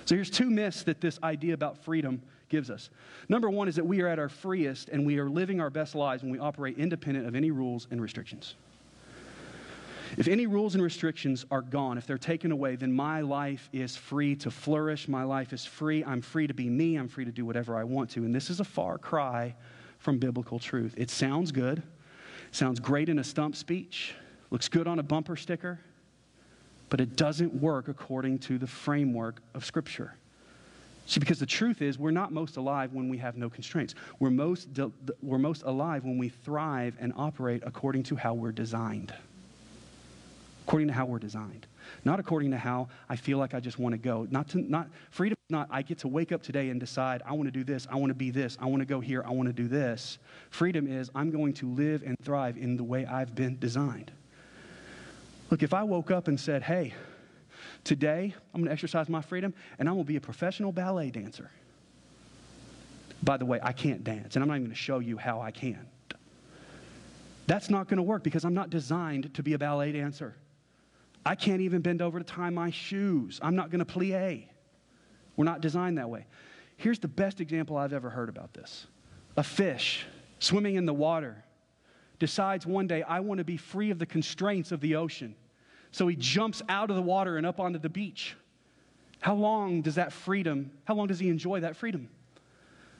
So 0.06 0.15
here's 0.15 0.30
two 0.30 0.50
myths 0.50 0.84
that 0.84 1.02
this 1.02 1.20
idea 1.22 1.54
about 1.54 1.84
freedom 1.84 2.22
gives 2.50 2.70
us. 2.70 2.90
Number 3.30 3.50
one 3.50 3.68
is 3.68 3.76
that 3.76 3.86
we 3.86 4.02
are 4.02 4.08
at 4.08 4.20
our 4.20 4.30
freest 4.30 4.90
and 4.90 5.06
we 5.06 5.20
are 5.20 5.30
living 5.30 5.60
our 5.60 5.70
best 5.70 5.96
lives 5.96 6.24
when 6.24 6.32
we 6.32 6.40
operate 6.40 6.78
independent 6.78 7.28
of 7.28 7.36
any 7.36 7.52
rules 7.52 7.88
and 7.92 8.02
restrictions. 8.02 8.56
If 10.16 10.28
any 10.28 10.48
rules 10.48 10.74
and 10.74 10.84
restrictions 10.84 11.46
are 11.52 11.62
gone, 11.62 11.98
if 11.98 12.08
they're 12.08 12.18
taken 12.18 12.52
away, 12.52 12.78
then 12.78 12.94
my 12.94 13.22
life 13.22 13.70
is 13.74 13.98
free 13.98 14.36
to 14.38 14.50
flourish. 14.50 15.08
My 15.08 15.24
life 15.24 15.52
is 15.52 15.66
free. 15.66 16.04
I'm 16.06 16.22
free 16.22 16.48
to 16.48 16.54
be 16.54 16.70
me. 16.70 16.96
I'm 16.96 17.10
free 17.10 17.26
to 17.26 17.32
do 17.32 17.46
whatever 17.46 17.78
I 17.78 17.84
want 17.84 18.10
to. 18.12 18.24
And 18.24 18.34
this 18.34 18.50
is 18.50 18.60
a 18.60 18.64
far 18.64 18.98
cry 18.98 19.54
from 20.00 20.18
biblical 20.18 20.60
truth. 20.60 20.94
It 20.98 21.10
sounds 21.10 21.52
good, 21.52 21.84
sounds 22.52 22.80
great 22.80 23.10
in 23.10 23.20
a 23.20 23.24
stump 23.24 23.56
speech, 23.56 24.16
looks 24.50 24.70
good 24.70 24.88
on 24.88 25.00
a 25.00 25.04
bumper 25.04 25.36
sticker, 25.36 25.80
but 26.90 27.02
it 27.02 27.16
doesn't 27.18 27.54
work 27.54 27.90
according 27.90 28.40
to 28.40 28.58
the 28.58 28.68
framework 28.68 29.42
of 29.54 29.66
Scripture. 29.66 30.16
See, 31.08 31.22
because 31.22 31.39
the 31.39 31.46
truth 31.46 31.82
is, 31.82 31.98
we're 31.98 32.12
not 32.12 32.34
most 32.34 32.58
alive 32.58 32.91
when 32.91 33.08
we 33.08 33.17
have 33.20 33.38
no 33.38 33.50
constraints. 33.50 33.96
We're 34.20 34.30
most, 34.30 34.74
de- 34.74 34.91
we're 35.24 35.38
most 35.38 35.63
alive 35.63 36.04
when 36.04 36.17
we 36.17 36.28
thrive 36.28 36.98
and 37.00 37.13
operate 37.15 37.63
according 37.65 38.04
to 38.04 38.17
how 38.17 38.34
we're 38.34 38.52
designed. 38.52 39.13
According 40.67 40.89
to 40.89 40.93
how 40.93 41.06
we're 41.06 41.20
designed. 41.20 41.65
Not 42.04 42.20
according 42.20 42.52
to 42.52 42.58
how 42.58 42.89
I 43.08 43.15
feel 43.15 43.38
like 43.38 43.54
I 43.54 43.62
just 43.62 43.80
want 43.80 43.93
to 43.93 43.98
go. 43.98 44.28
Not 44.30 44.50
to, 44.50 44.58
not, 44.58 44.89
freedom 45.10 45.38
is 45.48 45.50
not, 45.50 45.70
I 45.72 45.82
get 45.82 46.00
to 46.00 46.10
wake 46.10 46.34
up 46.34 46.43
today 46.43 46.67
and 46.72 46.78
decide, 46.78 47.22
I 47.26 47.32
want 47.32 47.48
to 47.48 47.52
do 47.52 47.63
this, 47.63 47.88
I 47.89 47.96
want 47.96 48.10
to 48.10 48.13
be 48.13 48.30
this, 48.30 48.58
I 48.60 48.65
want 48.65 48.82
to 48.82 48.86
go 48.86 49.00
here, 49.00 49.24
I 49.26 49.32
want 49.32 49.48
to 49.48 49.54
do 49.54 49.70
this. 49.70 50.17
Freedom 50.50 50.86
is, 50.88 51.10
I'm 51.15 51.32
going 51.32 51.54
to 51.54 51.70
live 51.70 52.04
and 52.06 52.20
thrive 52.22 52.58
in 52.58 52.76
the 52.76 52.84
way 52.84 53.06
I've 53.06 53.34
been 53.34 53.58
designed. 53.60 54.12
Look, 55.50 55.63
if 55.63 55.74
I 55.74 55.84
woke 55.84 56.12
up 56.12 56.28
and 56.28 56.38
said, 56.38 56.63
hey, 56.63 56.93
today 57.88 58.34
I'm 58.54 58.62
going 58.62 58.65
to 58.65 58.71
exercise 58.71 59.08
my 59.10 59.21
freedom 59.21 59.54
and 59.80 59.88
I'm 59.88 59.95
going 59.95 60.06
to 60.06 60.08
be 60.08 60.17
a 60.17 60.21
professional 60.21 60.71
ballet 60.71 61.10
dancer. 61.10 61.50
By 63.23 63.38
the 63.38 63.45
way, 63.45 63.60
I 63.63 63.71
can't 63.71 64.04
dance, 64.04 64.36
and 64.36 64.43
I'm 64.43 64.47
not 64.47 64.56
even 64.56 64.65
going 64.65 64.76
to 64.76 64.80
show 64.80 65.00
you 65.00 65.17
how 65.17 65.41
I 65.41 65.50
can. 65.50 65.88
That's 67.47 67.69
not 67.69 67.88
going 67.88 67.97
to 67.97 68.04
work 68.04 68.23
because 68.23 68.45
I'm 68.45 68.54
not 68.54 68.69
designed 68.69 69.34
to 69.34 69.41
be 69.41 69.54
a 69.54 69.58
ballet 69.58 69.91
dancer. 69.93 70.36
I 71.26 71.34
can't 71.34 71.62
even 71.62 71.82
bend 71.82 72.02
over 72.02 72.19
to 72.19 72.26
tie 72.26 72.52
my 72.52 72.69
shoes. 72.69 73.39
I'm 73.41 73.56
not 73.56 73.71
going 73.71 73.84
to 73.84 73.91
plie. 73.91 74.45
We're 75.36 75.45
not 75.45 75.62
designed 75.62 75.97
that 75.97 76.10
way. 76.10 76.28
Here's 76.76 77.00
the 77.00 77.08
best 77.08 77.41
example 77.41 77.76
I've 77.76 77.93
ever 77.93 78.10
heard 78.10 78.30
about 78.30 78.54
this 78.54 78.86
a 79.36 79.43
fish 79.43 80.06
swimming 80.39 80.76
in 80.76 80.86
the 80.86 80.93
water 80.93 81.43
decides 82.19 82.65
one 82.65 82.88
day, 82.88 83.04
I 83.04 83.19
want 83.19 83.39
to 83.39 83.43
be 83.43 83.58
free 83.58 83.91
of 83.91 84.00
the 84.00 84.06
constraints 84.06 84.71
of 84.71 84.82
the 84.82 84.95
ocean. 84.95 85.36
So 85.91 86.08
he 86.08 86.15
jumps 86.15 86.62
out 86.69 86.89
of 86.89 86.95
the 86.95 87.02
water 87.02 87.38
and 87.38 87.45
up 87.45 87.60
onto 87.60 87.80
the 87.80 87.89
beach. 87.89 88.36
How 89.19 89.36
long 89.36 89.82
does 89.82 89.95
that 89.95 90.13
freedom, 90.13 90.71
how 90.86 90.95
long 90.95 91.08
does 91.08 91.19
he 91.19 91.30
enjoy 91.30 91.62
that 91.62 91.76
freedom? 91.76 92.10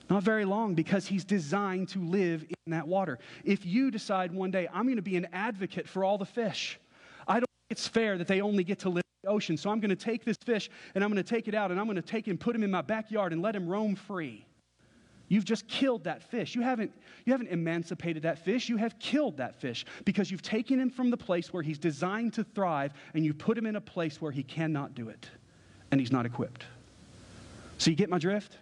Not 0.10 0.24
very 0.24 0.46
long 0.46 0.74
because 0.74 1.06
he's 1.06 1.24
designed 1.24 1.90
to 1.90 2.00
live 2.00 2.44
in 2.44 2.72
that 2.72 2.88
water. 2.88 3.20
If 3.44 3.66
you 3.66 3.92
decide 3.92 4.32
one 4.32 4.52
day, 4.52 4.68
I'm 4.74 4.86
going 4.86 4.96
to 4.96 5.02
be 5.02 5.18
an 5.18 5.28
advocate 5.34 5.88
for 5.88 6.04
all 6.04 6.18
the 6.18 6.26
fish, 6.26 6.80
I 7.28 7.34
don't 7.36 7.42
think 7.42 7.72
it's 7.72 7.88
fair 7.88 8.18
that 8.18 8.28
they 8.28 8.42
only 8.42 8.64
get 8.64 8.80
to 8.80 8.90
live 8.90 9.04
in 9.04 9.30
the 9.30 9.34
ocean. 9.34 9.58
So 9.58 9.70
I'm 9.70 9.82
going 9.82 9.90
to 9.90 9.96
take 9.96 10.24
this 10.24 10.38
fish 10.46 10.70
and 10.96 11.04
I'm 11.04 11.12
going 11.12 11.24
to 11.24 11.30
take 11.30 11.48
it 11.48 11.54
out 11.54 11.72
and 11.72 11.80
I'm 11.80 11.86
going 11.86 11.98
to 11.98 12.02
take 12.02 12.28
and 12.28 12.40
put 12.40 12.56
him 12.56 12.64
in 12.64 12.72
my 12.72 12.82
backyard 12.82 13.34
and 13.34 13.42
let 13.42 13.56
him 13.56 13.68
roam 13.68 13.96
free. 13.96 14.47
You've 15.30 15.46
just 15.46 15.68
killed 15.68 16.06
that 16.06 16.24
fish. 16.24 16.56
You 16.56 16.62
haven't, 16.62 16.92
you 17.26 17.34
haven't 17.34 17.50
emancipated 17.50 18.24
that 18.24 18.40
fish. 18.40 18.70
You 18.70 18.78
have 18.78 18.98
killed 19.00 19.38
that 19.38 19.56
fish 19.56 19.86
because 20.06 20.32
you've 20.32 20.42
taken 20.42 20.80
him 20.80 20.90
from 20.90 21.10
the 21.10 21.18
place 21.18 21.52
where 21.52 21.64
he's 21.64 21.80
designed 21.80 22.34
to 22.34 22.44
thrive 22.44 22.94
and 23.14 23.26
you 23.26 23.34
put 23.34 23.58
him 23.58 23.66
in 23.66 23.76
a 23.76 23.82
place 23.82 24.22
where 24.22 24.32
he 24.32 24.44
cannot 24.44 24.96
do 24.96 25.10
it 25.10 25.30
and 25.92 26.00
he's 26.00 26.12
not 26.12 26.26
equipped. 26.26 26.66
So, 27.78 27.92
you 27.92 27.98
get 27.98 28.10
my 28.10 28.18
drift? 28.18 28.58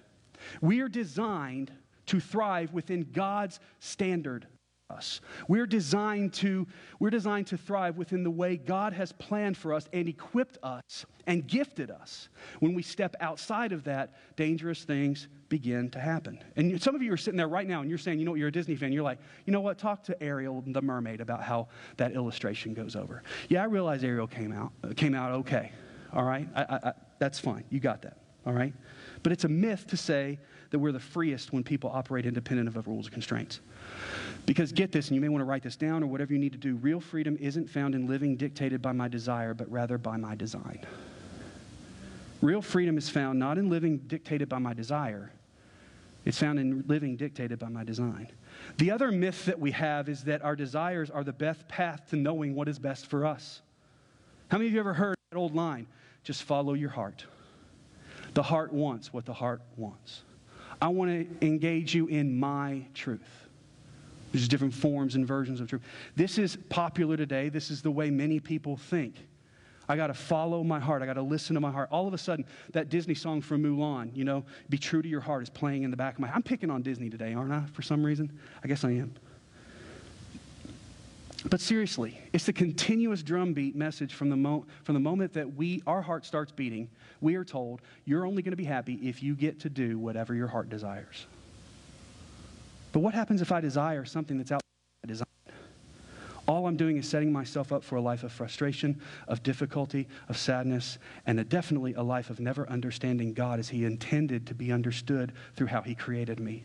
We 0.61 0.81
are 0.81 0.89
designed 0.89 1.71
to 2.07 2.19
thrive 2.19 2.73
within 2.73 3.07
God's 3.11 3.59
standard 3.79 4.47
us. 4.89 5.21
We're 5.47 5.65
designed 5.65 6.33
to 6.33 6.67
we're 6.99 7.09
designed 7.09 7.47
to 7.47 7.57
thrive 7.57 7.97
within 7.97 8.23
the 8.23 8.29
way 8.29 8.55
God 8.55 8.93
has 8.93 9.11
planned 9.11 9.57
for 9.57 9.73
us 9.73 9.89
and 9.93 10.07
equipped 10.07 10.59
us 10.61 11.05
and 11.25 11.47
gifted 11.47 11.89
us. 11.89 12.29
When 12.59 12.75
we 12.75 12.83
step 12.83 13.15
outside 13.19 13.71
of 13.71 13.83
that, 13.85 14.13
dangerous 14.35 14.83
things 14.83 15.27
begin 15.49 15.89
to 15.91 15.99
happen. 15.99 16.43
And 16.55 16.81
some 16.81 16.95
of 16.95 17.01
you 17.01 17.13
are 17.13 17.17
sitting 17.17 17.37
there 17.37 17.47
right 17.47 17.67
now 17.67 17.81
and 17.81 17.89
you're 17.89 17.99
saying, 17.99 18.19
you 18.19 18.25
know 18.25 18.31
what, 18.31 18.39
you're 18.39 18.49
a 18.49 18.51
Disney 18.51 18.75
fan. 18.75 18.91
You're 18.91 19.03
like, 19.03 19.19
you 19.45 19.53
know 19.53 19.61
what, 19.61 19.77
talk 19.77 20.03
to 20.05 20.23
Ariel 20.23 20.63
the 20.65 20.81
mermaid 20.81 21.21
about 21.21 21.43
how 21.43 21.67
that 21.97 22.13
illustration 22.13 22.73
goes 22.73 22.95
over. 22.95 23.23
Yeah, 23.49 23.61
I 23.61 23.65
realize 23.65 24.03
Ariel 24.03 24.27
came 24.27 24.51
out 24.51 24.71
came 24.95 25.13
out 25.13 25.31
okay. 25.31 25.71
All 26.13 26.23
right, 26.23 26.47
I, 26.55 26.61
I, 26.63 26.79
I, 26.89 26.93
that's 27.19 27.39
fine. 27.39 27.63
You 27.69 27.79
got 27.79 28.01
that. 28.03 28.17
all 28.45 28.53
right? 28.53 28.73
But 29.23 29.31
it's 29.31 29.43
a 29.43 29.49
myth 29.49 29.87
to 29.87 29.97
say 29.97 30.39
that 30.69 30.79
we're 30.79 30.91
the 30.91 30.99
freest 30.99 31.53
when 31.53 31.63
people 31.63 31.89
operate 31.93 32.25
independent 32.25 32.67
of 32.67 32.87
rules 32.87 33.05
and 33.05 33.13
constraints. 33.13 33.61
Because 34.45 34.71
get 34.71 34.91
this, 34.91 35.07
and 35.07 35.15
you 35.15 35.21
may 35.21 35.29
want 35.29 35.41
to 35.41 35.45
write 35.45 35.63
this 35.63 35.75
down 35.75 36.03
or 36.03 36.07
whatever 36.07 36.33
you 36.33 36.39
need 36.39 36.51
to 36.51 36.57
do 36.57 36.75
real 36.75 36.99
freedom 36.99 37.37
isn't 37.39 37.69
found 37.69 37.95
in 37.95 38.07
living 38.07 38.35
dictated 38.35 38.81
by 38.81 38.91
my 38.91 39.07
desire, 39.07 39.53
but 39.53 39.69
rather 39.71 39.97
by 39.97 40.17
my 40.17 40.35
design. 40.35 40.85
Real 42.41 42.61
freedom 42.61 42.97
is 42.97 43.09
found 43.09 43.39
not 43.39 43.57
in 43.57 43.69
living 43.69 43.97
dictated 43.99 44.49
by 44.49 44.59
my 44.59 44.73
desire, 44.73 45.31
it's 46.25 46.39
found 46.39 46.59
in 46.59 46.83
living 46.87 47.15
dictated 47.15 47.59
by 47.59 47.69
my 47.69 47.83
design. 47.83 48.27
The 48.77 48.91
other 48.91 49.11
myth 49.11 49.45
that 49.45 49.59
we 49.59 49.71
have 49.71 50.09
is 50.09 50.23
that 50.23 50.43
our 50.43 50.55
desires 50.55 51.09
are 51.11 51.23
the 51.23 51.33
best 51.33 51.67
path 51.67 52.09
to 52.09 52.15
knowing 52.15 52.55
what 52.55 52.67
is 52.67 52.79
best 52.79 53.05
for 53.05 53.25
us. 53.25 53.61
How 54.49 54.57
many 54.57 54.67
of 54.67 54.73
you 54.73 54.79
ever 54.79 54.93
heard 54.93 55.15
that 55.31 55.37
old 55.37 55.55
line? 55.55 55.87
Just 56.23 56.43
follow 56.43 56.73
your 56.73 56.89
heart. 56.89 57.25
The 58.33 58.43
heart 58.43 58.73
wants 58.73 59.13
what 59.13 59.25
the 59.25 59.33
heart 59.33 59.61
wants. 59.77 60.23
I 60.81 60.87
want 60.87 61.11
to 61.11 61.45
engage 61.45 61.93
you 61.93 62.07
in 62.07 62.37
my 62.37 62.81
truth. 62.93 63.21
There's 64.31 64.47
different 64.47 64.73
forms 64.73 65.15
and 65.15 65.25
versions 65.25 65.61
of 65.61 65.69
truth. 65.69 65.83
This 66.15 66.37
is 66.37 66.57
popular 66.69 67.15
today. 67.15 67.49
This 67.49 67.71
is 67.71 67.81
the 67.81 67.91
way 67.91 68.09
many 68.09 68.39
people 68.39 68.75
think. 68.75 69.15
I 69.87 69.95
got 69.95 70.07
to 70.07 70.13
follow 70.13 70.63
my 70.63 70.79
heart. 70.79 71.01
I 71.01 71.05
got 71.05 71.13
to 71.13 71.21
listen 71.21 71.53
to 71.53 71.59
my 71.59 71.71
heart. 71.71 71.89
All 71.91 72.07
of 72.07 72.13
a 72.13 72.17
sudden, 72.17 72.45
that 72.73 72.89
Disney 72.89 73.15
song 73.15 73.41
from 73.41 73.63
Mulan, 73.63 74.15
you 74.15 74.23
know, 74.23 74.43
Be 74.69 74.77
True 74.77 75.01
to 75.01 75.07
Your 75.07 75.21
Heart, 75.21 75.43
is 75.43 75.49
playing 75.49 75.83
in 75.83 75.91
the 75.91 75.97
back 75.97 76.15
of 76.15 76.19
my 76.19 76.31
I'm 76.31 76.43
picking 76.43 76.69
on 76.69 76.81
Disney 76.81 77.09
today, 77.09 77.33
aren't 77.33 77.51
I, 77.51 77.63
for 77.73 77.81
some 77.81 78.03
reason? 78.03 78.31
I 78.63 78.67
guess 78.67 78.83
I 78.83 78.91
am. 78.91 79.13
But 81.47 81.61
seriously, 81.61 82.19
it's 82.33 82.45
the 82.45 82.53
continuous 82.53 83.21
drumbeat 83.21 83.75
message 83.75 84.15
from 84.15 84.29
the, 84.29 84.35
mo- 84.35 84.65
from 84.83 84.95
the 84.95 84.99
moment 84.99 85.33
that 85.33 85.55
we, 85.55 85.83
our 85.85 86.01
heart 86.01 86.25
starts 86.25 86.51
beating. 86.51 86.89
We 87.21 87.35
are 87.35 87.43
told, 87.43 87.81
you're 88.05 88.25
only 88.25 88.41
going 88.41 88.53
to 88.53 88.57
be 88.57 88.63
happy 88.63 88.95
if 88.95 89.21
you 89.21 89.35
get 89.35 89.59
to 89.59 89.69
do 89.69 89.99
whatever 89.99 90.33
your 90.33 90.47
heart 90.47 90.69
desires. 90.69 91.27
But 92.91 93.01
what 93.01 93.13
happens 93.13 93.43
if 93.43 93.51
I 93.51 93.61
desire 93.61 94.05
something 94.05 94.37
that's 94.37 94.51
outside 94.51 94.63
my 95.03 95.07
design? 95.07 95.34
All 96.47 96.67
I'm 96.67 96.77
doing 96.77 96.97
is 96.97 97.09
setting 97.09 97.33
myself 97.33 97.71
up 97.71 97.83
for 97.83 97.95
a 97.95 98.01
life 98.01 98.23
of 98.23 98.31
frustration, 98.31 99.01
of 99.27 99.41
difficulty, 99.41 100.07
of 100.29 100.37
sadness, 100.37 100.99
and 101.25 101.47
definitely 101.49 101.95
a 101.95 102.03
life 102.03 102.29
of 102.29 102.39
never 102.39 102.69
understanding 102.69 103.33
God 103.33 103.59
as 103.59 103.69
He 103.69 103.83
intended 103.83 104.45
to 104.47 104.53
be 104.53 104.71
understood 104.71 105.33
through 105.55 105.67
how 105.67 105.81
He 105.81 105.95
created 105.95 106.39
me. 106.39 106.63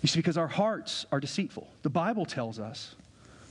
You 0.00 0.08
see, 0.08 0.18
because 0.18 0.38
our 0.38 0.48
hearts 0.48 1.06
are 1.12 1.20
deceitful. 1.20 1.68
The 1.82 1.90
Bible 1.90 2.24
tells 2.26 2.58
us 2.58 2.94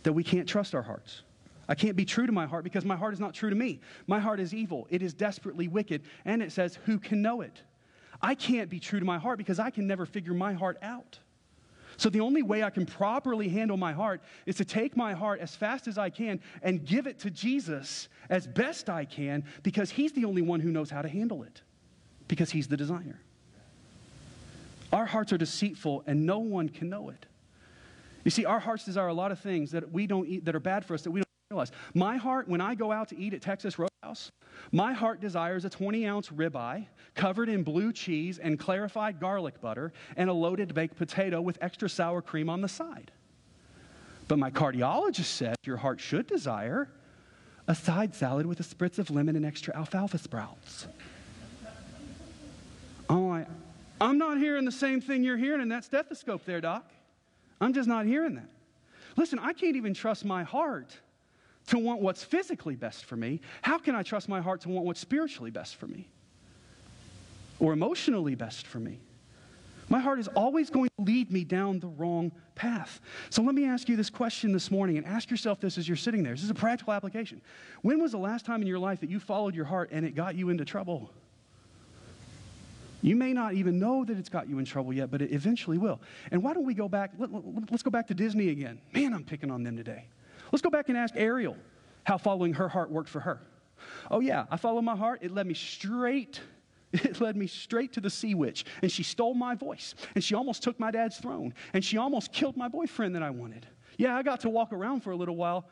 that 0.04 0.14
we 0.14 0.24
can't 0.24 0.48
trust 0.48 0.74
our 0.74 0.82
hearts. 0.82 1.22
I 1.68 1.76
can't 1.76 1.96
be 1.96 2.06
true 2.06 2.26
to 2.26 2.32
my 2.32 2.46
heart 2.46 2.64
because 2.64 2.86
my 2.86 2.96
heart 2.96 3.14
is 3.14 3.20
not 3.20 3.34
true 3.34 3.50
to 3.50 3.56
me. 3.56 3.80
My 4.08 4.20
heart 4.20 4.40
is 4.40 4.54
evil, 4.54 4.88
it 4.90 5.02
is 5.02 5.14
desperately 5.14 5.68
wicked, 5.68 6.02
and 6.26 6.42
it 6.42 6.52
says, 6.52 6.78
Who 6.86 7.00
can 7.00 7.22
know 7.22 7.42
it? 7.42 7.62
I 8.22 8.36
can't 8.36 8.70
be 8.70 8.80
true 8.80 9.00
to 9.00 9.06
my 9.06 9.18
heart 9.18 9.38
because 9.38 9.60
I 9.60 9.70
can 9.70 9.86
never 9.86 10.06
figure 10.06 10.34
my 10.34 10.54
heart 10.54 10.78
out. 10.82 11.20
So, 12.04 12.10
the 12.10 12.20
only 12.20 12.44
way 12.44 12.64
I 12.64 12.70
can 12.70 12.86
properly 12.86 13.48
handle 13.48 13.78
my 13.78 13.94
heart 13.94 14.22
is 14.46 14.58
to 14.58 14.66
take 14.66 14.98
my 14.98 15.14
heart 15.14 15.40
as 15.40 15.56
fast 15.56 15.88
as 15.88 15.98
I 15.98 16.10
can 16.10 16.42
and 16.62 16.86
give 16.86 17.08
it 17.08 17.18
to 17.20 17.32
Jesus 17.32 18.10
as 18.30 18.46
best 18.46 18.90
I 18.90 19.06
can 19.06 19.46
because 19.64 19.90
He's 19.90 20.12
the 20.12 20.26
only 20.26 20.42
one 20.42 20.60
who 20.60 20.70
knows 20.70 20.90
how 20.90 21.02
to 21.02 21.08
handle 21.08 21.44
it, 21.44 21.62
because 22.28 22.52
He's 22.52 22.68
the 22.68 22.76
designer. 22.76 23.22
Our 24.92 25.06
hearts 25.06 25.32
are 25.32 25.38
deceitful 25.38 26.04
and 26.06 26.26
no 26.26 26.40
one 26.40 26.68
can 26.68 26.90
know 26.90 27.08
it. 27.08 27.26
You 28.26 28.32
see, 28.32 28.44
our 28.44 28.60
hearts 28.60 28.84
desire 28.84 29.08
a 29.08 29.14
lot 29.14 29.32
of 29.32 29.40
things 29.40 29.72
that 29.72 29.90
we 29.90 30.06
don't 30.06 30.28
eat, 30.28 30.44
that 30.44 30.56
are 30.56 30.60
bad 30.60 30.84
for 30.84 30.96
us, 30.96 31.04
that 31.04 31.12
we 31.12 31.22
don't 31.22 31.33
realize. 31.54 31.72
My 31.94 32.18
heart, 32.18 32.48
when 32.48 32.62
I 32.62 32.76
go 32.76 32.92
out 32.92 33.10
to 33.10 33.18
eat 33.18 33.34
at 33.34 33.42
Texas 33.42 33.78
Roadhouse, 33.78 34.32
my 34.72 34.94
heart 34.94 35.22
desires 35.22 35.66
a 35.66 35.70
20 35.70 36.06
ounce 36.06 36.30
ribeye 36.30 36.88
covered 37.16 37.50
in 37.50 37.64
blue 37.64 37.94
cheese 37.94 38.40
and 38.40 38.60
clarified 38.60 39.20
garlic 39.20 39.62
butter 39.62 39.94
and 40.18 40.30
a 40.30 40.34
loaded 40.34 40.74
baked 40.74 40.96
potato 40.96 41.42
with 41.42 41.58
extra 41.62 41.90
sour 41.90 42.22
cream 42.22 42.50
on 42.50 42.62
the 42.62 42.68
side. 42.68 43.12
But 44.28 44.40
my 44.40 44.50
cardiologist 44.50 45.26
says 45.26 45.56
your 45.64 45.78
heart 45.78 46.00
should 46.00 46.28
desire 46.28 46.90
a 47.68 47.76
side 47.76 48.16
salad 48.16 48.46
with 48.46 48.60
a 48.60 48.64
spritz 48.64 49.00
of 49.00 49.10
lemon 49.10 49.36
and 49.36 49.46
extra 49.46 49.76
alfalfa 49.76 50.18
sprouts. 50.18 50.88
Oh, 53.10 53.16
I'm 53.16 53.30
like, 53.30 53.48
I'm 54.02 54.18
not 54.18 54.38
hearing 54.38 54.66
the 54.66 54.72
same 54.72 55.02
thing 55.02 55.24
you're 55.24 55.38
hearing 55.38 55.62
in 55.62 55.70
that 55.70 55.84
stethoscope 55.84 56.46
there, 56.46 56.62
Doc. 56.62 56.90
I'm 57.62 57.74
just 57.74 57.88
not 57.88 58.06
hearing 58.06 58.36
that. 58.36 58.50
Listen, 59.16 59.40
I 59.40 59.54
can't 59.54 59.76
even 59.76 59.94
trust 59.94 60.26
my 60.26 60.44
heart 60.44 60.98
to 61.68 61.80
want 61.80 62.02
what's 62.02 62.24
physically 62.24 62.76
best 62.76 63.06
for 63.06 63.16
me, 63.16 63.42
how 63.62 63.78
can 63.78 63.96
I 63.96 64.04
trust 64.04 64.28
my 64.28 64.42
heart 64.42 64.62
to 64.62 64.70
want 64.70 64.86
what's 64.86 65.00
spiritually 65.00 65.52
best 65.52 65.76
for 65.76 65.88
me 65.88 66.08
or 67.60 67.74
emotionally 67.74 68.36
best 68.36 68.68
for 68.68 68.80
me? 68.80 69.00
My 69.90 70.00
heart 70.00 70.20
is 70.20 70.28
always 70.30 70.70
going 70.70 70.90
to 70.98 71.04
lead 71.04 71.32
me 71.32 71.44
down 71.44 71.80
the 71.80 71.88
wrong 71.88 72.32
path. 72.56 73.02
So 73.30 73.42
let 73.42 73.54
me 73.54 73.66
ask 73.66 73.90
you 73.90 73.96
this 73.96 74.10
question 74.10 74.52
this 74.52 74.72
morning 74.72 74.98
and 74.98 75.06
ask 75.06 75.30
yourself 75.30 75.60
this 75.60 75.78
as 75.78 75.88
you're 75.88 75.98
sitting 75.98 76.24
there. 76.24 76.34
This 76.34 76.44
is 76.44 76.50
a 76.50 76.56
practical 76.56 76.94
application. 76.94 77.42
When 77.82 78.02
was 78.02 78.12
the 78.12 78.18
last 78.18 78.46
time 78.46 78.62
in 78.62 78.68
your 78.68 78.80
life 78.80 79.02
that 79.02 79.10
you 79.10 79.20
followed 79.20 79.56
your 79.56 79.66
heart 79.66 79.90
and 79.92 80.06
it 80.06 80.16
got 80.16 80.36
you 80.36 80.50
into 80.50 80.66
trouble? 80.66 81.12
You 83.02 83.18
may 83.18 83.34
not 83.34 83.54
even 83.54 83.80
know 83.80 84.06
that 84.06 84.18
it's 84.18 84.30
got 84.30 84.48
you 84.48 84.60
in 84.60 84.66
trouble 84.66 84.94
yet, 84.94 85.12
but 85.12 85.22
it 85.22 85.34
eventually 85.34 85.78
will. 85.78 86.00
And 86.32 86.42
why 86.42 86.54
don't 86.54 86.66
we 86.66 86.74
go 86.74 86.88
back? 86.88 87.12
Let, 87.18 87.30
us 87.34 87.44
let, 87.70 87.84
go 87.84 87.92
back 87.92 88.08
to 88.08 88.14
Disney 88.14 88.50
again. 88.50 88.80
Man, 88.94 89.14
I'm 89.14 89.26
picking 89.26 89.52
on 89.52 89.64
them 89.64 89.76
today. 89.76 90.06
Let's 90.54 90.62
go 90.62 90.70
back 90.70 90.88
and 90.90 90.98
ask 90.98 91.16
Ariel 91.18 91.58
how 92.04 92.20
following 92.20 92.54
her 92.54 92.70
heart 92.70 92.92
worked 92.92 93.10
for 93.10 93.20
her. 93.22 93.42
Oh, 94.12 94.20
yeah, 94.20 94.46
I 94.52 94.58
followed 94.58 94.84
my 94.84 94.96
heart. 94.96 95.20
It 95.24 95.32
led 95.32 95.48
me 95.48 95.56
straight. 95.56 96.40
It 96.94 97.20
led 97.20 97.36
me 97.36 97.48
straight 97.48 97.94
to 97.94 98.02
the 98.02 98.10
sea 98.12 98.36
witch, 98.36 98.66
and 98.84 98.92
she 98.92 99.02
stole 99.02 99.34
my 99.34 99.56
voice, 99.56 99.96
and 100.14 100.24
she 100.24 100.36
almost 100.36 100.62
took 100.62 100.80
my 100.80 100.92
dad's 100.92 101.18
throne, 101.18 101.56
and 101.74 101.84
she 101.84 101.98
almost 101.98 102.32
killed 102.32 102.56
my 102.56 102.68
boyfriend 102.68 103.16
that 103.16 103.24
I 103.24 103.32
wanted. 103.32 103.66
Yeah, 103.98 104.16
I 104.16 104.22
got 104.22 104.42
to 104.42 104.50
walk 104.52 104.72
around 104.72 105.02
for 105.02 105.10
a 105.10 105.16
little 105.16 105.36
while, 105.36 105.68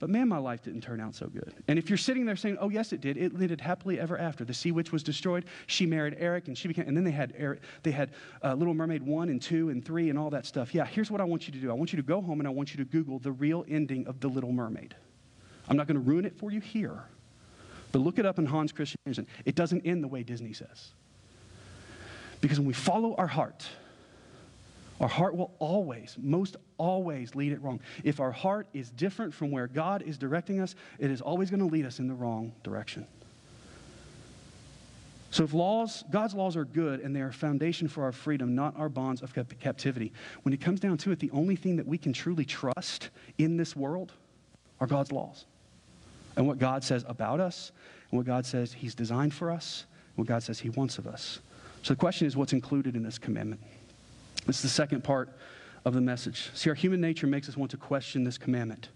but 0.00 0.08
man, 0.08 0.28
my 0.28 0.38
life 0.38 0.62
didn't 0.62 0.80
turn 0.80 0.98
out 0.98 1.14
so 1.14 1.26
good. 1.26 1.52
And 1.68 1.78
if 1.78 1.90
you're 1.90 1.98
sitting 1.98 2.24
there 2.24 2.34
saying, 2.34 2.56
"Oh, 2.58 2.70
yes, 2.70 2.92
it 2.94 3.02
did," 3.02 3.18
it 3.18 3.32
ended 3.38 3.60
happily 3.60 4.00
ever 4.00 4.18
after. 4.18 4.46
The 4.46 4.54
sea 4.54 4.72
witch 4.72 4.92
was 4.92 5.02
destroyed. 5.02 5.44
She 5.66 5.84
married 5.84 6.16
Eric, 6.18 6.48
and 6.48 6.56
she 6.56 6.68
became. 6.68 6.88
And 6.88 6.96
then 6.96 7.04
they 7.04 7.10
had 7.10 7.34
Eric. 7.36 7.60
They 7.82 7.90
had 7.90 8.10
uh, 8.42 8.54
Little 8.54 8.72
Mermaid 8.72 9.02
one 9.02 9.28
and 9.28 9.40
two 9.40 9.68
and 9.68 9.84
three 9.84 10.08
and 10.08 10.18
all 10.18 10.30
that 10.30 10.46
stuff. 10.46 10.74
Yeah, 10.74 10.86
here's 10.86 11.10
what 11.10 11.20
I 11.20 11.24
want 11.24 11.46
you 11.46 11.52
to 11.52 11.58
do. 11.58 11.70
I 11.70 11.74
want 11.74 11.92
you 11.92 11.98
to 11.98 12.02
go 12.02 12.22
home 12.22 12.40
and 12.40 12.48
I 12.48 12.50
want 12.50 12.72
you 12.72 12.78
to 12.78 12.90
Google 12.90 13.18
the 13.18 13.32
real 13.32 13.64
ending 13.68 14.06
of 14.06 14.20
the 14.20 14.28
Little 14.28 14.52
Mermaid. 14.52 14.96
I'm 15.68 15.76
not 15.76 15.86
going 15.86 15.96
to 15.96 16.00
ruin 16.00 16.24
it 16.24 16.36
for 16.36 16.50
you 16.50 16.60
here, 16.60 17.04
but 17.92 17.98
look 17.98 18.18
it 18.18 18.24
up 18.24 18.38
in 18.38 18.46
Hans 18.46 18.72
Christian 18.72 18.98
Andersen. 19.04 19.26
It 19.44 19.54
doesn't 19.54 19.82
end 19.82 20.02
the 20.02 20.08
way 20.08 20.22
Disney 20.22 20.54
says. 20.54 20.92
Because 22.40 22.58
when 22.58 22.66
we 22.66 22.72
follow 22.72 23.14
our 23.16 23.26
heart, 23.26 23.68
our 25.00 25.08
heart 25.08 25.34
will 25.34 25.52
always, 25.58 26.16
most 26.20 26.56
always 26.76 27.34
lead 27.34 27.52
it 27.52 27.62
wrong. 27.62 27.80
If 28.04 28.20
our 28.20 28.30
heart 28.30 28.68
is 28.74 28.90
different 28.90 29.32
from 29.32 29.50
where 29.50 29.66
God 29.66 30.02
is 30.02 30.18
directing 30.18 30.60
us, 30.60 30.74
it 30.98 31.10
is 31.10 31.20
always 31.20 31.50
going 31.50 31.60
to 31.60 31.66
lead 31.66 31.86
us 31.86 31.98
in 31.98 32.06
the 32.06 32.14
wrong 32.14 32.52
direction. 32.62 33.06
So 35.30 35.44
if 35.44 35.54
laws, 35.54 36.04
God's 36.10 36.34
laws 36.34 36.56
are 36.56 36.64
good 36.64 37.00
and 37.00 37.14
they 37.14 37.20
are 37.20 37.28
a 37.28 37.32
foundation 37.32 37.88
for 37.88 38.02
our 38.02 38.12
freedom, 38.12 38.54
not 38.54 38.76
our 38.76 38.88
bonds 38.88 39.22
of 39.22 39.32
captivity, 39.60 40.12
when 40.42 40.52
it 40.52 40.60
comes 40.60 40.80
down 40.80 40.98
to 40.98 41.12
it, 41.12 41.18
the 41.18 41.30
only 41.30 41.56
thing 41.56 41.76
that 41.76 41.86
we 41.86 41.98
can 41.98 42.12
truly 42.12 42.44
trust 42.44 43.10
in 43.38 43.56
this 43.56 43.74
world 43.74 44.12
are 44.80 44.86
God's 44.86 45.12
laws 45.12 45.46
and 46.36 46.46
what 46.46 46.58
God 46.58 46.84
says 46.84 47.04
about 47.08 47.40
us, 47.40 47.72
and 48.10 48.18
what 48.18 48.26
God 48.26 48.46
says 48.46 48.72
He's 48.72 48.94
designed 48.94 49.34
for 49.34 49.50
us, 49.50 49.84
and 50.10 50.18
what 50.18 50.28
God 50.28 50.42
says 50.42 50.58
He 50.58 50.70
wants 50.70 50.98
of 50.98 51.06
us. 51.06 51.40
So 51.82 51.94
the 51.94 51.98
question 51.98 52.26
is 52.26 52.36
what's 52.36 52.52
included 52.52 52.96
in 52.96 53.02
this 53.02 53.18
commandment? 53.18 53.60
This 54.46 54.56
is 54.56 54.62
the 54.62 54.68
second 54.68 55.04
part 55.04 55.30
of 55.84 55.94
the 55.94 56.00
message. 56.00 56.50
See, 56.54 56.70
our 56.70 56.74
human 56.74 57.00
nature 57.00 57.26
makes 57.26 57.48
us 57.48 57.56
want 57.56 57.70
to 57.72 57.76
question 57.76 58.24
this 58.24 58.38
commandment 58.38 58.90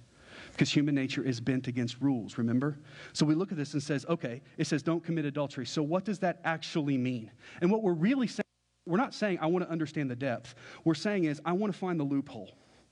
because 0.53 0.71
human 0.71 0.95
nature 0.95 1.23
is 1.23 1.41
bent 1.41 1.67
against 1.67 2.01
rules, 2.01 2.39
remember? 2.39 2.79
So 3.13 3.27
we 3.27 3.35
look 3.35 3.51
at 3.51 3.59
this 3.59 3.73
and 3.73 3.83
says, 3.83 4.07
okay, 4.09 4.41
it 4.57 4.67
says 4.67 4.83
don't 4.83 5.03
commit 5.03 5.25
adultery. 5.25 5.67
So 5.67 5.83
what 5.83 6.05
does 6.05 6.21
that 6.21 6.41
actually 6.45 6.97
mean? 6.97 7.31
And 7.61 7.71
what 7.71 7.83
we're 7.83 7.93
really 7.93 8.29
saying, 8.29 8.45
we're 8.87 8.99
not 8.99 9.15
saying 9.15 9.39
I 9.41 9.47
want 9.47 9.65
to 9.65 9.71
understand 9.71 10.11
the 10.11 10.17
depth. 10.17 10.55
We're 10.85 10.95
saying 10.95 11.25
is 11.25 11.41
I 11.45 11.53
want 11.53 11.73
to 11.73 11.79
find 11.79 11.99
the 11.99 12.05
loophole. 12.05 12.51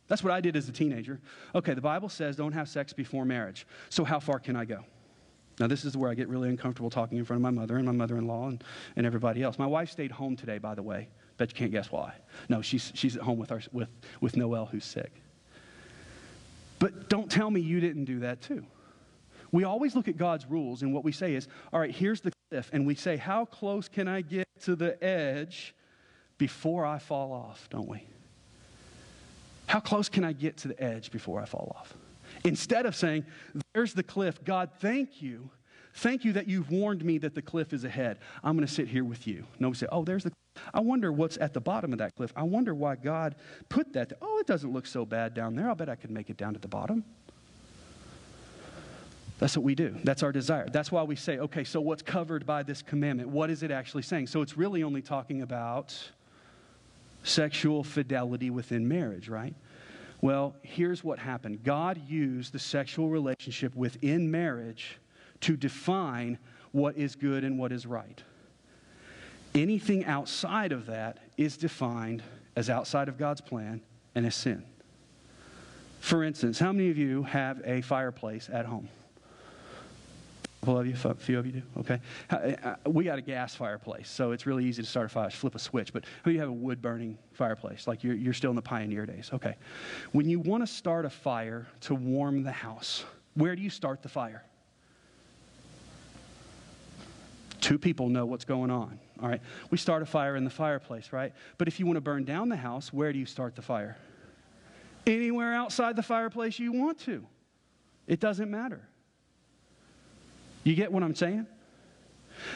That's 0.09 0.25
what 0.25 0.33
I 0.33 0.41
did 0.41 0.57
as 0.57 0.69
a 0.69 0.73
teenager. 0.73 1.21
Okay, 1.55 1.75
the 1.75 1.81
Bible 1.81 2.09
says 2.09 2.35
don't 2.35 2.53
have 2.53 2.69
sex 2.69 2.93
before 2.93 3.25
marriage. 3.25 3.67
So 3.91 4.03
how 4.05 4.19
far 4.19 4.41
can 4.41 4.57
I 4.57 4.65
go? 4.65 4.85
Now, 5.61 5.67
this 5.67 5.85
is 5.85 5.97
where 5.97 6.11
I 6.11 6.15
get 6.15 6.29
really 6.29 6.49
uncomfortable 6.49 6.91
talking 6.91 7.19
in 7.19 7.25
front 7.25 7.39
of 7.39 7.43
my 7.43 7.51
mother 7.51 7.77
and 7.77 7.85
my 7.85 7.93
mother 7.93 8.17
in 8.17 8.27
law 8.27 8.49
and, 8.49 8.65
and 8.97 9.07
everybody 9.07 9.43
else. 9.43 9.59
My 9.59 9.67
wife 9.67 9.91
stayed 9.91 10.11
home 10.11 10.35
today, 10.35 10.59
by 10.59 10.75
the 10.75 10.83
way. 10.83 11.09
Bet 11.43 11.51
you 11.51 11.57
can't 11.57 11.73
guess 11.73 11.91
why. 11.91 12.15
No, 12.49 12.63
she's, 12.63 12.93
she's 12.95 13.17
at 13.17 13.23
home 13.23 13.37
with, 13.37 13.51
our, 13.51 13.61
with, 13.73 13.89
with 14.21 14.37
Noel, 14.37 14.67
who's 14.67 14.85
sick. 14.85 15.11
But 16.79 17.09
don't 17.09 17.29
tell 17.29 17.51
me 17.51 17.61
you 17.61 17.81
didn't 17.81 18.05
do 18.05 18.21
that 18.21 18.41
too. 18.43 18.65
We 19.51 19.65
always 19.65 19.97
look 19.97 20.07
at 20.07 20.17
God's 20.17 20.47
rules, 20.47 20.83
and 20.83 20.95
what 20.95 21.03
we 21.03 21.11
say 21.11 21.35
is, 21.35 21.49
all 21.73 21.81
right, 21.81 21.91
here's 21.91 22.21
the 22.21 22.31
cliff. 22.49 22.71
And 22.73 22.87
we 22.87 22.95
say, 22.95 23.17
how 23.17 23.45
close 23.45 23.89
can 23.89 24.07
I 24.07 24.21
get 24.21 24.47
to 24.61 24.77
the 24.77 25.03
edge 25.03 25.75
before 26.39 26.87
I 26.87 27.01
fall 27.01 27.33
off, 27.33 27.69
don't 27.71 27.89
we? 27.89 28.07
How 29.67 29.81
close 29.81 30.09
can 30.09 30.23
I 30.23 30.33
get 30.33 30.59
to 30.59 30.69
the 30.69 30.81
edge 30.81 31.11
before 31.11 31.43
I 31.43 31.45
fall 31.45 31.75
off? 31.77 31.93
Instead 32.45 32.87
of 32.87 32.95
saying, 32.95 33.27
There's 33.75 33.95
the 33.95 34.05
cliff, 34.05 34.45
God, 34.45 34.71
thank 34.79 35.21
you 35.21 35.51
Thank 35.95 36.25
you 36.25 36.33
that 36.35 36.49
you've 36.49 36.71
warned 36.71 37.05
me 37.05 37.19
that 37.19 37.35
the 37.35 37.43
cliff 37.43 37.73
is 37.73 37.85
ahead. 37.85 38.19
I'm 38.43 38.57
going 38.57 38.67
to 38.67 38.73
sit 38.73 38.89
here 38.89 39.05
with 39.05 39.27
you. 39.27 39.45
Nobody 39.59 39.79
say, 39.79 39.87
oh, 39.93 40.05
there's 40.05 40.25
the. 40.25 40.33
I 40.73 40.81
wonder 40.81 41.13
what's 41.13 41.39
at 41.39 41.55
the 41.55 41.61
bottom 41.61 41.93
of 41.93 41.99
that 41.99 42.15
cliff. 42.15 42.33
I 42.37 42.43
wonder 42.43 42.75
why 42.75 42.97
God 42.97 43.35
put 43.69 43.93
that. 43.95 44.13
Oh, 44.21 44.39
it 44.39 44.47
doesn't 44.47 44.73
look 44.73 44.87
so 44.87 45.05
bad 45.05 45.35
down 45.35 45.55
there. 45.55 45.69
I'll 45.69 45.75
bet 45.75 45.89
I 45.89 45.95
could 45.95 46.11
make 46.11 46.31
it 46.31 46.37
down 46.37 46.55
to 46.55 46.61
the 46.61 46.69
bottom. 46.69 47.05
That's 49.39 49.57
what 49.57 49.65
we 49.65 49.75
do. 49.75 49.97
That's 50.05 50.23
our 50.23 50.31
desire. 50.31 50.69
That's 50.69 50.93
why 50.93 51.03
we 51.03 51.17
say, 51.17 51.39
okay, 51.39 51.65
so 51.65 51.81
what's 51.81 52.03
covered 52.03 52.47
by 52.47 52.63
this 52.63 52.81
commandment? 52.81 53.29
What 53.29 53.51
is 53.51 53.63
it 53.63 53.71
actually 53.71 54.03
saying? 54.03 54.29
So 54.29 54.41
it's 54.41 54.57
really 54.57 54.83
only 54.83 55.03
talking 55.03 55.43
about 55.43 55.99
sexual 57.25 57.83
fidelity 57.83 58.51
within 58.51 58.87
marriage, 58.87 59.29
right? 59.29 59.55
Well, 60.21 60.55
here's 60.63 61.03
what 61.03 61.19
happened 61.19 61.65
God 61.65 62.01
used 62.09 62.53
the 62.53 62.59
sexual 62.59 63.09
relationship 63.09 63.75
within 63.75 64.31
marriage 64.31 64.99
to 65.43 65.57
define 65.57 66.39
what 66.73 66.97
is 66.97 67.15
good 67.15 67.45
and 67.45 67.59
what 67.59 67.73
is 67.73 67.87
right. 67.87 68.23
Anything 69.55 70.05
outside 70.07 70.73
of 70.73 70.87
that 70.87 71.19
is 71.37 71.57
defined 71.57 72.23
as 72.57 72.71
outside 72.71 73.09
of 73.09 73.19
God's 73.19 73.41
plan 73.41 73.83
and 74.15 74.27
as 74.27 74.35
sin. 74.35 74.65
For 76.01 76.25
instance, 76.25 76.59
how 76.59 76.73
many 76.73 76.91
of 76.91 76.99
you 76.99 77.23
have 77.25 77.61
a 77.65 77.83
fireplace 77.83 78.49
at 78.51 78.67
home? 78.67 78.89
couple 80.63 80.79
of 80.79 80.87
you, 80.87 80.95
a 81.11 81.15
few 81.15 81.41
of 81.41 81.47
you 81.47 81.53
do. 81.53 81.63
Okay, 81.79 82.01
uh, 82.31 82.35
uh, 82.35 82.77
we 82.87 83.03
got 83.03 83.19
a 83.19 83.23
gas 83.23 83.53
fireplace, 83.53 84.09
so 84.09 84.31
it's 84.31 84.47
really 84.47 84.65
easy 84.65 84.81
to 84.81 84.89
start 84.89 85.07
a 85.07 85.09
fire. 85.09 85.29
Flip 85.29 85.57
a 85.57 85.59
switch. 85.59 85.93
But 85.93 86.05
who 86.25 86.31
you 86.31 86.39
have 86.39 86.49
a 86.49 86.53
wood 86.53 86.81
burning 86.81 87.19
fireplace? 87.33 87.89
Like 87.89 88.05
you're 88.05 88.15
you're 88.15 88.33
still 88.33 88.51
in 88.51 88.57
the 88.57 88.63
pioneer 88.63 89.05
days. 89.05 89.31
Okay, 89.33 89.57
when 90.13 90.29
you 90.29 90.39
want 90.39 90.63
to 90.63 90.67
start 90.73 91.05
a 91.05 91.11
fire 91.11 91.67
to 91.81 91.97
warm 91.97 92.45
the 92.45 92.53
house, 92.53 93.05
where 93.35 93.57
do 93.57 93.63
you 93.63 93.71
start 93.71 94.03
the 94.03 94.09
fire? 94.09 94.45
Two 97.63 97.79
people 97.79 98.09
know 98.09 98.27
what's 98.27 98.45
going 98.45 98.73
on. 98.73 98.99
All 99.23 99.29
right, 99.29 99.41
we 99.71 99.79
start 99.79 100.03
a 100.03 100.07
fire 100.07 100.35
in 100.35 100.43
the 100.43 100.51
fireplace, 100.51 101.13
right? 101.13 101.33
But 101.59 101.69
if 101.69 101.79
you 101.79 101.87
want 101.87 101.97
to 101.97 102.01
burn 102.01 102.25
down 102.25 102.49
the 102.49 102.57
house, 102.57 102.93
where 102.93 103.13
do 103.13 103.21
you 103.21 103.25
start 103.25 103.55
the 103.55 103.63
fire? 103.63 103.97
Anywhere 105.07 105.55
outside 105.55 105.95
the 105.95 106.03
fireplace 106.03 106.59
you 106.59 106.73
want 106.73 106.99
to. 107.01 107.25
It 108.09 108.19
doesn't 108.19 108.51
matter. 108.51 108.81
You 110.65 110.75
get 110.75 110.91
what 110.91 111.05
I'm 111.05 111.15
saying? 111.15 111.47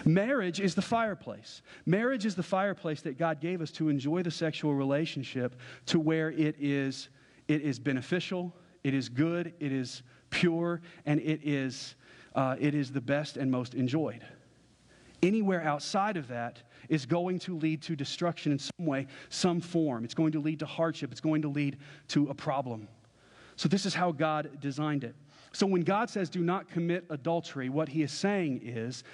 Marriage 0.05 0.59
is 0.59 0.75
the 0.75 0.83
fireplace. 0.83 1.63
Marriage 1.85 2.27
is 2.27 2.35
the 2.35 2.43
fireplace 2.43 3.01
that 3.03 3.17
God 3.17 3.41
gave 3.41 3.61
us 3.61 3.71
to 3.73 3.89
enjoy 3.89 4.25
the 4.25 4.31
sexual 4.33 4.75
relationship 4.75 5.55
to 5.87 6.01
where 6.01 6.33
it 6.33 6.57
is, 6.59 7.11
it 7.47 7.63
is 7.63 7.79
beneficial, 7.79 8.53
it 8.83 8.93
is 8.93 9.09
good, 9.09 9.55
it 9.61 9.71
is 9.71 10.03
pure, 10.31 10.81
and 11.05 11.21
it 11.21 11.41
is, 11.45 11.95
uh, 12.35 12.57
it 12.59 12.75
is 12.75 12.91
the 12.91 13.01
best 13.01 13.37
and 13.37 13.49
most 13.49 13.75
enjoyed. 13.75 14.25
Anywhere 15.23 15.63
outside 15.63 16.17
of 16.17 16.29
that 16.29 16.63
is 16.89 17.07
going 17.07 17.39
to 17.41 17.57
lead 17.57 17.83
to 17.83 17.97
destruction 17.97 18.53
in 18.53 18.59
some 18.59 18.87
way, 18.87 19.07
some 19.29 19.61
form. 19.61 20.05
It's 20.05 20.15
going 20.15 20.33
to 20.33 20.41
lead 20.41 20.61
to 20.61 20.67
hardship, 20.67 21.11
it's 21.11 21.21
going 21.21 21.43
to 21.43 21.49
lead 21.49 21.79
to 22.09 22.29
a 22.29 22.35
problem. 22.35 22.89
So, 23.57 23.69
this 23.69 23.87
is 23.87 23.95
how 23.95 24.13
God 24.13 24.61
designed 24.61 25.03
it. 25.03 25.15
So 25.57 25.67
when 25.67 25.85
God 25.85 26.11
says, 26.11 26.29
do 26.29 26.43
not 26.43 26.69
commit 26.69 27.07
adultery, 27.09 27.71
what 27.71 27.89
he 27.89 28.03
is 28.03 28.13
saying 28.13 28.61
is, 28.63 29.05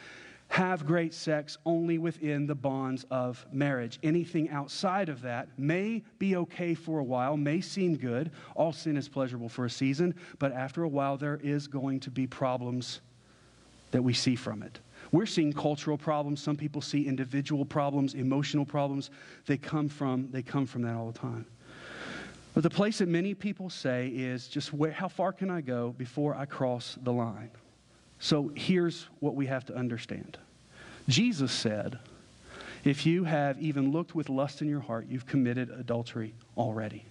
have 0.48 0.84
great 0.84 1.14
sex 1.14 1.56
only 1.64 1.98
within 1.98 2.48
the 2.48 2.54
bonds 2.56 3.06
of 3.12 3.46
marriage. 3.52 4.00
Anything 4.02 4.50
outside 4.50 5.08
of 5.08 5.22
that 5.22 5.56
may 5.56 6.02
be 6.18 6.34
okay 6.34 6.74
for 6.74 6.98
a 6.98 7.04
while, 7.04 7.36
may 7.36 7.60
seem 7.60 7.96
good. 7.96 8.32
All 8.56 8.72
sin 8.72 8.96
is 8.96 9.08
pleasurable 9.08 9.48
for 9.48 9.66
a 9.66 9.70
season, 9.70 10.16
but 10.40 10.50
after 10.50 10.82
a 10.82 10.88
while, 10.88 11.16
there 11.16 11.38
is 11.44 11.68
going 11.68 12.00
to 12.00 12.10
be 12.10 12.26
problems 12.26 13.02
that 13.92 14.02
we 14.02 14.12
see 14.12 14.34
from 14.34 14.64
it. 14.64 14.80
We're 15.12 15.26
seeing 15.26 15.52
cultural 15.52 15.98
problems. 15.98 16.42
Some 16.42 16.56
people 16.56 16.80
see 16.80 17.06
individual 17.06 17.64
problems, 17.66 18.14
emotional 18.14 18.64
problems. 18.64 19.10
They 19.46 19.58
come 19.58 19.88
from, 19.88 20.28
they 20.30 20.42
come 20.42 20.66
from 20.66 20.82
that 20.82 20.94
all 20.94 21.10
the 21.12 21.18
time. 21.18 21.46
But 22.54 22.62
the 22.62 22.70
place 22.70 22.98
that 22.98 23.08
many 23.08 23.34
people 23.34 23.70
say 23.70 24.08
is 24.08 24.48
just 24.48 24.72
where, 24.72 24.90
how 24.90 25.08
far 25.08 25.32
can 25.32 25.50
I 25.50 25.60
go 25.60 25.94
before 25.96 26.34
I 26.34 26.46
cross 26.46 26.98
the 27.02 27.12
line? 27.12 27.50
So 28.18 28.52
here's 28.54 29.08
what 29.20 29.34
we 29.34 29.46
have 29.46 29.64
to 29.66 29.74
understand 29.74 30.38
Jesus 31.08 31.52
said, 31.52 31.98
if 32.84 33.04
you 33.06 33.24
have 33.24 33.60
even 33.60 33.92
looked 33.92 34.14
with 34.14 34.28
lust 34.28 34.62
in 34.62 34.68
your 34.68 34.80
heart, 34.80 35.06
you've 35.08 35.26
committed 35.26 35.70
adultery 35.70 36.34
already. 36.56 37.04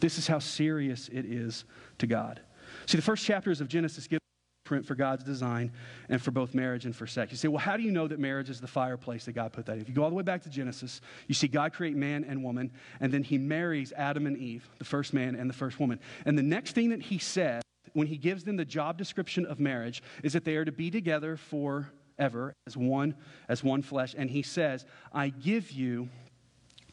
This 0.00 0.18
is 0.18 0.26
how 0.26 0.38
serious 0.38 1.08
it 1.08 1.24
is 1.24 1.64
to 1.98 2.06
God. 2.06 2.40
See, 2.86 2.96
the 2.96 3.02
first 3.02 3.24
chapters 3.24 3.60
of 3.60 3.68
Genesis 3.68 4.06
give 4.06 4.20
blueprint 4.66 4.86
for 4.86 4.94
God's 4.94 5.22
design 5.22 5.72
and 6.08 6.20
for 6.20 6.32
both 6.32 6.54
marriage 6.54 6.84
and 6.84 6.94
for 6.94 7.06
sex. 7.06 7.30
You 7.30 7.38
say, 7.38 7.48
well, 7.48 7.58
how 7.58 7.76
do 7.76 7.82
you 7.82 7.92
know 7.92 8.08
that 8.08 8.18
marriage 8.18 8.50
is 8.50 8.60
the 8.60 8.66
fireplace 8.66 9.24
that 9.26 9.32
God 9.32 9.52
put 9.52 9.66
that 9.66 9.74
in? 9.74 9.80
If 9.80 9.88
you 9.88 9.94
go 9.94 10.02
all 10.02 10.10
the 10.10 10.16
way 10.16 10.22
back 10.22 10.42
to 10.42 10.50
Genesis, 10.50 11.00
you 11.28 11.34
see 11.34 11.48
God 11.48 11.72
create 11.72 11.96
man 11.96 12.24
and 12.24 12.42
woman, 12.42 12.72
and 13.00 13.12
then 13.12 13.22
he 13.22 13.38
marries 13.38 13.92
Adam 13.96 14.26
and 14.26 14.36
Eve, 14.36 14.68
the 14.78 14.84
first 14.84 15.14
man 15.14 15.36
and 15.36 15.48
the 15.48 15.54
first 15.54 15.78
woman. 15.78 16.00
And 16.24 16.36
the 16.36 16.42
next 16.42 16.72
thing 16.72 16.90
that 16.90 17.02
he 17.02 17.18
says 17.18 17.62
when 17.92 18.06
he 18.06 18.16
gives 18.16 18.44
them 18.44 18.56
the 18.56 18.64
job 18.64 18.98
description 18.98 19.46
of 19.46 19.60
marriage 19.60 20.02
is 20.22 20.32
that 20.32 20.44
they 20.44 20.56
are 20.56 20.64
to 20.64 20.72
be 20.72 20.90
together 20.90 21.36
forever 21.36 22.52
as 22.66 22.76
one 22.76 23.14
as 23.48 23.62
one 23.62 23.82
flesh 23.82 24.14
and 24.16 24.30
he 24.30 24.42
says 24.42 24.86
i 25.12 25.28
give 25.28 25.70
you 25.70 26.08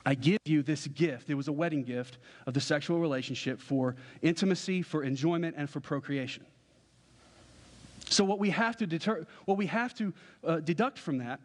I 0.05 0.15
give 0.15 0.39
you 0.45 0.63
this 0.63 0.85
gift. 0.87 1.29
It 1.29 1.35
was 1.35 1.47
a 1.47 1.53
wedding 1.53 1.83
gift 1.83 2.17
of 2.45 2.53
the 2.53 2.59
sexual 2.59 2.99
relationship 2.99 3.61
for 3.61 3.95
intimacy, 4.21 4.81
for 4.81 5.01
enjoyment, 5.01 5.55
and 5.57 5.69
for 5.69 5.79
procreation. 5.79 6.45
So, 8.13 8.23
what 8.23 8.37
we 8.37 8.51
have 8.51 8.77
to, 8.77 8.85
deter, 8.85 9.25
what 9.45 9.57
we 9.57 9.65
have 9.65 9.93
to 9.95 10.13
uh, 10.43 10.59
deduct 10.59 10.99
from 10.99 11.17
that 11.17 11.39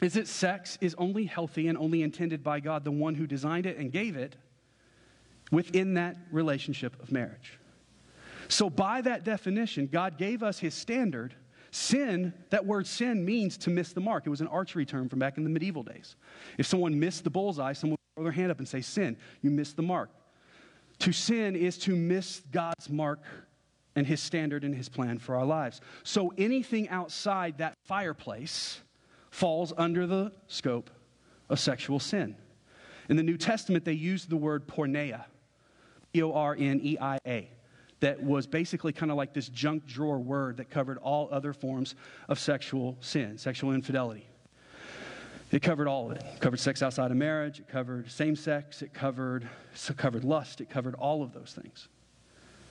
is 0.00 0.14
that 0.14 0.26
sex 0.26 0.78
is 0.80 0.94
only 0.96 1.26
healthy 1.26 1.68
and 1.68 1.76
only 1.76 2.02
intended 2.02 2.42
by 2.42 2.60
God, 2.60 2.84
the 2.84 2.90
one 2.90 3.14
who 3.14 3.26
designed 3.26 3.66
it 3.66 3.76
and 3.76 3.92
gave 3.92 4.16
it, 4.16 4.36
within 5.50 5.94
that 5.94 6.16
relationship 6.30 7.00
of 7.02 7.12
marriage. 7.12 7.58
So, 8.48 8.70
by 8.70 9.02
that 9.02 9.24
definition, 9.24 9.86
God 9.86 10.16
gave 10.16 10.42
us 10.42 10.58
his 10.58 10.74
standard. 10.74 11.34
Sin, 11.70 12.32
that 12.48 12.64
word 12.64 12.86
sin 12.86 13.22
means 13.26 13.58
to 13.58 13.70
miss 13.70 13.92
the 13.92 14.00
mark. 14.00 14.26
It 14.26 14.30
was 14.30 14.40
an 14.40 14.46
archery 14.46 14.86
term 14.86 15.10
from 15.10 15.18
back 15.18 15.36
in 15.36 15.44
the 15.44 15.50
medieval 15.50 15.82
days. 15.82 16.16
If 16.56 16.66
someone 16.66 16.98
missed 16.98 17.24
the 17.24 17.30
bullseye, 17.30 17.74
someone 17.74 17.98
would 17.98 18.22
throw 18.22 18.24
their 18.24 18.32
hand 18.32 18.50
up 18.50 18.58
and 18.58 18.66
say, 18.66 18.80
Sin, 18.80 19.18
you 19.42 19.50
missed 19.50 19.76
the 19.76 19.82
mark. 19.82 20.08
To 21.00 21.12
sin 21.12 21.54
is 21.54 21.76
to 21.78 21.94
miss 21.94 22.40
God's 22.50 22.88
mark 22.88 23.20
and 23.98 24.06
his 24.06 24.22
standard 24.22 24.62
and 24.62 24.74
his 24.74 24.88
plan 24.88 25.18
for 25.18 25.34
our 25.34 25.44
lives. 25.44 25.80
So 26.04 26.32
anything 26.38 26.88
outside 26.88 27.58
that 27.58 27.74
fireplace 27.84 28.80
falls 29.30 29.72
under 29.76 30.06
the 30.06 30.30
scope 30.46 30.88
of 31.48 31.58
sexual 31.58 31.98
sin. 31.98 32.36
In 33.08 33.16
the 33.16 33.24
New 33.24 33.36
Testament, 33.36 33.84
they 33.84 33.92
used 33.92 34.30
the 34.30 34.36
word 34.36 34.68
porneia, 34.68 35.24
P 36.12 36.22
O 36.22 36.32
R 36.32 36.56
N 36.56 36.80
E 36.80 36.96
I 37.00 37.18
A, 37.26 37.50
that 37.98 38.22
was 38.22 38.46
basically 38.46 38.92
kind 38.92 39.10
of 39.10 39.16
like 39.16 39.34
this 39.34 39.48
junk 39.48 39.84
drawer 39.84 40.20
word 40.20 40.58
that 40.58 40.70
covered 40.70 40.98
all 40.98 41.28
other 41.32 41.52
forms 41.52 41.96
of 42.28 42.38
sexual 42.38 42.96
sin, 43.00 43.36
sexual 43.36 43.72
infidelity. 43.72 44.28
It 45.50 45.60
covered 45.60 45.88
all 45.88 46.10
of 46.10 46.16
it. 46.18 46.22
It 46.34 46.40
covered 46.40 46.60
sex 46.60 46.82
outside 46.82 47.10
of 47.10 47.16
marriage, 47.16 47.58
it 47.58 47.68
covered 47.68 48.08
same 48.12 48.36
sex, 48.36 48.80
it 48.82 48.94
covered, 48.94 49.48
it 49.88 49.96
covered 49.96 50.22
lust, 50.22 50.60
it 50.60 50.70
covered 50.70 50.94
all 50.94 51.24
of 51.24 51.32
those 51.32 51.58
things. 51.60 51.88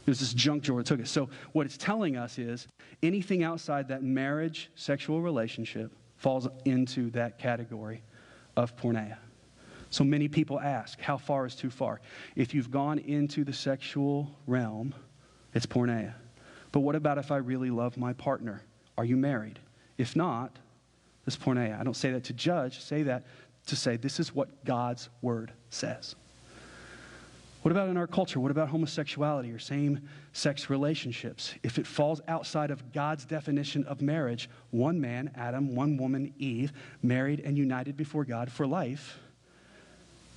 It 0.08 0.12
was 0.12 0.22
this 0.22 0.34
junk 0.34 0.64
drawer 0.64 0.80
that 0.80 0.86
took 0.86 1.02
it. 1.02 1.08
So, 1.10 1.30
what 1.52 1.66
it's 1.66 1.76
telling 1.76 2.16
us 2.16 2.40
is 2.40 2.66
anything 3.04 3.44
outside 3.44 3.90
that 3.90 4.04
marriage 4.04 4.72
sexual 4.76 5.22
relationship 5.22 5.92
falls 6.16 6.48
into 6.64 7.10
that 7.12 7.38
category 7.38 8.02
of 8.56 8.76
porneia. 8.78 9.18
So 9.90 10.06
many 10.06 10.30
people 10.30 10.62
ask, 10.62 11.00
how 11.02 11.18
far 11.18 11.46
is 11.46 11.56
too 11.56 11.70
far? 11.70 12.00
If 12.38 12.54
you've 12.54 12.72
gone 12.72 13.00
into 13.00 13.44
the 13.44 13.52
sexual 13.52 14.32
realm, 14.48 14.96
it's 15.54 15.66
porneia. 15.66 16.14
But 16.72 16.82
what 16.82 16.96
about 16.96 17.18
if 17.18 17.30
I 17.30 17.38
really 17.38 17.70
love 17.70 17.98
my 17.98 18.14
partner? 18.14 18.64
Are 18.98 19.06
you 19.06 19.18
married? 19.18 19.60
If 19.98 20.16
not, 20.16 20.58
it's 21.26 21.38
porneia. 21.38 21.78
I 21.80 21.84
don't 21.84 21.96
say 21.96 22.12
that 22.12 22.24
to 22.26 22.34
judge, 22.34 22.82
say 22.82 23.04
that 23.04 23.26
to 23.68 23.76
say 23.76 23.98
this 23.98 24.22
is 24.22 24.34
what 24.34 24.64
God's 24.64 25.10
word 25.22 25.52
says. 25.70 26.16
What 27.68 27.74
about 27.74 27.90
in 27.90 27.98
our 27.98 28.08
culture? 28.08 28.40
What 28.40 28.50
about 28.50 28.70
homosexuality 28.70 29.52
or 29.52 29.60
same 29.60 30.08
sex 30.32 30.70
relationships? 30.70 31.54
If 31.64 31.78
it 31.78 31.86
falls 31.86 32.22
outside 32.30 32.72
of 32.72 32.94
God's 32.94 33.26
definition 33.26 33.84
of 33.88 34.02
marriage, 34.02 34.50
one 34.72 35.02
man, 35.02 35.32
Adam, 35.36 35.76
one 35.76 35.98
woman, 35.98 36.34
Eve, 36.38 36.72
married 37.04 37.42
and 37.42 37.58
united 37.58 37.98
before 37.98 38.24
God 38.24 38.50
for 38.50 38.66
life, 38.66 39.20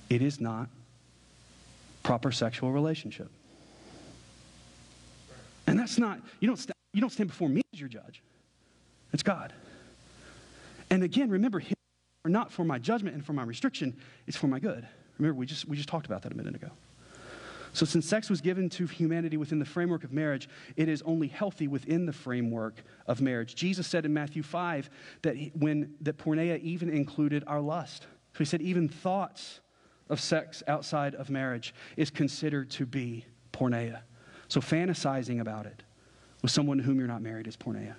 it 0.09 0.21
is 0.21 0.41
not 0.41 0.67
proper 2.03 2.33
sexual 2.33 2.73
relationship. 2.73 3.31
And 5.67 5.79
that's 5.79 5.97
not, 5.97 6.19
you 6.41 6.49
don't, 6.49 6.59
st- 6.59 6.75
you 6.91 6.99
don't 6.99 7.11
stand 7.11 7.29
before 7.29 7.47
me 7.47 7.61
as 7.73 7.79
your 7.79 7.87
judge. 7.87 8.21
It's 9.13 9.23
God. 9.23 9.53
And 10.89 11.01
again, 11.01 11.29
remember, 11.29 11.59
him 11.59 11.77
are 12.25 12.29
not 12.29 12.51
for 12.51 12.65
my 12.65 12.77
judgment 12.77 13.15
and 13.15 13.25
for 13.25 13.31
my 13.31 13.43
restriction, 13.43 13.95
it's 14.27 14.35
for 14.35 14.47
my 14.47 14.59
good. 14.59 14.85
Remember, 15.17 15.39
we 15.39 15.45
just, 15.45 15.65
we 15.65 15.77
just 15.77 15.87
talked 15.87 16.07
about 16.07 16.23
that 16.23 16.33
a 16.33 16.35
minute 16.35 16.55
ago. 16.55 16.71
So, 17.73 17.85
since 17.85 18.05
sex 18.05 18.29
was 18.29 18.41
given 18.41 18.69
to 18.71 18.85
humanity 18.85 19.37
within 19.37 19.59
the 19.59 19.65
framework 19.65 20.03
of 20.03 20.11
marriage, 20.11 20.49
it 20.75 20.89
is 20.89 21.01
only 21.03 21.27
healthy 21.27 21.67
within 21.67 22.05
the 22.05 22.13
framework 22.13 22.83
of 23.07 23.21
marriage. 23.21 23.55
Jesus 23.55 23.87
said 23.87 24.05
in 24.05 24.13
Matthew 24.13 24.43
5 24.43 24.89
that, 25.21 25.35
when, 25.53 25.93
that 26.01 26.17
porneia 26.17 26.59
even 26.59 26.89
included 26.89 27.43
our 27.47 27.61
lust. 27.61 28.07
So, 28.33 28.39
he 28.39 28.45
said 28.45 28.61
even 28.61 28.89
thoughts 28.89 29.61
of 30.09 30.19
sex 30.19 30.61
outside 30.67 31.15
of 31.15 31.29
marriage 31.29 31.73
is 31.95 32.09
considered 32.09 32.69
to 32.71 32.85
be 32.85 33.25
porneia. 33.53 34.01
So, 34.49 34.59
fantasizing 34.59 35.39
about 35.39 35.65
it 35.65 35.83
with 36.41 36.51
someone 36.51 36.77
to 36.77 36.83
whom 36.83 36.99
you're 36.99 37.07
not 37.07 37.21
married 37.21 37.47
is 37.47 37.55
porneia. 37.55 37.95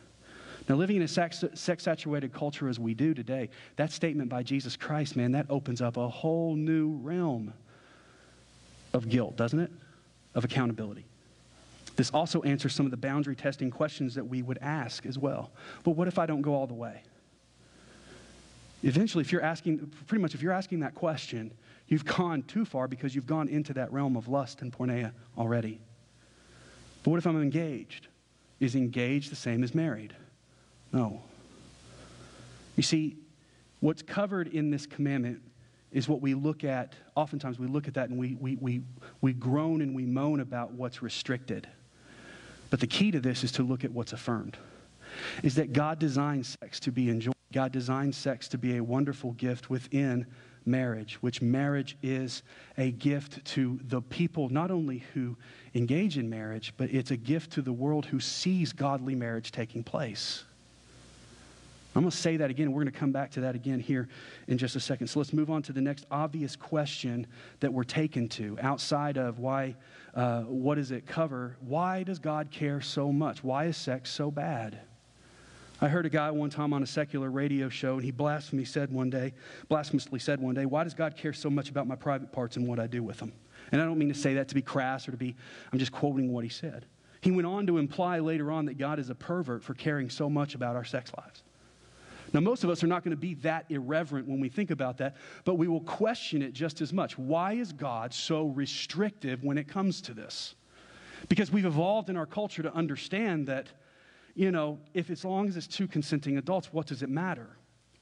Now, 0.68 0.76
living 0.76 0.96
in 0.96 1.02
a 1.02 1.08
sex, 1.08 1.44
saturated 1.54 2.32
culture 2.32 2.68
as 2.68 2.78
we 2.78 2.94
do 2.94 3.14
today, 3.14 3.48
that 3.76 3.90
statement 3.90 4.28
by 4.28 4.42
Jesus 4.42 4.76
Christ, 4.76 5.16
man, 5.16 5.32
that 5.32 5.46
opens 5.48 5.80
up 5.80 5.96
a 5.96 6.08
whole 6.08 6.54
new 6.54 6.92
realm 6.96 7.54
of 8.92 9.08
guilt, 9.08 9.36
doesn't 9.36 9.58
it? 9.58 9.70
Of 10.34 10.44
accountability. 10.44 11.04
This 11.96 12.10
also 12.10 12.42
answers 12.42 12.74
some 12.74 12.86
of 12.86 12.90
the 12.90 12.96
boundary 12.96 13.36
testing 13.36 13.70
questions 13.70 14.14
that 14.14 14.24
we 14.24 14.42
would 14.42 14.58
ask 14.58 15.04
as 15.04 15.18
well. 15.18 15.50
But 15.84 15.92
what 15.92 16.08
if 16.08 16.18
I 16.18 16.26
don't 16.26 16.42
go 16.42 16.54
all 16.54 16.66
the 16.66 16.74
way? 16.74 17.02
Eventually, 18.82 19.22
if 19.22 19.30
you're 19.30 19.42
asking, 19.42 19.92
pretty 20.06 20.22
much, 20.22 20.34
if 20.34 20.42
you're 20.42 20.52
asking 20.52 20.80
that 20.80 20.94
question, 20.94 21.52
you've 21.88 22.04
gone 22.04 22.42
too 22.42 22.64
far 22.64 22.88
because 22.88 23.14
you've 23.14 23.26
gone 23.26 23.48
into 23.48 23.72
that 23.74 23.92
realm 23.92 24.16
of 24.16 24.28
lust 24.28 24.62
and 24.62 24.72
porneia 24.72 25.12
already. 25.38 25.80
But 27.02 27.10
what 27.10 27.18
if 27.18 27.26
I'm 27.26 27.40
engaged? 27.40 28.08
Is 28.58 28.74
engaged 28.74 29.30
the 29.30 29.36
same 29.36 29.62
as 29.62 29.74
married? 29.74 30.14
No. 30.92 31.22
You 32.76 32.82
see, 32.82 33.16
what's 33.80 34.02
covered 34.02 34.48
in 34.48 34.70
this 34.70 34.86
commandment 34.86 35.42
is 35.92 36.08
what 36.08 36.20
we 36.20 36.34
look 36.34 36.64
at. 36.64 36.94
Oftentimes 37.14 37.58
we 37.58 37.66
look 37.66 37.86
at 37.86 37.94
that 37.94 38.08
and 38.08 38.18
we, 38.18 38.36
we, 38.40 38.56
we, 38.56 38.82
we 39.20 39.32
groan 39.32 39.82
and 39.82 39.94
we 39.94 40.06
moan 40.06 40.40
about 40.40 40.72
what's 40.72 41.02
restricted. 41.02 41.68
But 42.70 42.80
the 42.80 42.86
key 42.86 43.10
to 43.10 43.20
this 43.20 43.44
is 43.44 43.52
to 43.52 43.62
look 43.62 43.84
at 43.84 43.92
what's 43.92 44.12
affirmed. 44.12 44.56
Is 45.42 45.54
that 45.56 45.72
God 45.72 45.98
designed 45.98 46.46
sex 46.46 46.80
to 46.80 46.90
be 46.92 47.10
enjoyed. 47.10 47.34
God 47.52 47.70
designed 47.70 48.14
sex 48.14 48.48
to 48.48 48.58
be 48.58 48.78
a 48.78 48.82
wonderful 48.82 49.32
gift 49.32 49.68
within 49.68 50.26
marriage, 50.64 51.18
which 51.20 51.42
marriage 51.42 51.98
is 52.02 52.42
a 52.78 52.92
gift 52.92 53.44
to 53.44 53.78
the 53.88 54.00
people 54.00 54.48
not 54.48 54.70
only 54.70 55.04
who 55.12 55.36
engage 55.74 56.16
in 56.16 56.30
marriage, 56.30 56.72
but 56.76 56.90
it's 56.90 57.10
a 57.10 57.16
gift 57.16 57.52
to 57.52 57.62
the 57.62 57.72
world 57.72 58.06
who 58.06 58.20
sees 58.20 58.72
godly 58.72 59.14
marriage 59.14 59.52
taking 59.52 59.82
place. 59.82 60.44
I'm 61.94 62.02
going 62.02 62.10
to 62.10 62.16
say 62.16 62.38
that 62.38 62.50
again. 62.50 62.72
We're 62.72 62.82
going 62.82 62.92
to 62.92 62.98
come 62.98 63.12
back 63.12 63.32
to 63.32 63.42
that 63.42 63.54
again 63.54 63.78
here 63.78 64.08
in 64.48 64.56
just 64.56 64.76
a 64.76 64.80
second. 64.80 65.08
So 65.08 65.18
let's 65.18 65.32
move 65.32 65.50
on 65.50 65.62
to 65.62 65.72
the 65.72 65.80
next 65.80 66.06
obvious 66.10 66.56
question 66.56 67.26
that 67.60 67.72
we're 67.72 67.84
taken 67.84 68.28
to 68.30 68.56
outside 68.62 69.18
of 69.18 69.38
why, 69.38 69.76
uh, 70.14 70.42
what 70.42 70.76
does 70.76 70.90
it 70.90 71.06
cover? 71.06 71.56
Why 71.60 72.02
does 72.02 72.18
God 72.18 72.50
care 72.50 72.80
so 72.80 73.12
much? 73.12 73.44
Why 73.44 73.66
is 73.66 73.76
sex 73.76 74.10
so 74.10 74.30
bad? 74.30 74.80
I 75.82 75.88
heard 75.88 76.06
a 76.06 76.10
guy 76.10 76.30
one 76.30 76.48
time 76.48 76.72
on 76.72 76.82
a 76.82 76.86
secular 76.86 77.30
radio 77.30 77.68
show, 77.68 77.94
and 77.94 78.04
he 78.04 78.12
blasphemously 78.12 78.64
said 78.64 78.90
one 78.90 79.10
day, 79.10 79.34
blasphemously 79.68 80.20
said 80.20 80.40
one 80.40 80.54
day, 80.54 80.64
Why 80.64 80.84
does 80.84 80.94
God 80.94 81.16
care 81.16 81.32
so 81.32 81.50
much 81.50 81.68
about 81.68 81.88
my 81.88 81.96
private 81.96 82.30
parts 82.32 82.56
and 82.56 82.68
what 82.68 82.78
I 82.78 82.86
do 82.86 83.02
with 83.02 83.18
them? 83.18 83.32
And 83.72 83.82
I 83.82 83.84
don't 83.84 83.98
mean 83.98 84.08
to 84.08 84.14
say 84.14 84.34
that 84.34 84.48
to 84.48 84.54
be 84.54 84.62
crass 84.62 85.08
or 85.08 85.10
to 85.10 85.16
be, 85.16 85.34
I'm 85.72 85.78
just 85.78 85.92
quoting 85.92 86.32
what 86.32 86.44
he 86.44 86.50
said. 86.50 86.86
He 87.20 87.30
went 87.30 87.46
on 87.46 87.66
to 87.66 87.78
imply 87.78 88.20
later 88.20 88.50
on 88.50 88.66
that 88.66 88.78
God 88.78 88.98
is 88.98 89.10
a 89.10 89.14
pervert 89.14 89.62
for 89.62 89.74
caring 89.74 90.08
so 90.08 90.30
much 90.30 90.54
about 90.54 90.76
our 90.76 90.84
sex 90.84 91.12
lives. 91.16 91.42
Now, 92.32 92.40
most 92.40 92.64
of 92.64 92.70
us 92.70 92.82
are 92.82 92.86
not 92.86 93.04
going 93.04 93.10
to 93.10 93.20
be 93.20 93.34
that 93.34 93.66
irreverent 93.68 94.26
when 94.26 94.40
we 94.40 94.48
think 94.48 94.70
about 94.70 94.98
that, 94.98 95.16
but 95.44 95.56
we 95.56 95.68
will 95.68 95.82
question 95.82 96.40
it 96.40 96.52
just 96.52 96.80
as 96.80 96.92
much. 96.92 97.18
Why 97.18 97.52
is 97.52 97.72
God 97.72 98.14
so 98.14 98.46
restrictive 98.46 99.44
when 99.44 99.58
it 99.58 99.68
comes 99.68 100.00
to 100.02 100.14
this? 100.14 100.54
Because 101.28 101.52
we've 101.52 101.66
evolved 101.66 102.08
in 102.08 102.16
our 102.16 102.26
culture 102.26 102.62
to 102.62 102.74
understand 102.74 103.46
that, 103.48 103.68
you 104.34 104.50
know, 104.50 104.78
if 104.94 105.10
as 105.10 105.24
long 105.24 105.46
as 105.46 105.56
it's 105.56 105.66
two 105.66 105.86
consenting 105.86 106.38
adults, 106.38 106.72
what 106.72 106.86
does 106.86 107.02
it 107.02 107.10
matter? 107.10 107.48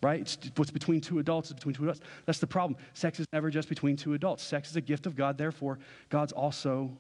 Right? 0.03 0.21
It's 0.21 0.39
what's 0.57 0.71
between 0.71 1.01
two 1.01 1.19
adults 1.19 1.49
is 1.49 1.55
between 1.55 1.75
two 1.75 1.83
adults. 1.83 2.01
That's 2.25 2.39
the 2.39 2.47
problem. 2.47 2.81
Sex 2.95 3.21
is 3.21 3.27
never 3.33 3.51
just 3.51 3.69
between 3.69 3.97
two 3.97 4.15
adults. 4.15 4.43
Sex 4.43 4.71
is 4.71 4.77
a 4.77 4.81
gift 4.81 5.07
of 5.07 5.17
God, 5.17 5.37
therefore, 5.37 5.79
God's 6.09 6.33
also 6.33 6.97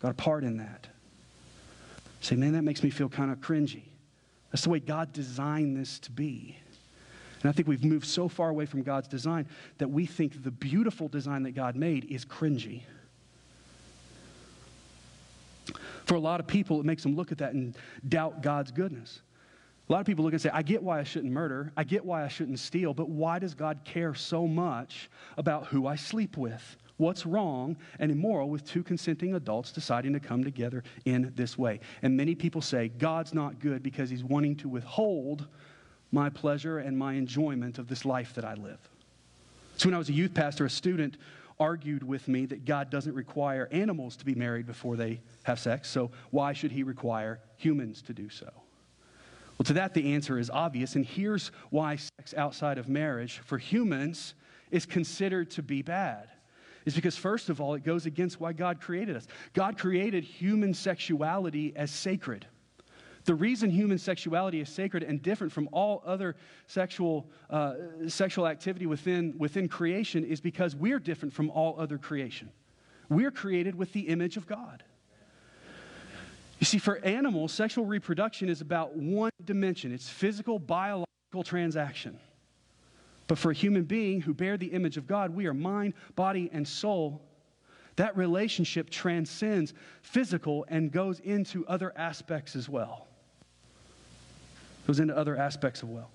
got 0.00 0.10
a 0.10 0.14
part 0.14 0.42
in 0.44 0.56
that. 0.56 0.88
Say, 2.22 2.36
man, 2.36 2.54
that 2.54 2.62
makes 2.62 2.82
me 2.82 2.90
feel 2.90 3.08
kind 3.08 3.30
of 3.30 3.38
cringy. 3.38 3.82
That's 4.50 4.62
the 4.62 4.70
way 4.70 4.80
God 4.80 5.12
designed 5.12 5.76
this 5.76 5.98
to 6.00 6.10
be. 6.10 6.56
And 7.42 7.48
I 7.48 7.52
think 7.52 7.68
we've 7.68 7.84
moved 7.84 8.06
so 8.06 8.28
far 8.28 8.50
away 8.50 8.66
from 8.66 8.82
God's 8.82 9.08
design 9.08 9.46
that 9.78 9.88
we 9.88 10.06
think 10.06 10.42
the 10.42 10.50
beautiful 10.50 11.08
design 11.08 11.42
that 11.44 11.52
God 11.52 11.74
made 11.74 12.04
is 12.10 12.24
cringy. 12.24 12.82
For 16.04 16.14
a 16.16 16.20
lot 16.20 16.40
of 16.40 16.46
people, 16.46 16.80
it 16.80 16.86
makes 16.86 17.02
them 17.02 17.16
look 17.16 17.32
at 17.32 17.38
that 17.38 17.54
and 17.54 17.76
doubt 18.08 18.42
God's 18.42 18.72
goodness. 18.72 19.22
A 19.88 19.92
lot 19.92 20.00
of 20.00 20.06
people 20.06 20.24
look 20.24 20.34
and 20.34 20.42
say, 20.42 20.50
I 20.52 20.62
get 20.62 20.82
why 20.82 21.00
I 21.00 21.04
shouldn't 21.04 21.32
murder. 21.32 21.72
I 21.76 21.84
get 21.84 22.04
why 22.04 22.24
I 22.24 22.28
shouldn't 22.28 22.58
steal, 22.58 22.94
but 22.94 23.08
why 23.08 23.38
does 23.38 23.54
God 23.54 23.80
care 23.84 24.14
so 24.14 24.46
much 24.46 25.10
about 25.36 25.66
who 25.66 25.86
I 25.86 25.96
sleep 25.96 26.36
with? 26.36 26.76
What's 26.96 27.24
wrong 27.24 27.76
and 27.98 28.12
immoral 28.12 28.50
with 28.50 28.64
two 28.64 28.82
consenting 28.82 29.34
adults 29.34 29.72
deciding 29.72 30.12
to 30.12 30.20
come 30.20 30.44
together 30.44 30.84
in 31.06 31.32
this 31.34 31.56
way? 31.56 31.80
And 32.02 32.16
many 32.16 32.34
people 32.34 32.60
say, 32.60 32.88
God's 32.88 33.32
not 33.32 33.58
good 33.58 33.82
because 33.82 34.10
he's 34.10 34.22
wanting 34.22 34.54
to 34.56 34.68
withhold 34.68 35.46
my 36.12 36.28
pleasure 36.28 36.78
and 36.78 36.96
my 36.96 37.14
enjoyment 37.14 37.78
of 37.78 37.88
this 37.88 38.04
life 38.04 38.34
that 38.34 38.44
I 38.44 38.54
live. 38.54 38.78
So, 39.76 39.88
when 39.88 39.94
I 39.94 39.98
was 39.98 40.08
a 40.08 40.14
youth 40.14 40.34
pastor, 40.34 40.66
a 40.66 40.70
student 40.70 41.16
argued 41.58 42.02
with 42.02 42.26
me 42.26 42.46
that 42.46 42.64
God 42.64 42.90
doesn't 42.90 43.14
require 43.14 43.68
animals 43.70 44.16
to 44.16 44.24
be 44.24 44.34
married 44.34 44.66
before 44.66 44.96
they 44.96 45.20
have 45.44 45.58
sex, 45.58 45.88
so 45.88 46.10
why 46.30 46.52
should 46.52 46.72
he 46.72 46.82
require 46.82 47.40
humans 47.56 48.02
to 48.02 48.14
do 48.14 48.28
so? 48.30 48.50
Well, 49.58 49.64
to 49.66 49.74
that, 49.74 49.92
the 49.92 50.14
answer 50.14 50.38
is 50.38 50.48
obvious, 50.48 50.96
and 50.96 51.04
here's 51.04 51.48
why 51.68 51.96
sex 51.96 52.32
outside 52.34 52.78
of 52.78 52.88
marriage 52.88 53.42
for 53.44 53.58
humans 53.58 54.34
is 54.70 54.86
considered 54.86 55.50
to 55.52 55.62
be 55.62 55.82
bad. 55.82 56.30
Is 56.86 56.94
because, 56.94 57.14
first 57.14 57.50
of 57.50 57.60
all, 57.60 57.74
it 57.74 57.84
goes 57.84 58.06
against 58.06 58.40
why 58.40 58.54
God 58.54 58.80
created 58.80 59.16
us. 59.16 59.26
God 59.52 59.76
created 59.76 60.24
human 60.24 60.72
sexuality 60.72 61.74
as 61.76 61.90
sacred. 61.90 62.46
The 63.30 63.36
reason 63.36 63.70
human 63.70 63.96
sexuality 63.96 64.58
is 64.58 64.68
sacred 64.68 65.04
and 65.04 65.22
different 65.22 65.52
from 65.52 65.68
all 65.70 66.02
other 66.04 66.34
sexual, 66.66 67.30
uh, 67.48 67.74
sexual 68.08 68.44
activity 68.44 68.86
within, 68.86 69.34
within 69.38 69.68
creation 69.68 70.24
is 70.24 70.40
because 70.40 70.74
we're 70.74 70.98
different 70.98 71.32
from 71.32 71.48
all 71.48 71.78
other 71.78 71.96
creation. 71.96 72.50
We're 73.08 73.30
created 73.30 73.76
with 73.76 73.92
the 73.92 74.00
image 74.00 74.36
of 74.36 74.48
God. 74.48 74.82
You 76.58 76.64
see, 76.64 76.78
for 76.78 76.98
animals, 77.04 77.52
sexual 77.52 77.84
reproduction 77.84 78.48
is 78.48 78.62
about 78.62 78.96
one 78.96 79.30
dimension 79.44 79.92
it's 79.92 80.08
physical, 80.08 80.58
biological 80.58 81.44
transaction. 81.44 82.18
But 83.28 83.38
for 83.38 83.52
a 83.52 83.54
human 83.54 83.84
being 83.84 84.22
who 84.22 84.34
bear 84.34 84.56
the 84.56 84.72
image 84.72 84.96
of 84.96 85.06
God, 85.06 85.36
we 85.36 85.46
are 85.46 85.54
mind, 85.54 85.94
body, 86.16 86.50
and 86.52 86.66
soul. 86.66 87.22
That 87.94 88.16
relationship 88.16 88.90
transcends 88.90 89.72
physical 90.02 90.66
and 90.66 90.90
goes 90.90 91.20
into 91.20 91.64
other 91.68 91.92
aspects 91.96 92.56
as 92.56 92.68
well 92.68 93.06
goes 94.86 95.00
into 95.00 95.16
other 95.16 95.36
aspects 95.36 95.82
of 95.82 95.90
well. 95.90 96.10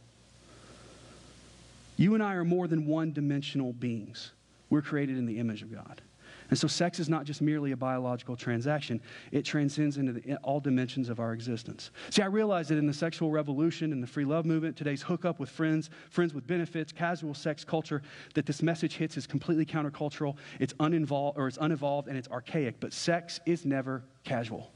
You 1.98 2.14
and 2.14 2.24
I 2.24 2.34
are 2.34 2.44
more 2.44 2.68
than 2.68 2.86
one 2.86 3.14
dimensional 3.14 3.74
beings. 3.74 4.32
We're 4.70 4.82
created 4.82 5.18
in 5.18 5.26
the 5.26 5.40
image 5.40 5.62
of 5.62 5.74
God. 5.74 6.02
And 6.50 6.60
so 6.60 6.68
sex 6.68 7.00
is 7.00 7.10
not 7.10 7.26
just 7.26 7.42
merely 7.42 7.72
a 7.72 7.78
biological 7.78 8.36
transaction, 8.36 9.02
it 9.32 9.44
transcends 9.44 9.98
into 9.98 10.14
the, 10.14 10.36
all 10.38 10.60
dimensions 10.60 11.10
of 11.10 11.20
our 11.20 11.34
existence. 11.34 11.92
See, 12.12 12.22
I 12.22 12.28
realize 12.28 12.68
that 12.68 12.78
in 12.78 12.86
the 12.86 12.94
sexual 12.94 13.32
revolution 13.32 13.92
and 13.92 14.02
the 14.02 14.08
free 14.08 14.26
love 14.26 14.46
movement, 14.46 14.78
today's 14.78 15.02
hookup 15.02 15.40
with 15.40 15.50
friends, 15.50 15.90
friends 16.10 16.34
with 16.34 16.46
benefits, 16.46 16.92
casual 16.92 17.34
sex 17.34 17.64
culture, 17.64 18.02
that 18.36 18.46
this 18.46 18.62
message 18.62 18.96
hits 18.96 19.18
is 19.18 19.26
completely 19.26 19.66
countercultural, 19.66 20.36
it's 20.60 20.74
uninvolved 20.80 21.38
or 21.38 21.48
it's 21.48 21.58
unevolved 21.58 22.08
and 22.08 22.18
it's 22.18 22.28
archaic, 22.28 22.80
but 22.80 22.94
sex 22.94 23.40
is 23.46 23.66
never 23.66 24.04
casual. 24.24 24.72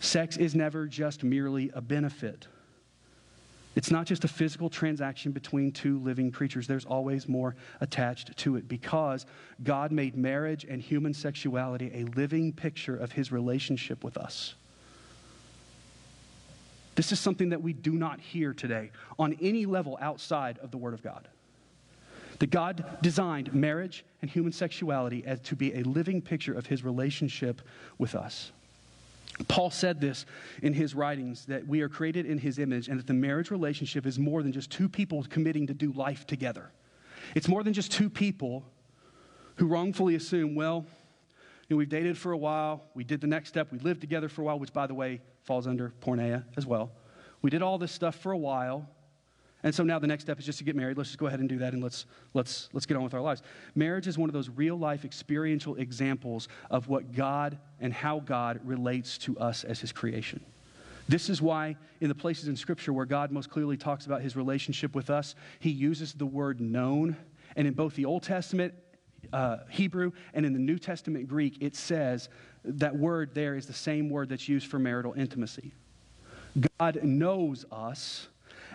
Sex 0.00 0.36
is 0.36 0.54
never 0.54 0.86
just 0.86 1.24
merely 1.24 1.70
a 1.74 1.80
benefit. 1.80 2.46
It's 3.76 3.90
not 3.90 4.06
just 4.06 4.24
a 4.24 4.28
physical 4.28 4.70
transaction 4.70 5.32
between 5.32 5.70
two 5.70 5.98
living 5.98 6.32
creatures. 6.32 6.66
There's 6.66 6.86
always 6.86 7.28
more 7.28 7.56
attached 7.82 8.34
to 8.38 8.56
it 8.56 8.68
because 8.68 9.26
God 9.62 9.92
made 9.92 10.16
marriage 10.16 10.64
and 10.64 10.80
human 10.80 11.12
sexuality 11.12 11.90
a 11.92 12.04
living 12.16 12.54
picture 12.54 12.96
of 12.96 13.12
his 13.12 13.30
relationship 13.30 14.02
with 14.02 14.16
us. 14.16 14.54
This 16.94 17.12
is 17.12 17.20
something 17.20 17.50
that 17.50 17.60
we 17.60 17.74
do 17.74 17.92
not 17.92 18.18
hear 18.18 18.54
today 18.54 18.90
on 19.18 19.36
any 19.42 19.66
level 19.66 19.98
outside 20.00 20.58
of 20.60 20.70
the 20.70 20.78
Word 20.78 20.94
of 20.94 21.02
God. 21.02 21.28
That 22.38 22.50
God 22.50 22.98
designed 23.02 23.54
marriage 23.54 24.06
and 24.22 24.30
human 24.30 24.52
sexuality 24.52 25.22
as 25.26 25.40
to 25.40 25.56
be 25.56 25.74
a 25.74 25.82
living 25.82 26.22
picture 26.22 26.54
of 26.54 26.64
his 26.64 26.82
relationship 26.82 27.60
with 27.98 28.14
us. 28.14 28.52
Paul 29.48 29.70
said 29.70 30.00
this 30.00 30.24
in 30.62 30.72
his 30.72 30.94
writings 30.94 31.46
that 31.46 31.66
we 31.66 31.82
are 31.82 31.88
created 31.88 32.26
in 32.26 32.38
his 32.38 32.58
image 32.58 32.88
and 32.88 32.98
that 32.98 33.06
the 33.06 33.14
marriage 33.14 33.50
relationship 33.50 34.06
is 34.06 34.18
more 34.18 34.42
than 34.42 34.52
just 34.52 34.70
two 34.70 34.88
people 34.88 35.24
committing 35.28 35.66
to 35.66 35.74
do 35.74 35.92
life 35.92 36.26
together. 36.26 36.70
It's 37.34 37.48
more 37.48 37.62
than 37.62 37.72
just 37.72 37.92
two 37.92 38.08
people 38.08 38.64
who 39.56 39.66
wrongfully 39.66 40.14
assume, 40.14 40.54
well, 40.54 40.86
you 41.68 41.74
know, 41.74 41.78
we've 41.78 41.88
dated 41.88 42.16
for 42.16 42.32
a 42.32 42.36
while. 42.36 42.84
We 42.94 43.04
did 43.04 43.20
the 43.20 43.26
next 43.26 43.48
step. 43.48 43.72
We 43.72 43.78
lived 43.80 44.00
together 44.00 44.28
for 44.28 44.42
a 44.42 44.44
while, 44.44 44.58
which, 44.58 44.72
by 44.72 44.86
the 44.86 44.94
way, 44.94 45.20
falls 45.42 45.66
under 45.66 45.92
porneia 46.00 46.44
as 46.56 46.64
well. 46.64 46.92
We 47.42 47.50
did 47.50 47.62
all 47.62 47.78
this 47.78 47.92
stuff 47.92 48.16
for 48.16 48.32
a 48.32 48.38
while. 48.38 48.88
And 49.66 49.74
so 49.74 49.82
now 49.82 49.98
the 49.98 50.06
next 50.06 50.22
step 50.22 50.38
is 50.38 50.46
just 50.46 50.58
to 50.58 50.64
get 50.64 50.76
married. 50.76 50.96
Let's 50.96 51.08
just 51.08 51.18
go 51.18 51.26
ahead 51.26 51.40
and 51.40 51.48
do 51.48 51.58
that 51.58 51.72
and 51.72 51.82
let's, 51.82 52.06
let's, 52.34 52.68
let's 52.72 52.86
get 52.86 52.96
on 52.96 53.02
with 53.02 53.14
our 53.14 53.20
lives. 53.20 53.42
Marriage 53.74 54.06
is 54.06 54.16
one 54.16 54.30
of 54.30 54.32
those 54.32 54.48
real 54.48 54.76
life 54.76 55.04
experiential 55.04 55.74
examples 55.74 56.46
of 56.70 56.86
what 56.86 57.10
God 57.10 57.58
and 57.80 57.92
how 57.92 58.20
God 58.20 58.60
relates 58.62 59.18
to 59.18 59.36
us 59.40 59.64
as 59.64 59.80
his 59.80 59.90
creation. 59.90 60.40
This 61.08 61.28
is 61.28 61.42
why, 61.42 61.74
in 62.00 62.08
the 62.08 62.14
places 62.14 62.46
in 62.46 62.54
Scripture 62.54 62.92
where 62.92 63.06
God 63.06 63.32
most 63.32 63.50
clearly 63.50 63.76
talks 63.76 64.06
about 64.06 64.22
his 64.22 64.36
relationship 64.36 64.94
with 64.94 65.10
us, 65.10 65.34
he 65.58 65.70
uses 65.70 66.12
the 66.12 66.26
word 66.26 66.60
known. 66.60 67.16
And 67.56 67.66
in 67.66 67.74
both 67.74 67.96
the 67.96 68.04
Old 68.04 68.22
Testament 68.22 68.72
uh, 69.32 69.56
Hebrew 69.68 70.12
and 70.32 70.46
in 70.46 70.52
the 70.52 70.60
New 70.60 70.78
Testament 70.78 71.26
Greek, 71.26 71.56
it 71.60 71.74
says 71.74 72.28
that 72.62 72.94
word 72.94 73.34
there 73.34 73.56
is 73.56 73.66
the 73.66 73.72
same 73.72 74.10
word 74.10 74.28
that's 74.28 74.48
used 74.48 74.68
for 74.68 74.78
marital 74.78 75.14
intimacy. 75.14 75.72
God 76.78 77.02
knows 77.02 77.64
us 77.72 78.28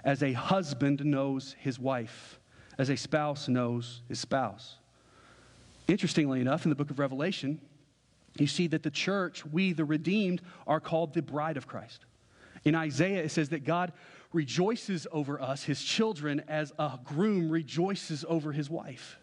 as 0.04 0.24
a 0.24 0.34
husband 0.34 1.04
knows 1.06 1.56
his 1.60 1.80
wife, 1.80 2.39
as 2.78 2.89
a 2.89 2.97
spouse 2.97 3.47
knows 3.47 4.02
his 4.08 4.20
spouse. 4.20 4.78
Interestingly 5.88 6.41
enough, 6.41 6.66
in 6.66 6.70
the 6.70 6.76
book 6.76 6.89
of 6.89 6.99
Revelation, 6.99 7.60
you 8.38 8.47
see 8.47 8.68
that 8.68 8.84
the 8.84 8.91
church, 8.91 9.45
we 9.45 9.74
the 9.74 9.86
redeemed, 9.86 10.41
are 10.66 10.80
called 10.80 11.14
the 11.14 11.22
bride 11.22 11.58
of 11.58 11.68
Christ. 11.68 12.06
In 12.64 12.76
Isaiah, 12.76 13.24
it 13.24 13.30
says 13.30 13.49
that 13.49 13.66
God 13.66 13.91
rejoices 14.32 15.08
over 15.12 15.41
us, 15.41 15.64
his 15.64 15.84
children, 15.84 16.41
as 16.47 16.72
a 16.80 16.97
groom 17.04 17.49
rejoices 17.49 18.24
over 18.28 18.52
his 18.52 18.70
wife. 18.70 19.18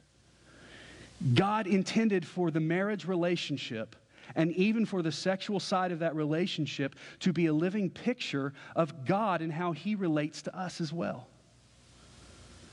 God 1.35 1.67
intended 1.67 2.27
for 2.27 2.51
the 2.51 2.61
marriage 2.61 3.07
relationship 3.07 3.97
and 4.35 4.53
even 4.53 4.85
for 4.87 5.03
the 5.03 5.13
sexual 5.13 5.61
side 5.61 5.93
of 5.93 5.99
that 6.01 6.15
relationship 6.15 6.97
to 7.21 7.33
be 7.33 7.47
a 7.47 7.53
living 7.53 7.91
picture 7.91 8.53
of 8.77 9.05
God 9.05 9.43
and 9.43 9.53
how 9.53 9.73
he 9.73 9.95
relates 9.95 10.43
to 10.43 10.57
us 10.57 10.81
as 10.81 10.93
well. 10.93 11.29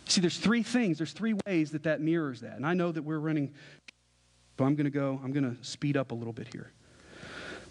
See, 0.08 0.22
there's 0.22 0.38
three 0.38 0.64
things, 0.64 0.98
there's 0.98 1.14
three 1.14 1.36
ways 1.46 1.72
that 1.72 1.84
that 1.84 2.00
mirrors 2.02 2.42
that. 2.42 2.56
And 2.56 2.66
I 2.66 2.74
know 2.74 2.92
that 2.92 3.02
we're 3.02 3.20
running, 3.20 3.54
but 4.56 4.66
I'm 4.66 4.76
going 4.76 4.86
to 4.86 4.92
go, 4.92 5.20
I'm 5.24 5.32
going 5.32 5.56
to 5.56 5.64
speed 5.64 5.98
up 5.98 6.12
a 6.12 6.16
little 6.16 6.34
bit 6.34 6.48
here. 6.52 6.72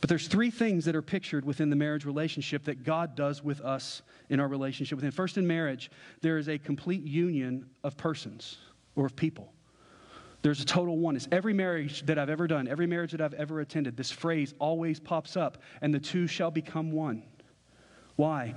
But 0.01 0.11
there's 0.11 0.29
three 0.29 0.51
things 0.51 0.85
that 0.85 0.95
are 0.95 1.01
pictured 1.01 1.47
within 1.47 1.71
the 1.71 1.77
marriage 1.77 2.05
relationship 2.05 2.65
that 2.65 2.85
God 2.85 3.15
does 3.15 3.43
with 3.43 3.63
us 3.63 4.03
in 4.29 4.39
our 4.39 4.49
relationship 4.49 4.97
with 4.97 5.05
Him. 5.05 5.13
First, 5.13 5.39
in 5.39 5.47
marriage, 5.47 5.91
there 6.21 6.37
is 6.37 6.49
a 6.49 6.59
complete 6.59 7.03
union 7.05 7.71
of 7.83 7.97
persons 7.97 8.59
or 8.97 9.07
of 9.07 9.17
people. 9.17 9.54
There's 10.45 10.61
a 10.61 10.67
total 10.67 10.99
oneness. 10.99 11.27
Every 11.33 11.55
marriage 11.55 12.05
that 12.05 12.19
I've 12.19 12.29
ever 12.29 12.47
done, 12.47 12.69
every 12.69 12.87
marriage 12.87 13.13
that 13.13 13.23
I've 13.23 13.33
ever 13.33 13.61
attended, 13.61 13.97
this 13.97 14.11
phrase 14.11 14.53
always 14.59 15.01
pops 15.01 15.39
up, 15.39 15.57
and 15.81 15.93
the 15.93 15.99
two 15.99 16.27
shall 16.27 16.51
become 16.51 16.93
one. 16.93 17.23
Why? 18.17 18.55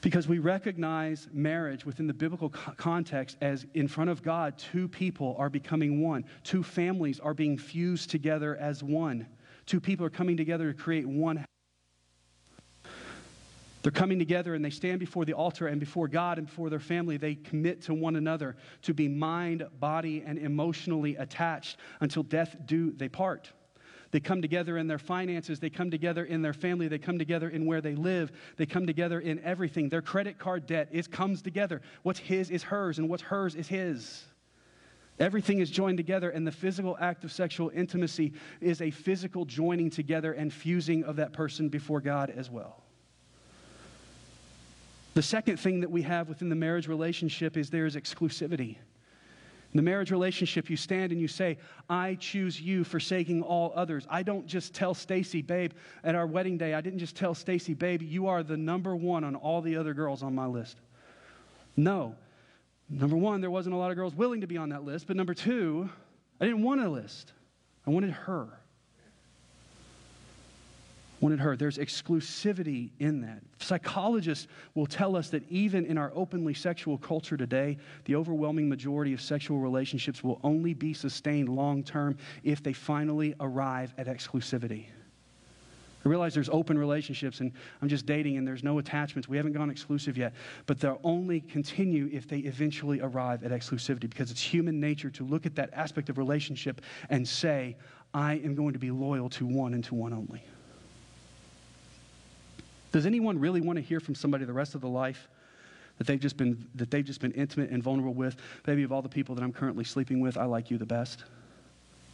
Because 0.00 0.28
we 0.28 0.38
recognize 0.38 1.26
marriage 1.32 1.84
within 1.84 2.06
the 2.06 2.14
biblical 2.14 2.50
context 2.50 3.36
as 3.40 3.66
in 3.74 3.88
front 3.88 4.10
of 4.10 4.22
God, 4.22 4.56
two 4.56 4.86
people 4.86 5.34
are 5.36 5.50
becoming 5.50 6.00
one. 6.00 6.24
Two 6.44 6.62
families 6.62 7.18
are 7.18 7.34
being 7.34 7.58
fused 7.58 8.10
together 8.10 8.54
as 8.58 8.84
one. 8.84 9.26
Two 9.66 9.80
people 9.80 10.06
are 10.06 10.10
coming 10.10 10.36
together 10.36 10.72
to 10.72 10.80
create 10.80 11.04
one. 11.04 11.44
They're 13.84 13.92
coming 13.92 14.18
together 14.18 14.54
and 14.54 14.64
they 14.64 14.70
stand 14.70 14.98
before 14.98 15.26
the 15.26 15.34
altar 15.34 15.66
and 15.66 15.78
before 15.78 16.08
God 16.08 16.38
and 16.38 16.46
before 16.46 16.70
their 16.70 16.80
family. 16.80 17.18
They 17.18 17.34
commit 17.34 17.82
to 17.82 17.92
one 17.92 18.16
another 18.16 18.56
to 18.80 18.94
be 18.94 19.08
mind, 19.08 19.62
body, 19.78 20.24
and 20.26 20.38
emotionally 20.38 21.16
attached 21.16 21.76
until 22.00 22.22
death 22.22 22.56
do 22.64 22.92
they 22.92 23.10
part. 23.10 23.52
They 24.10 24.20
come 24.20 24.40
together 24.40 24.78
in 24.78 24.86
their 24.86 24.98
finances. 24.98 25.60
They 25.60 25.68
come 25.68 25.90
together 25.90 26.24
in 26.24 26.40
their 26.40 26.54
family. 26.54 26.88
They 26.88 26.96
come 26.96 27.18
together 27.18 27.50
in 27.50 27.66
where 27.66 27.82
they 27.82 27.94
live. 27.94 28.32
They 28.56 28.64
come 28.64 28.86
together 28.86 29.20
in 29.20 29.38
everything. 29.40 29.90
Their 29.90 30.00
credit 30.00 30.38
card 30.38 30.66
debt 30.66 30.88
is 30.90 31.06
comes 31.06 31.42
together. 31.42 31.82
What's 32.04 32.20
his 32.20 32.48
is 32.48 32.62
hers, 32.62 32.98
and 32.98 33.10
what's 33.10 33.24
hers 33.24 33.54
is 33.54 33.68
his. 33.68 34.24
Everything 35.18 35.58
is 35.58 35.68
joined 35.70 35.98
together, 35.98 36.30
and 36.30 36.46
the 36.46 36.52
physical 36.52 36.96
act 37.00 37.22
of 37.22 37.32
sexual 37.32 37.70
intimacy 37.74 38.32
is 38.62 38.80
a 38.80 38.90
physical 38.90 39.44
joining 39.44 39.90
together 39.90 40.32
and 40.32 40.50
fusing 40.50 41.04
of 41.04 41.16
that 41.16 41.34
person 41.34 41.68
before 41.68 42.00
God 42.00 42.30
as 42.30 42.50
well. 42.50 42.83
The 45.14 45.22
second 45.22 45.58
thing 45.58 45.80
that 45.80 45.90
we 45.90 46.02
have 46.02 46.28
within 46.28 46.48
the 46.48 46.56
marriage 46.56 46.88
relationship 46.88 47.56
is 47.56 47.70
there 47.70 47.86
is 47.86 47.96
exclusivity. 47.96 48.76
In 49.72 49.78
the 49.78 49.82
marriage 49.82 50.10
relationship, 50.10 50.70
you 50.70 50.76
stand 50.76 51.10
and 51.10 51.20
you 51.20 51.26
say, 51.26 51.58
I 51.88 52.16
choose 52.16 52.60
you, 52.60 52.84
forsaking 52.84 53.42
all 53.42 53.72
others. 53.74 54.06
I 54.08 54.22
don't 54.22 54.46
just 54.46 54.74
tell 54.74 54.94
Stacy, 54.94 55.42
babe, 55.42 55.72
at 56.04 56.14
our 56.14 56.26
wedding 56.26 56.58
day, 56.58 56.74
I 56.74 56.80
didn't 56.80 57.00
just 57.00 57.16
tell 57.16 57.34
Stacy, 57.34 57.74
babe, 57.74 58.02
you 58.02 58.28
are 58.28 58.42
the 58.42 58.56
number 58.56 58.94
one 58.94 59.24
on 59.24 59.34
all 59.34 59.60
the 59.62 59.76
other 59.76 59.94
girls 59.94 60.22
on 60.22 60.34
my 60.34 60.46
list. 60.46 60.78
No, 61.76 62.14
Number 62.88 63.16
one, 63.16 63.40
there 63.40 63.50
wasn't 63.50 63.74
a 63.74 63.78
lot 63.78 63.90
of 63.90 63.96
girls 63.96 64.14
willing 64.14 64.42
to 64.42 64.46
be 64.46 64.56
on 64.56 64.68
that 64.70 64.84
list. 64.84 65.06
But 65.06 65.16
number 65.16 65.34
two, 65.34 65.88
I 66.40 66.44
didn't 66.44 66.62
want 66.62 66.80
a 66.80 66.88
list, 66.88 67.32
I 67.86 67.90
wanted 67.90 68.10
her. 68.10 68.48
Wanted 71.24 71.40
her. 71.40 71.56
There's 71.56 71.78
exclusivity 71.78 72.90
in 72.98 73.22
that. 73.22 73.40
Psychologists 73.58 74.46
will 74.74 74.84
tell 74.84 75.16
us 75.16 75.30
that 75.30 75.50
even 75.50 75.86
in 75.86 75.96
our 75.96 76.12
openly 76.14 76.52
sexual 76.52 76.98
culture 76.98 77.38
today, 77.38 77.78
the 78.04 78.14
overwhelming 78.14 78.68
majority 78.68 79.14
of 79.14 79.22
sexual 79.22 79.58
relationships 79.58 80.22
will 80.22 80.38
only 80.44 80.74
be 80.74 80.92
sustained 80.92 81.48
long 81.48 81.82
term 81.82 82.18
if 82.42 82.62
they 82.62 82.74
finally 82.74 83.34
arrive 83.40 83.94
at 83.96 84.06
exclusivity. 84.06 84.84
I 86.04 86.08
realize 86.10 86.34
there's 86.34 86.50
open 86.50 86.76
relationships 86.76 87.40
and 87.40 87.52
I'm 87.80 87.88
just 87.88 88.04
dating 88.04 88.36
and 88.36 88.46
there's 88.46 88.62
no 88.62 88.78
attachments. 88.78 89.26
We 89.26 89.38
haven't 89.38 89.54
gone 89.54 89.70
exclusive 89.70 90.18
yet. 90.18 90.34
But 90.66 90.78
they'll 90.78 91.00
only 91.04 91.40
continue 91.40 92.10
if 92.12 92.28
they 92.28 92.40
eventually 92.40 93.00
arrive 93.00 93.44
at 93.44 93.50
exclusivity 93.50 94.10
because 94.10 94.30
it's 94.30 94.42
human 94.42 94.78
nature 94.78 95.08
to 95.08 95.24
look 95.24 95.46
at 95.46 95.54
that 95.54 95.70
aspect 95.72 96.10
of 96.10 96.18
relationship 96.18 96.82
and 97.08 97.26
say, 97.26 97.78
I 98.12 98.34
am 98.34 98.54
going 98.54 98.74
to 98.74 98.78
be 98.78 98.90
loyal 98.90 99.30
to 99.30 99.46
one 99.46 99.72
and 99.72 99.82
to 99.84 99.94
one 99.94 100.12
only. 100.12 100.42
Does 102.94 103.06
anyone 103.06 103.40
really 103.40 103.60
want 103.60 103.76
to 103.76 103.82
hear 103.82 103.98
from 103.98 104.14
somebody 104.14 104.44
the 104.44 104.52
rest 104.52 104.76
of 104.76 104.80
their 104.80 104.88
life 104.88 105.28
that 105.98 106.06
they've 106.06 106.20
just 106.20 106.36
been, 106.36 106.64
that 106.76 106.92
they've 106.92 107.04
just 107.04 107.20
been 107.20 107.32
intimate 107.32 107.70
and 107.70 107.82
vulnerable 107.82 108.14
with? 108.14 108.36
Maybe 108.68 108.84
of 108.84 108.92
all 108.92 109.02
the 109.02 109.08
people 109.08 109.34
that 109.34 109.42
I'm 109.42 109.52
currently 109.52 109.82
sleeping 109.82 110.20
with, 110.20 110.36
I 110.36 110.44
like 110.44 110.70
you 110.70 110.78
the 110.78 110.86
best. 110.86 111.24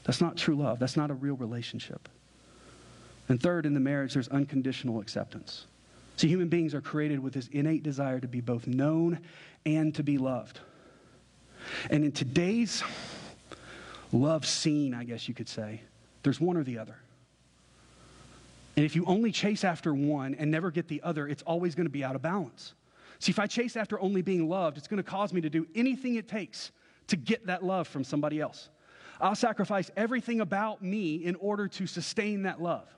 That's 0.04 0.22
not 0.22 0.38
true 0.38 0.54
love. 0.54 0.78
That's 0.78 0.96
not 0.96 1.10
a 1.10 1.14
real 1.14 1.36
relationship. 1.36 2.08
And 3.28 3.38
third, 3.38 3.66
in 3.66 3.74
the 3.74 3.80
marriage, 3.80 4.14
there's 4.14 4.28
unconditional 4.28 5.00
acceptance. 5.00 5.66
See, 6.16 6.28
human 6.28 6.48
beings 6.48 6.72
are 6.72 6.80
created 6.80 7.20
with 7.20 7.34
this 7.34 7.48
innate 7.48 7.82
desire 7.82 8.18
to 8.18 8.26
be 8.26 8.40
both 8.40 8.66
known 8.66 9.18
and 9.66 9.94
to 9.96 10.02
be 10.02 10.16
loved. 10.16 10.60
And 11.90 12.06
in 12.06 12.12
today's 12.12 12.82
love 14.12 14.46
scene, 14.46 14.94
I 14.94 15.04
guess 15.04 15.28
you 15.28 15.34
could 15.34 15.50
say, 15.50 15.82
there's 16.22 16.40
one 16.40 16.56
or 16.56 16.64
the 16.64 16.78
other. 16.78 16.96
And 18.76 18.84
if 18.84 18.94
you 18.94 19.04
only 19.06 19.32
chase 19.32 19.64
after 19.64 19.94
one 19.94 20.34
and 20.34 20.50
never 20.50 20.70
get 20.70 20.88
the 20.88 21.02
other, 21.02 21.26
it's 21.26 21.42
always 21.42 21.74
going 21.74 21.86
to 21.86 21.90
be 21.90 22.04
out 22.04 22.14
of 22.14 22.22
balance. 22.22 22.74
See, 23.18 23.30
if 23.30 23.38
I 23.38 23.46
chase 23.46 23.76
after 23.76 24.00
only 24.00 24.22
being 24.22 24.48
loved, 24.48 24.78
it's 24.78 24.88
going 24.88 25.02
to 25.02 25.08
cause 25.08 25.32
me 25.32 25.40
to 25.42 25.50
do 25.50 25.66
anything 25.74 26.14
it 26.14 26.28
takes 26.28 26.72
to 27.08 27.16
get 27.16 27.46
that 27.46 27.64
love 27.64 27.86
from 27.88 28.04
somebody 28.04 28.40
else. 28.40 28.70
I'll 29.20 29.34
sacrifice 29.34 29.90
everything 29.96 30.40
about 30.40 30.82
me 30.82 31.16
in 31.16 31.34
order 31.36 31.68
to 31.68 31.86
sustain 31.86 32.44
that 32.44 32.62
love. 32.62 32.88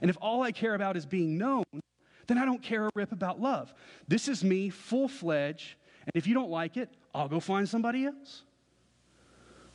And 0.00 0.10
if 0.10 0.16
all 0.20 0.42
I 0.42 0.50
care 0.50 0.74
about 0.74 0.96
is 0.96 1.06
being 1.06 1.38
known, 1.38 1.64
then 2.26 2.38
I 2.38 2.44
don't 2.44 2.62
care 2.62 2.86
a 2.86 2.90
rip 2.94 3.12
about 3.12 3.40
love. 3.40 3.72
This 4.08 4.26
is 4.26 4.42
me 4.42 4.70
full 4.70 5.08
fledged, 5.08 5.74
and 6.06 6.12
if 6.14 6.26
you 6.26 6.34
don't 6.34 6.50
like 6.50 6.76
it, 6.76 6.88
I'll 7.14 7.28
go 7.28 7.38
find 7.40 7.68
somebody 7.68 8.06
else. 8.06 8.42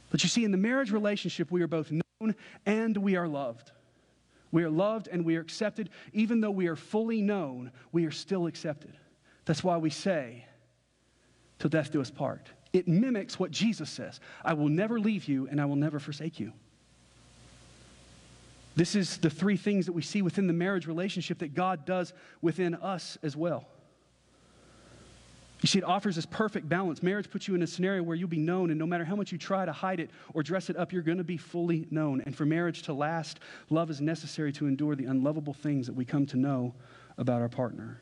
But 0.09 0.23
you 0.23 0.29
see, 0.29 0.43
in 0.43 0.51
the 0.51 0.57
marriage 0.57 0.91
relationship, 0.91 1.51
we 1.51 1.61
are 1.61 1.67
both 1.67 1.91
known 1.91 2.35
and 2.65 2.97
we 2.97 3.15
are 3.15 3.27
loved. 3.27 3.71
We 4.55 4.63
are 4.63 4.69
loved 4.69 5.09
and 5.09 5.25
we 5.25 5.35
are 5.35 5.41
accepted. 5.41 5.89
Even 6.13 6.39
though 6.39 6.49
we 6.49 6.67
are 6.67 6.77
fully 6.77 7.21
known, 7.21 7.71
we 7.91 8.05
are 8.05 8.11
still 8.11 8.47
accepted. 8.47 8.93
That's 9.43 9.65
why 9.65 9.75
we 9.75 9.89
say, 9.89 10.45
till 11.59 11.69
death 11.69 11.91
do 11.91 11.99
us 11.99 12.09
part. 12.09 12.47
It 12.71 12.87
mimics 12.87 13.37
what 13.37 13.51
Jesus 13.51 13.89
says 13.89 14.21
I 14.45 14.53
will 14.53 14.69
never 14.69 14.97
leave 14.97 15.25
you 15.25 15.49
and 15.51 15.59
I 15.59 15.65
will 15.65 15.75
never 15.75 15.99
forsake 15.99 16.39
you. 16.39 16.53
This 18.77 18.95
is 18.95 19.17
the 19.17 19.29
three 19.29 19.57
things 19.57 19.87
that 19.87 19.91
we 19.91 20.01
see 20.01 20.21
within 20.21 20.47
the 20.47 20.53
marriage 20.53 20.87
relationship 20.87 21.39
that 21.39 21.53
God 21.53 21.85
does 21.85 22.13
within 22.41 22.75
us 22.75 23.17
as 23.23 23.35
well. 23.35 23.67
You 25.65 25.67
see, 25.67 25.79
it 25.79 25.83
offers 25.83 26.15
this 26.15 26.27
perfect 26.27 26.69
balance. 26.69 27.01
Marriage 27.01 27.27
puts 27.27 27.47
you 27.47 27.55
in 27.55 27.63
a 27.63 27.65
scenario 27.65 28.03
where 28.03 28.15
you'll 28.15 28.29
be 28.29 28.37
known, 28.37 28.69
and 28.69 28.77
no 28.77 28.85
matter 28.85 29.03
how 29.03 29.15
much 29.15 29.31
you 29.31 29.39
try 29.39 29.65
to 29.65 29.71
hide 29.71 29.99
it 29.99 30.11
or 30.35 30.43
dress 30.43 30.69
it 30.69 30.77
up, 30.77 30.93
you're 30.93 31.01
going 31.01 31.17
to 31.17 31.23
be 31.23 31.37
fully 31.37 31.87
known. 31.89 32.21
And 32.27 32.35
for 32.35 32.45
marriage 32.45 32.83
to 32.83 32.93
last, 32.93 33.39
love 33.71 33.89
is 33.89 33.99
necessary 33.99 34.53
to 34.53 34.67
endure 34.67 34.95
the 34.95 35.05
unlovable 35.05 35.55
things 35.55 35.87
that 35.87 35.93
we 35.93 36.05
come 36.05 36.27
to 36.27 36.37
know 36.37 36.75
about 37.17 37.41
our 37.41 37.49
partner. 37.49 37.99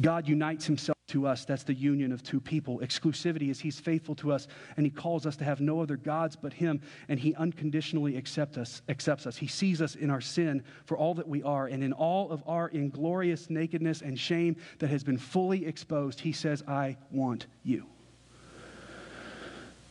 God 0.00 0.26
unites 0.26 0.66
himself 0.66 0.98
to 1.10 1.26
us. 1.26 1.44
That's 1.44 1.62
the 1.62 1.74
union 1.74 2.12
of 2.12 2.22
two 2.22 2.40
people. 2.40 2.80
Exclusivity 2.80 3.50
is 3.50 3.60
He's 3.60 3.78
faithful 3.78 4.14
to 4.16 4.32
us, 4.32 4.48
and 4.76 4.84
He 4.84 4.90
calls 4.90 5.26
us 5.26 5.36
to 5.36 5.44
have 5.44 5.60
no 5.60 5.80
other 5.80 5.96
gods 5.96 6.36
but 6.36 6.52
Him, 6.52 6.80
and 7.08 7.20
He 7.20 7.34
unconditionally 7.34 8.16
accept 8.16 8.58
us, 8.58 8.82
accepts 8.88 9.26
us. 9.26 9.36
He 9.36 9.46
sees 9.46 9.80
us 9.80 9.94
in 9.94 10.10
our 10.10 10.20
sin 10.20 10.62
for 10.84 10.96
all 10.96 11.14
that 11.14 11.28
we 11.28 11.42
are, 11.42 11.66
and 11.66 11.84
in 11.84 11.92
all 11.92 12.30
of 12.30 12.42
our 12.46 12.68
inglorious 12.68 13.50
nakedness 13.50 14.02
and 14.02 14.18
shame 14.18 14.56
that 14.78 14.88
has 14.88 15.04
been 15.04 15.18
fully 15.18 15.66
exposed, 15.66 16.20
He 16.20 16.32
says, 16.32 16.64
I 16.66 16.96
want 17.10 17.46
you. 17.62 17.86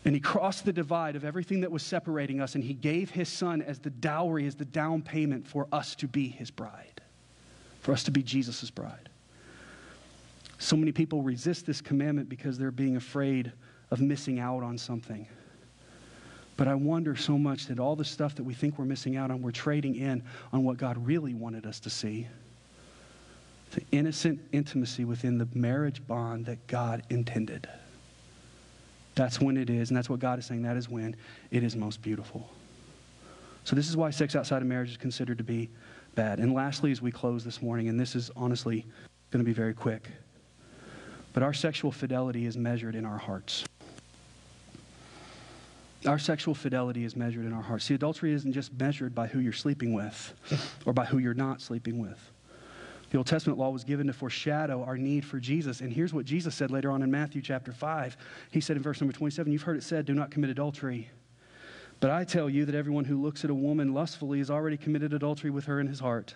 And 0.06 0.16
he 0.16 0.22
crossed 0.22 0.66
the 0.66 0.74
divide 0.74 1.16
of 1.16 1.26
everything 1.26 1.62
that 1.62 1.72
was 1.72 1.84
separating 1.84 2.40
us, 2.40 2.56
and 2.56 2.64
he 2.64 2.74
gave 2.74 3.12
his 3.12 3.28
son 3.28 3.62
as 3.62 3.80
the 3.80 3.90
dowry, 3.90 4.48
as 4.48 4.56
the 4.56 4.66
down 4.66 5.02
payment 5.02 5.46
for 5.46 5.68
us 5.72 5.94
to 5.96 6.08
be 6.08 6.30
his 6.30 6.50
bride, 6.50 7.02
for 7.82 7.92
us 7.92 8.04
to 8.04 8.12
be 8.12 8.24
Jesus' 8.24 8.72
bride. 8.72 9.09
So 10.60 10.76
many 10.76 10.92
people 10.92 11.24
resist 11.24 11.66
this 11.66 11.82
commandment 11.82 12.30
because 12.30 12.58
they're 12.58 12.70
being 12.70 12.98
afraid 12.98 13.52
of 13.92 14.02
missing 14.02 14.40
out 14.40 14.62
on 14.62 14.78
something. 14.78 15.26
But 16.58 16.68
I 16.68 16.76
wonder 16.76 17.16
so 17.16 17.38
much 17.38 17.68
that 17.68 17.80
all 17.80 17.96
the 17.96 18.04
stuff 18.04 18.36
that 18.36 18.44
we 18.44 18.54
think 18.54 18.78
we're 18.78 18.86
missing 18.86 19.16
out 19.16 19.32
on, 19.32 19.42
we're 19.42 19.52
trading 19.52 19.96
in 19.96 20.22
on 20.52 20.66
what 20.66 20.78
God 20.78 21.04
really 21.06 21.34
wanted 21.34 21.66
us 21.66 21.80
to 21.80 21.90
see 21.90 22.28
the 23.72 23.84
innocent 23.92 24.42
intimacy 24.52 25.06
within 25.06 25.38
the 25.38 25.48
marriage 25.54 26.06
bond 26.06 26.46
that 26.48 26.66
God 26.68 27.04
intended. 27.10 27.70
That's 29.16 29.40
when 29.40 29.58
it 29.58 29.70
is, 29.70 29.90
and 29.90 29.98
that's 29.98 30.10
what 30.10 30.20
God 30.20 30.40
is 30.40 30.46
saying, 30.46 30.64
that 30.64 30.76
is 30.76 30.90
when 30.90 31.16
it 31.52 31.64
is 31.64 31.76
most 31.76 32.02
beautiful. 32.02 32.50
So, 33.64 33.76
this 33.76 33.88
is 33.88 33.96
why 33.96 34.10
sex 34.10 34.36
outside 34.36 34.62
of 34.62 34.68
marriage 34.68 34.90
is 34.90 34.98
considered 34.98 35.38
to 35.38 35.44
be 35.44 35.70
bad. 36.16 36.40
And 36.40 36.54
lastly, 36.54 36.92
as 36.92 37.02
we 37.02 37.12
close 37.12 37.44
this 37.44 37.62
morning, 37.62 37.90
and 37.90 38.00
this 38.00 38.16
is 38.16 38.32
honestly 38.36 38.86
going 39.32 39.44
to 39.44 39.48
be 39.48 39.54
very 39.54 39.74
quick, 39.74 40.10
but 41.34 41.44
our 41.44 41.54
sexual 41.54 41.92
fidelity 41.92 42.46
is 42.46 42.58
measured 42.58 42.96
in 42.96 43.06
our 43.06 43.18
hearts. 43.18 43.66
Our 46.06 46.20
sexual 46.20 46.56
fidelity 46.56 47.04
is 47.04 47.16
measured 47.16 47.46
in 47.46 47.54
our 47.54 47.62
hearts. 47.62 47.86
See, 47.86 47.94
adultery 47.94 48.32
isn't 48.32 48.54
just 48.54 48.78
measured 48.80 49.14
by 49.14 49.28
who 49.28 49.40
you're 49.40 49.52
sleeping 49.52 49.94
with 49.94 50.34
or 50.86 50.94
by 50.94 51.06
who 51.06 51.18
you're 51.18 51.34
not 51.34 51.62
sleeping 51.62 52.00
with. 52.00 52.32
The 53.10 53.18
Old 53.18 53.28
Testament 53.28 53.58
law 53.58 53.70
was 53.70 53.84
given 53.84 54.08
to 54.08 54.14
foreshadow 54.14 54.84
our 54.84 54.98
need 54.98 55.26
for 55.26 55.40
Jesus. 55.40 55.82
And 55.82 55.92
here's 55.92 56.14
what 56.14 56.26
Jesus 56.26 56.56
said 56.56 56.72
later 56.72 56.92
on 56.92 57.02
in 57.02 57.10
Matthew 57.10 57.42
chapter 57.42 57.72
5. 57.72 58.16
He 58.52 58.62
said 58.62 58.78
in 58.78 58.84
verse 58.84 59.02
number 59.02 59.14
27, 59.14 59.52
You've 59.52 59.64
heard 59.64 59.78
it 59.78 59.84
said, 59.84 60.06
Do 60.06 60.14
not 60.14 60.32
commit 60.32 60.52
adultery. 60.52 61.10
But 62.00 62.12
I 62.12 62.24
tell 62.24 62.50
you 62.50 62.66
that 62.66 62.76
everyone 62.76 63.06
who 63.06 63.22
looks 63.22 63.44
at 63.44 63.50
a 63.50 63.56
woman 63.56 63.94
lustfully 63.94 64.38
has 64.38 64.50
already 64.50 64.78
committed 64.78 65.12
adultery 65.12 65.50
with 65.50 65.66
her 65.66 65.80
in 65.80 65.88
his 65.88 66.00
heart. 66.00 66.36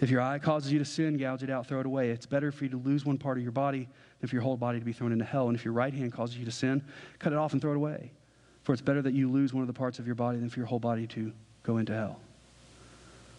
If 0.00 0.08
your 0.08 0.22
eye 0.22 0.38
causes 0.38 0.72
you 0.72 0.78
to 0.78 0.84
sin, 0.84 1.18
gouge 1.18 1.42
it 1.42 1.50
out, 1.50 1.66
throw 1.66 1.80
it 1.80 1.86
away. 1.86 2.10
It's 2.10 2.24
better 2.26 2.50
for 2.50 2.64
you 2.64 2.70
to 2.70 2.78
lose 2.78 3.04
one 3.04 3.18
part 3.18 3.36
of 3.36 3.42
your 3.42 3.52
body 3.52 3.86
than 4.20 4.28
for 4.28 4.34
your 4.34 4.42
whole 4.42 4.56
body 4.56 4.78
to 4.78 4.84
be 4.84 4.92
thrown 4.92 5.12
into 5.12 5.26
hell. 5.26 5.48
And 5.48 5.56
if 5.56 5.64
your 5.64 5.74
right 5.74 5.92
hand 5.92 6.12
causes 6.12 6.38
you 6.38 6.46
to 6.46 6.50
sin, 6.50 6.82
cut 7.18 7.32
it 7.32 7.38
off 7.38 7.52
and 7.52 7.60
throw 7.60 7.72
it 7.72 7.76
away. 7.76 8.10
For 8.62 8.72
it's 8.72 8.82
better 8.82 9.02
that 9.02 9.12
you 9.12 9.30
lose 9.30 9.52
one 9.52 9.62
of 9.62 9.66
the 9.66 9.74
parts 9.74 9.98
of 9.98 10.06
your 10.06 10.14
body 10.14 10.38
than 10.38 10.48
for 10.48 10.58
your 10.58 10.66
whole 10.66 10.78
body 10.78 11.06
to 11.08 11.32
go 11.62 11.76
into 11.76 11.94
hell. 11.94 12.18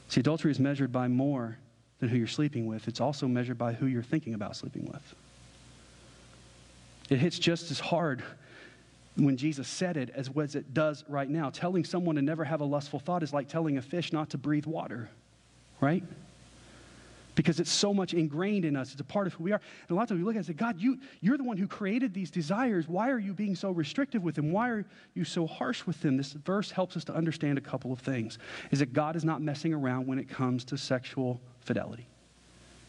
See, 0.08 0.20
adultery 0.20 0.52
is 0.52 0.60
measured 0.60 0.92
by 0.92 1.08
more 1.08 1.58
than 2.00 2.10
who 2.10 2.18
you're 2.18 2.28
sleeping 2.28 2.68
with. 2.68 2.88
It's 2.88 3.02
also 3.02 3.28
measured 3.28 3.58
by 3.58 3.74
who 3.74 3.88
you're 3.88 4.04
thinking 4.04 4.34
about 4.34 4.56
sleeping 4.56 4.86
with. 4.86 5.16
It 7.10 7.18
hits 7.18 7.40
just 7.40 7.72
as 7.72 7.80
hard 7.80 8.24
when 9.16 9.36
Jesus 9.36 9.68
said 9.68 9.98
it 9.98 10.10
as 10.12 10.30
what 10.30 10.56
it 10.56 10.74
does 10.74 11.04
right 11.08 11.30
now. 11.30 11.50
Telling 11.50 11.84
someone 11.86 12.16
to 12.16 12.22
never 12.22 12.44
have 12.44 12.62
a 12.62 12.66
lustful 12.66 13.00
thought 13.00 13.24
is 13.24 13.34
like 13.34 13.48
telling 13.48 13.78
a 13.78 13.82
fish 13.82 14.14
not 14.14 14.30
to 14.32 14.38
breathe 14.38 14.66
water, 14.66 15.10
right? 15.80 16.04
Because 17.36 17.60
it's 17.60 17.72
so 17.72 17.94
much 17.94 18.14
ingrained 18.14 18.66
in 18.66 18.76
us. 18.76 18.92
It's 18.92 19.02
a 19.02 19.06
part 19.06 19.28
of 19.28 19.34
who 19.34 19.44
we 19.46 19.52
are. 19.52 19.62
And 19.88 19.92
a 19.92 19.94
lot 19.96 20.04
of 20.04 20.10
times 20.10 20.20
we 20.20 20.26
look 20.26 20.36
at 20.36 20.38
it 20.38 20.40
and 20.40 20.46
say, 20.48 20.54
God, 20.54 20.80
you, 20.80 21.00
you're 21.22 21.38
the 21.38 21.44
one 21.44 21.58
who 21.58 21.68
created 21.68 22.14
these 22.14 22.30
desires. 22.30 22.88
Why 22.88 23.10
are 23.10 23.20
you 23.20 23.34
being 23.34 23.56
so 23.56 23.72
restrictive 23.72 24.24
with 24.24 24.36
them? 24.36 24.52
Why 24.52 24.70
are 24.70 24.86
you 25.14 25.24
so 25.24 25.48
harsh 25.48 25.86
with 25.86 26.02
them? 26.02 26.18
This 26.18 26.34
verse 26.34 26.72
helps 26.72 26.98
us 26.98 27.04
to 27.06 27.14
understand 27.14 27.58
a 27.58 27.62
couple 27.62 27.94
of 27.94 28.00
things. 28.00 28.38
Is 28.72 28.80
that 28.80 28.94
God 28.94 29.16
is 29.16 29.24
not 29.24 29.42
messing 29.42 29.74
around 29.74 30.08
when 30.08 30.20
it 30.20 30.30
comes 30.30 30.64
to 30.66 30.78
sexual 30.78 31.40
fidelity. 31.62 32.06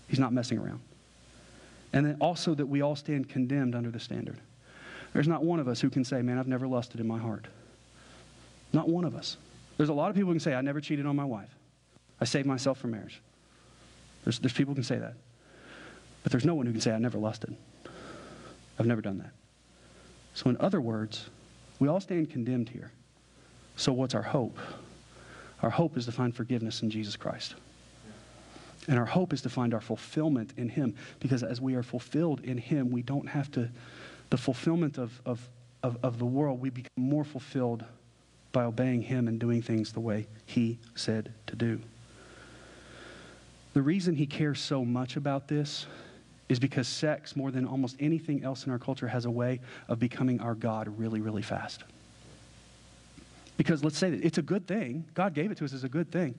He's 0.09 0.19
not 0.19 0.33
messing 0.33 0.59
around. 0.59 0.81
And 1.93 2.07
then 2.07 2.17
also 2.21 2.55
that 2.55 2.67
we 2.67 2.83
all 2.83 2.97
stand 2.97 3.29
condemned 3.29 3.75
under 3.75 3.91
the 3.91 4.01
standard. 4.01 4.41
There's 5.13 5.29
not 5.29 5.45
one 5.45 5.61
of 5.61 5.69
us 5.69 5.81
who 5.81 5.91
can 5.91 6.05
say, 6.05 6.23
man, 6.23 6.39
I've 6.39 6.49
never 6.49 6.67
lusted 6.67 7.01
in 7.01 7.07
my 7.07 7.19
heart. 7.19 7.47
Not 8.73 8.89
one 8.89 9.05
of 9.05 9.15
us. 9.15 9.37
There's 9.77 9.91
a 9.91 9.95
lot 9.95 10.09
of 10.09 10.17
people 10.17 10.29
who 10.29 10.35
can 10.35 10.41
say, 10.41 10.55
I 10.55 10.63
never 10.63 10.81
cheated 10.81 11.07
on 11.07 11.17
my 11.17 11.25
wife. 11.25 11.55
I 12.21 12.25
saved 12.25 12.47
myself 12.47 12.79
from 12.79 12.93
marriage. 12.93 13.21
There's, 14.25 14.39
there's 14.39 14.53
people 14.53 14.73
who 14.73 14.77
can 14.77 14.85
say 14.85 14.99
that. 14.99 15.15
But 16.23 16.33
there's 16.33 16.45
no 16.45 16.55
one 16.55 16.67
who 16.67 16.73
can 16.73 16.81
say, 16.81 16.93
I 16.93 16.99
never 16.99 17.19
lusted. 17.19 17.55
I've 18.79 18.87
never 18.87 19.01
done 19.01 19.19
that. 19.19 19.33
So, 20.35 20.49
in 20.49 20.57
other 20.61 20.81
words, 20.81 21.29
we 21.79 21.89
all 21.89 22.01
stand 22.01 22.31
condemned 22.31 22.69
here. 22.69 22.91
So, 23.77 23.93
what's 23.93 24.15
our 24.15 24.23
hope? 24.23 24.57
Our 25.63 25.71
hope 25.71 25.97
is 25.97 26.07
to 26.07 26.13
find 26.13 26.35
forgiveness 26.35 26.83
in 26.83 26.91
Jesus 26.91 27.17
Christ. 27.17 27.55
And 28.89 28.99
our 28.99 29.07
hope 29.07 29.33
is 29.33 29.43
to 29.43 29.49
find 29.49 29.75
our 29.75 29.81
fulfillment 29.81 30.55
in 30.57 30.69
Him. 30.69 30.95
Because 31.21 31.43
as 31.43 31.61
we 31.61 31.75
are 31.75 31.83
fulfilled 31.83 32.41
in 32.41 32.59
Him, 32.59 32.91
we 32.91 33.03
don't 33.03 33.29
have 33.29 33.51
to, 33.53 33.69
the 34.31 34.37
fulfillment 34.37 34.99
of, 34.99 35.21
of, 35.25 35.49
of, 35.83 35.99
of 36.03 36.19
the 36.19 36.27
world, 36.27 36.61
we 36.61 36.71
become 36.71 36.91
more 36.97 37.25
fulfilled 37.25 37.85
by 38.51 38.65
obeying 38.65 39.03
Him 39.03 39.29
and 39.29 39.39
doing 39.39 39.63
things 39.63 39.93
the 39.93 40.01
way 40.01 40.27
He 40.47 40.79
said 40.95 41.33
to 41.47 41.57
do. 41.57 41.81
The 43.73 43.83
reason 43.83 44.15
he 44.15 44.27
cares 44.27 44.61
so 44.61 44.85
much 44.85 45.17
about 45.17 45.49
this 45.49 45.87
is 46.49 46.59
because 46.59 46.87
sex, 46.87 47.35
more 47.35 47.51
than 47.51 47.67
almost 47.67 47.97
anything 47.99 48.45
else 48.45 48.67
in 48.67 48.73
our 48.73 48.79
culture, 48.79 49.09
has 49.09 49.25
a 49.25 49.31
way 49.31 49.61
of 49.89 49.99
becoming 49.99 50.41
our 50.41 50.55
God 50.55 50.89
really, 50.99 51.21
really 51.21 51.43
fast. 51.43 51.85
Because 53.57 53.83
let's 53.83 53.97
say 53.97 54.11
that 54.11 54.25
it's 54.25 54.39
a 54.39 54.43
good 54.43 54.67
thing. 54.67 55.05
God 55.15 55.35
gave 55.35 55.51
it 55.51 55.59
to 55.59 55.65
us 55.65 55.73
as 55.73 55.85
a 55.85 55.89
good 55.89 56.11
thing. 56.11 56.35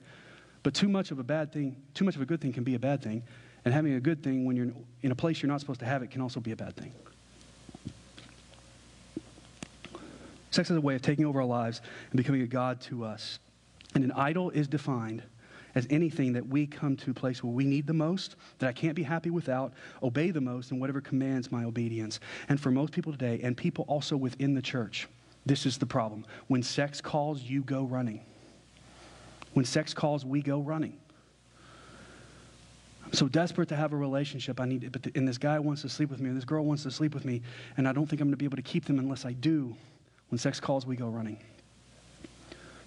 But 0.62 0.74
too 0.74 0.88
much 0.88 1.10
of 1.10 1.18
a 1.18 1.24
bad 1.24 1.52
thing, 1.52 1.76
too 1.94 2.04
much 2.04 2.16
of 2.16 2.22
a 2.22 2.26
good 2.26 2.40
thing 2.40 2.52
can 2.52 2.64
be 2.64 2.74
a 2.74 2.78
bad 2.78 3.02
thing. 3.02 3.22
And 3.64 3.72
having 3.72 3.94
a 3.94 4.00
good 4.00 4.22
thing 4.22 4.44
when 4.44 4.56
you're 4.56 4.72
in 5.02 5.10
a 5.10 5.14
place 5.14 5.42
you're 5.42 5.50
not 5.50 5.60
supposed 5.60 5.80
to 5.80 5.86
have 5.86 6.02
it 6.02 6.10
can 6.10 6.20
also 6.20 6.38
be 6.38 6.52
a 6.52 6.56
bad 6.56 6.76
thing. 6.76 6.92
Sex 10.50 10.70
is 10.70 10.76
a 10.76 10.80
way 10.80 10.94
of 10.94 11.02
taking 11.02 11.24
over 11.24 11.40
our 11.40 11.46
lives 11.46 11.80
and 12.10 12.16
becoming 12.16 12.42
a 12.42 12.46
God 12.46 12.80
to 12.82 13.04
us. 13.04 13.40
And 13.94 14.04
an 14.04 14.12
idol 14.12 14.50
is 14.50 14.68
defined 14.68 15.22
as 15.74 15.86
anything 15.90 16.32
that 16.32 16.46
we 16.46 16.66
come 16.66 16.96
to 16.96 17.10
a 17.10 17.14
place 17.14 17.42
where 17.42 17.52
we 17.52 17.64
need 17.64 17.86
the 17.86 17.94
most, 17.94 18.36
that 18.58 18.68
I 18.68 18.72
can't 18.72 18.94
be 18.94 19.02
happy 19.02 19.30
without, 19.30 19.72
obey 20.02 20.30
the 20.30 20.40
most, 20.40 20.70
and 20.70 20.80
whatever 20.80 21.00
commands 21.00 21.50
my 21.50 21.64
obedience. 21.64 22.20
And 22.48 22.60
for 22.60 22.70
most 22.70 22.92
people 22.92 23.12
today, 23.12 23.40
and 23.42 23.56
people 23.56 23.84
also 23.88 24.16
within 24.16 24.54
the 24.54 24.62
church, 24.62 25.08
this 25.46 25.66
is 25.66 25.76
the 25.76 25.86
problem. 25.86 26.24
When 26.46 26.62
sex 26.62 27.00
calls, 27.00 27.42
you 27.42 27.62
go 27.62 27.84
running. 27.84 28.20
When 29.52 29.64
sex 29.64 29.92
calls, 29.92 30.24
we 30.24 30.42
go 30.42 30.60
running. 30.60 30.98
I'm 33.04 33.12
so 33.12 33.28
desperate 33.28 33.68
to 33.68 33.76
have 33.76 33.92
a 33.92 33.96
relationship. 33.96 34.60
I 34.60 34.64
need, 34.64 34.84
it, 34.84 34.92
but 34.92 35.02
the, 35.02 35.12
and 35.14 35.28
this 35.28 35.38
guy 35.38 35.58
wants 35.58 35.82
to 35.82 35.88
sleep 35.88 36.10
with 36.10 36.20
me, 36.20 36.28
and 36.28 36.36
this 36.36 36.44
girl 36.44 36.64
wants 36.64 36.82
to 36.84 36.90
sleep 36.90 37.14
with 37.14 37.24
me, 37.24 37.42
and 37.76 37.86
I 37.86 37.92
don't 37.92 38.06
think 38.06 38.20
I'm 38.20 38.28
going 38.28 38.32
to 38.32 38.38
be 38.38 38.46
able 38.46 38.56
to 38.56 38.62
keep 38.62 38.86
them 38.86 38.98
unless 38.98 39.24
I 39.24 39.32
do. 39.32 39.76
When 40.30 40.38
sex 40.38 40.58
calls, 40.58 40.86
we 40.86 40.96
go 40.96 41.08
running. 41.08 41.38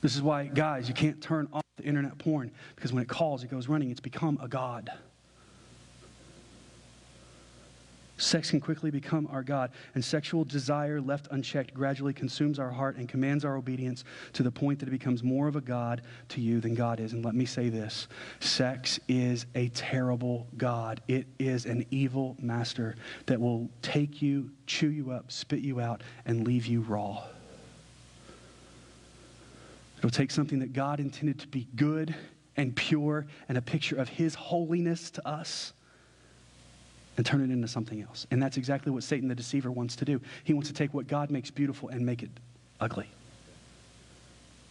This 0.02 0.16
is 0.16 0.22
why, 0.22 0.46
guys, 0.46 0.88
you 0.88 0.94
can't 0.94 1.22
turn 1.22 1.48
off 1.54 1.64
the 1.78 1.84
internet 1.84 2.18
porn 2.18 2.52
because 2.76 2.92
when 2.92 3.02
it 3.02 3.10
calls, 3.10 3.44
it 3.44 3.50
goes 3.50 3.68
running. 3.68 3.90
It's 3.90 4.00
become 4.00 4.38
a 4.42 4.48
God. 4.48 4.92
Sex 8.18 8.50
can 8.50 8.60
quickly 8.60 8.90
become 8.90 9.28
our 9.32 9.44
God, 9.44 9.72
and 9.94 10.04
sexual 10.04 10.44
desire 10.44 11.00
left 11.00 11.28
unchecked 11.30 11.74
gradually 11.74 12.14
consumes 12.14 12.58
our 12.58 12.72
heart 12.72 12.98
and 12.98 13.08
commands 13.08 13.46
our 13.46 13.56
obedience 13.56 14.04
to 14.34 14.42
the 14.42 14.50
point 14.50 14.80
that 14.80 14.88
it 14.88 14.92
becomes 14.92 15.24
more 15.24 15.48
of 15.48 15.56
a 15.56 15.62
God 15.62 16.02
to 16.30 16.42
you 16.42 16.60
than 16.60 16.74
God 16.74 17.00
is. 17.00 17.14
And 17.14 17.24
let 17.24 17.36
me 17.36 17.46
say 17.46 17.70
this 17.70 18.08
sex 18.40 19.00
is 19.08 19.46
a 19.54 19.70
terrible 19.70 20.48
God. 20.58 21.00
It 21.08 21.28
is 21.38 21.68
an 21.68 21.86
evil 21.92 22.36
master 22.40 22.96
that 23.28 23.40
will 23.40 23.70
take 23.84 24.20
you, 24.20 24.50
chew 24.66 24.90
you 24.90 25.12
up, 25.12 25.32
spit 25.32 25.60
you 25.60 25.80
out, 25.80 26.02
and 26.26 26.44
leave 26.44 26.66
you 26.66 26.82
raw. 26.82 27.24
It'll 29.98 30.10
take 30.10 30.32
something 30.32 30.60
that 30.60 30.74
God 30.74 31.00
intended 31.00 31.40
to 31.40 31.48
be 31.48 31.68
good 31.76 32.14
and 32.56 32.76
pure 32.76 33.26
and 33.50 33.58
a 33.58 33.62
picture 33.62 33.96
of 33.96 34.10
His 34.10 34.36
holiness 34.36 35.12
to 35.12 35.28
us 35.28 35.74
and 37.18 37.26
turn 37.26 37.42
it 37.42 37.52
into 37.52 37.68
something 37.68 38.02
else. 38.02 38.28
And 38.30 38.42
that's 38.42 38.58
exactly 38.58 38.92
what 38.92 39.04
Satan 39.04 39.28
the 39.28 39.36
deceiver 39.36 39.72
wants 39.72 39.96
to 39.98 40.06
do. 40.06 40.22
He 40.44 40.54
wants 40.54 40.70
to 40.70 40.76
take 40.76 40.94
what 40.94 41.08
God 41.08 41.32
makes 41.32 41.50
beautiful 41.50 41.90
and 41.90 42.06
make 42.06 42.22
it 42.22 42.30
ugly 42.80 43.10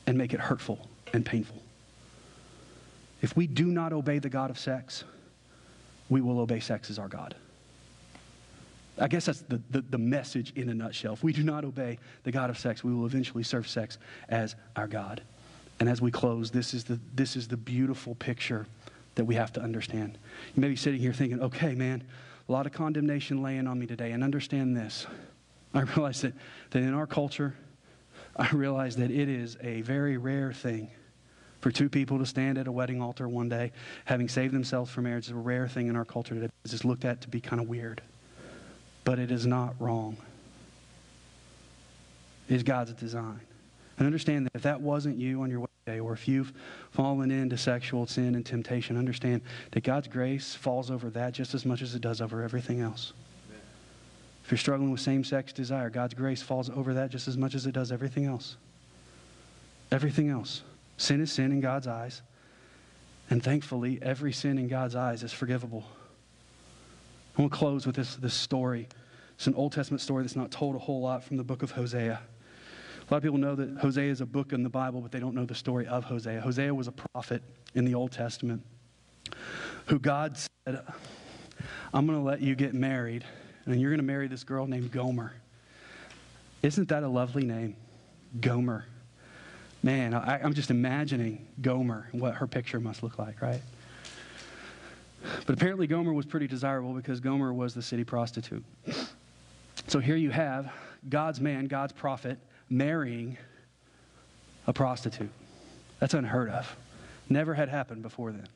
and 0.07 0.17
make 0.17 0.33
it 0.33 0.41
hurtful 0.41 0.89
and 1.13 1.27
painful. 1.27 1.61
If 3.21 3.37
we 3.37 3.49
do 3.49 3.67
not 3.67 3.93
obey 3.93 4.21
the 4.21 4.29
God 4.29 4.51
of 4.51 4.59
sex, 4.59 5.03
we 6.09 6.21
will 6.21 6.39
obey 6.39 6.61
sex 6.61 6.91
as 6.91 6.99
our 6.99 7.09
God. 7.09 7.35
I 8.99 9.09
guess 9.09 9.27
that's 9.27 9.43
the, 9.43 9.61
the, 9.71 9.83
the, 9.83 9.99
message 9.99 10.53
in 10.57 10.71
a 10.71 10.75
nutshell. 10.75 11.13
If 11.13 11.23
we 11.23 11.33
do 11.33 11.43
not 11.43 11.65
obey 11.65 11.99
the 12.23 12.33
God 12.33 12.49
of 12.49 12.59
sex, 12.59 12.83
we 12.83 12.95
will 12.95 13.05
eventually 13.05 13.43
serve 13.43 13.69
sex 13.69 13.99
as 14.29 14.57
our 14.75 14.87
God. 14.87 15.23
And 15.81 15.89
as 15.89 16.01
we 16.01 16.11
close, 16.11 16.51
this 16.51 16.73
is 16.73 16.85
the, 16.85 16.99
this 17.15 17.37
is 17.37 17.49
the 17.49 17.59
beautiful 17.59 18.15
picture 18.15 18.67
that 19.17 19.25
we 19.25 19.35
have 19.35 19.53
to 19.55 19.61
understand. 19.61 20.17
You 20.55 20.61
may 20.63 20.69
be 20.69 20.77
sitting 20.77 21.01
here 21.01 21.13
thinking, 21.13 21.41
okay, 21.43 21.75
man, 21.75 22.05
a 22.49 22.53
lot 22.53 22.67
of 22.67 22.73
condemnation 22.73 23.43
laying 23.43 23.67
on 23.67 23.79
me 23.79 23.87
today. 23.87 24.13
And 24.13 24.25
understand 24.25 24.77
this 24.77 25.07
I 25.75 25.81
realize 25.97 26.23
that, 26.23 26.33
that 26.71 26.83
in 26.83 26.95
our 26.95 27.07
culture, 27.07 27.55
I 28.37 28.49
realize 28.51 28.97
that 28.97 29.11
it 29.11 29.29
is 29.29 29.57
a 29.61 29.83
very 29.83 30.17
rare 30.17 30.53
thing 30.53 30.91
for 31.61 31.71
two 31.71 31.89
people 31.89 32.19
to 32.19 32.27
stand 32.27 32.59
at 32.59 32.67
a 32.67 32.73
wedding 32.73 33.03
altar 33.03 33.29
one 33.29 33.49
day, 33.49 33.73
having 34.05 34.29
saved 34.29 34.55
themselves 34.55 34.91
for 34.91 35.01
marriage, 35.01 35.27
is 35.27 35.33
a 35.33 35.35
rare 35.35 35.67
thing 35.67 35.89
in 35.89 35.97
our 35.97 36.05
culture 36.05 36.35
today. 36.35 36.49
It's 36.65 36.73
just 36.73 36.85
looked 36.85 37.05
at 37.05 37.21
to 37.23 37.29
be 37.29 37.41
kind 37.41 37.61
of 37.61 37.69
weird. 37.69 38.03
But 39.07 39.21
it 39.21 39.31
is 39.31 39.47
not 39.47 39.77
wrong. 39.79 40.17
It 42.49 42.57
is 42.57 42.65
God's 42.65 42.93
design. 42.93 43.41
And 43.99 44.05
understand 44.05 44.47
that 44.47 44.53
if 44.55 44.63
that 44.63 44.81
wasn't 44.81 45.17
you 45.17 45.43
on 45.43 45.49
your 45.49 45.61
wedding 45.61 45.73
day, 45.87 46.01
or 46.01 46.13
if 46.13 46.27
you've 46.27 46.53
fallen 46.91 47.31
into 47.31 47.57
sexual 47.57 48.09
sin 48.09 48.35
and 48.35 48.45
temptation, 48.45 48.99
understand 48.99 49.43
that 49.71 49.85
God's 49.85 50.09
grace 50.09 50.57
falls 50.57 50.91
over 50.91 51.09
that 51.11 51.35
just 51.35 51.55
as 51.55 51.65
much 51.65 51.83
as 51.83 51.95
it 51.95 52.03
does 52.03 52.21
over 52.21 52.43
everything 52.43 52.81
else. 52.81 53.13
If 54.45 54.51
you're 54.51 54.59
struggling 54.59 54.91
with 54.91 55.01
same 55.01 55.23
sex 55.23 55.53
desire, 55.53 55.89
God's 55.89 56.15
grace 56.15 56.43
falls 56.43 56.69
over 56.69 56.95
that 56.95 57.11
just 57.11 57.29
as 57.29 57.37
much 57.37 57.55
as 57.55 57.65
it 57.65 57.73
does 57.73 57.93
everything 57.93 58.25
else. 58.25 58.57
Everything 59.93 60.31
else. 60.31 60.63
Sin 60.97 61.21
is 61.21 61.31
sin 61.31 61.53
in 61.53 61.61
God's 61.61 61.87
eyes. 61.87 62.23
And 63.31 63.41
thankfully, 63.41 64.01
every 64.03 64.33
sin 64.33 64.59
in 64.59 64.67
God's 64.67 64.97
eyes 64.97 65.23
is 65.23 65.33
forgivable. 65.33 65.85
I 67.37 67.43
want 67.43 67.53
to 67.53 67.59
close 67.59 67.87
with 67.87 67.97
this, 67.97 68.17
this 68.17 68.35
story. 68.35 68.89
It's 69.35 69.47
an 69.47 69.55
Old 69.55 69.73
Testament 69.73 70.01
story 70.01 70.23
that's 70.23 70.37
not 70.37 70.51
told 70.51 70.75
a 70.75 70.79
whole 70.79 71.03
lot 71.03 71.23
from 71.23 71.37
the 71.37 71.45
book 71.45 71.63
of 71.63 71.71
Hosea. 71.71 72.19
A 73.09 73.13
lot 73.13 73.19
of 73.19 73.23
people 73.23 73.39
know 73.39 73.55
that 73.55 73.79
Hosea 73.79 74.11
is 74.11 74.23
a 74.23 74.27
book 74.27 74.53
in 74.53 74.63
the 74.63 74.71
Bible, 74.71 75.01
but 75.03 75.13
they 75.13 75.21
don't 75.21 75.35
know 75.35 75.45
the 75.45 75.55
story 75.55 75.87
of 75.87 76.05
Hosea. 76.05 76.41
Hosea 76.41 76.75
was 76.75 76.89
a 76.89 76.93
prophet 76.93 77.43
in 77.75 77.85
the 77.85 77.95
Old 77.95 78.11
Testament 78.11 78.65
who 79.87 79.99
God 79.99 80.37
said, 80.37 80.83
I'm 81.93 82.07
going 82.07 82.19
to 82.19 82.25
let 82.25 82.41
you 82.41 82.55
get 82.55 82.75
married, 82.75 83.25
and 83.67 83.81
you're 83.81 83.91
going 83.91 84.01
to 84.01 84.07
marry 84.07 84.29
this 84.29 84.43
girl 84.43 84.67
named 84.67 84.91
Gomer. 84.91 85.35
Isn't 86.63 86.89
that 86.89 87.03
a 87.03 87.09
lovely 87.09 87.45
name? 87.45 87.77
Gomer. 88.41 88.87
Man, 89.83 90.15
I, 90.15 90.41
am 90.41 90.55
just 90.55 90.71
imagining 90.71 91.47
Gomer 91.61 92.09
and 92.13 92.21
what 92.21 92.35
her 92.35 92.47
picture 92.47 92.81
must 92.81 93.03
look 93.03 93.19
like, 93.19 93.41
right? 93.43 93.61
But 95.47 95.55
apparently, 95.55 95.87
Gomer 95.87 96.13
was 96.13 96.27
pretty 96.27 96.47
desirable 96.47 96.93
because 96.93 97.21
Gomer 97.21 97.53
was 97.53 97.75
the 97.75 97.83
city 97.83 98.05
prostitute. 98.05 98.65
So 99.89 99.99
here 99.99 100.17
you 100.17 100.31
have 100.31 100.73
God's 101.09 101.41
man, 101.41 101.67
God's 101.67 101.93
prophet, 101.93 102.39
marrying 102.69 103.37
a 104.67 104.73
prostitute. 104.73 105.31
That's 106.01 106.15
unheard 106.15 106.51
of. 106.51 106.77
Never 107.29 107.55
had 107.55 107.69
happened 107.69 108.03
before 108.03 108.33
then. 108.33 108.49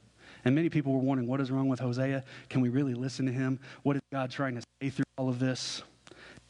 And 0.45 0.55
many 0.55 0.69
people 0.69 0.93
were 0.93 1.01
wondering, 1.01 1.29
what 1.29 1.41
is 1.41 1.51
wrong 1.51 1.69
with 1.69 1.81
Hosea? 1.81 2.25
Can 2.49 2.61
we 2.61 2.69
really 2.69 2.95
listen 2.95 3.27
to 3.27 3.33
him? 3.33 3.61
What 3.83 3.97
is 3.97 4.03
God 4.13 4.31
trying 4.31 4.55
to 4.57 4.63
say 4.81 4.91
through 4.91 5.05
all 5.17 5.29
of 5.29 5.39
this? 5.39 5.83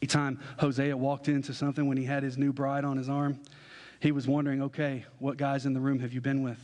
Anytime 0.01 0.39
Hosea 0.57 0.95
walked 0.95 1.27
into 1.27 1.53
something 1.53 1.87
when 1.87 1.97
he 1.97 2.05
had 2.05 2.23
his 2.23 2.37
new 2.37 2.51
bride 2.53 2.85
on 2.85 2.97
his 2.97 3.09
arm, 3.09 3.39
he 3.99 4.11
was 4.11 4.27
wondering, 4.27 4.63
okay, 4.63 5.05
what 5.19 5.37
guys 5.37 5.65
in 5.65 5.73
the 5.73 5.79
room 5.79 5.99
have 5.99 6.13
you 6.13 6.21
been 6.21 6.41
with? 6.41 6.59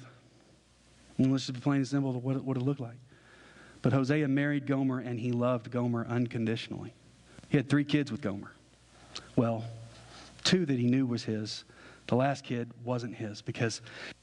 And 1.17 1.31
let's 1.31 1.45
just 1.45 1.53
be 1.53 1.61
plain 1.61 1.77
and 1.77 1.87
simple 1.87 2.13
what 2.13 2.37
it, 2.37 2.43
what 2.43 2.57
it 2.57 2.63
looked 2.63 2.79
like. 2.79 2.97
But 3.81 3.93
Hosea 3.93 4.27
married 4.27 4.65
Gomer 4.65 4.99
and 4.99 5.19
he 5.19 5.31
loved 5.31 5.71
Gomer 5.71 6.05
unconditionally. 6.07 6.93
He 7.49 7.57
had 7.57 7.69
three 7.69 7.83
kids 7.83 8.11
with 8.11 8.21
Gomer. 8.21 8.51
Well, 9.35 9.63
two 10.43 10.65
that 10.65 10.77
he 10.77 10.87
knew 10.87 11.05
was 11.05 11.23
his. 11.23 11.63
The 12.07 12.15
last 12.15 12.43
kid 12.43 12.71
wasn't 12.83 13.15
his 13.15 13.41
because 13.41 13.81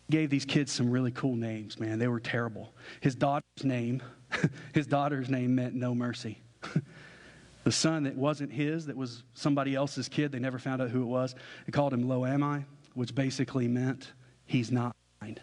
he 0.09 0.17
gave 0.17 0.31
these 0.31 0.45
kids 0.45 0.73
some 0.73 0.91
really 0.91 1.11
cool 1.11 1.37
names, 1.37 1.79
man. 1.79 1.99
They 1.99 2.09
were 2.09 2.21
terrible. 2.21 2.73
His 3.01 3.15
daughter's 3.15 3.65
name, 3.65 4.03
his 4.73 4.87
daughter's 4.87 5.29
name 5.29 5.55
meant 5.55 5.75
no 5.75 5.95
mercy. 5.95 6.39
the 7.65 7.73
son 7.73 8.05
that 8.05 8.17
wasn't 8.17 8.53
his, 8.53 8.87
that 8.87 8.97
was 8.97 9.23
somebody 9.35 9.75
else's 9.75 10.09
kid, 10.09 10.33
they 10.33 10.39
never 10.39 10.59
found 10.59 10.83
out 10.83 10.91
who 10.91 11.03
it 11.03 11.07
was. 11.07 11.35
They 11.67 11.73
called 11.73 11.93
him 11.93 12.09
Lo 12.09 12.21
Ammi 12.23 12.65
which 12.95 13.15
basically 13.15 13.69
meant 13.69 14.13
he's 14.47 14.73
not 14.73 14.97
mine. 15.21 15.39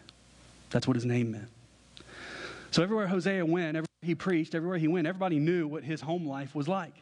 That's 0.69 0.87
what 0.87 0.95
his 0.95 1.05
name 1.05 1.31
meant. 1.31 1.49
So 2.71 2.81
everywhere 2.81 3.07
Hosea 3.07 3.45
went, 3.45 3.69
everywhere 3.75 3.85
he 4.01 4.15
preached, 4.15 4.55
everywhere 4.55 4.77
he 4.77 4.87
went, 4.87 5.05
everybody 5.05 5.39
knew 5.39 5.67
what 5.67 5.83
his 5.83 5.99
home 5.99 6.25
life 6.25 6.55
was 6.55 6.69
like. 6.69 6.93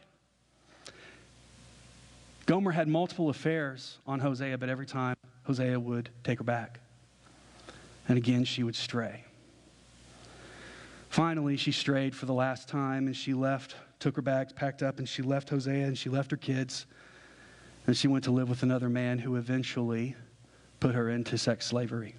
Gomer 2.46 2.72
had 2.72 2.88
multiple 2.88 3.28
affairs 3.28 3.98
on 4.04 4.18
Hosea, 4.18 4.58
but 4.58 4.68
every 4.68 4.86
time 4.86 5.14
Hosea 5.44 5.78
would 5.78 6.10
take 6.24 6.38
her 6.38 6.44
back. 6.44 6.80
And 8.08 8.18
again, 8.18 8.44
she 8.44 8.64
would 8.64 8.74
stray. 8.74 9.24
Finally, 11.08 11.56
she 11.56 11.70
strayed 11.70 12.16
for 12.16 12.26
the 12.26 12.34
last 12.34 12.68
time 12.68 13.06
and 13.06 13.16
she 13.16 13.32
left, 13.32 13.76
took 14.00 14.16
her 14.16 14.22
bags, 14.22 14.52
packed 14.52 14.82
up, 14.82 14.98
and 14.98 15.08
she 15.08 15.22
left 15.22 15.48
Hosea 15.50 15.86
and 15.86 15.96
she 15.96 16.08
left 16.08 16.32
her 16.32 16.36
kids. 16.36 16.86
And 17.86 17.96
she 17.96 18.08
went 18.08 18.24
to 18.24 18.32
live 18.32 18.48
with 18.48 18.64
another 18.64 18.88
man 18.88 19.18
who 19.20 19.36
eventually 19.36 20.16
put 20.80 20.96
her 20.96 21.08
into 21.08 21.38
sex 21.38 21.66
slavery. 21.66 22.16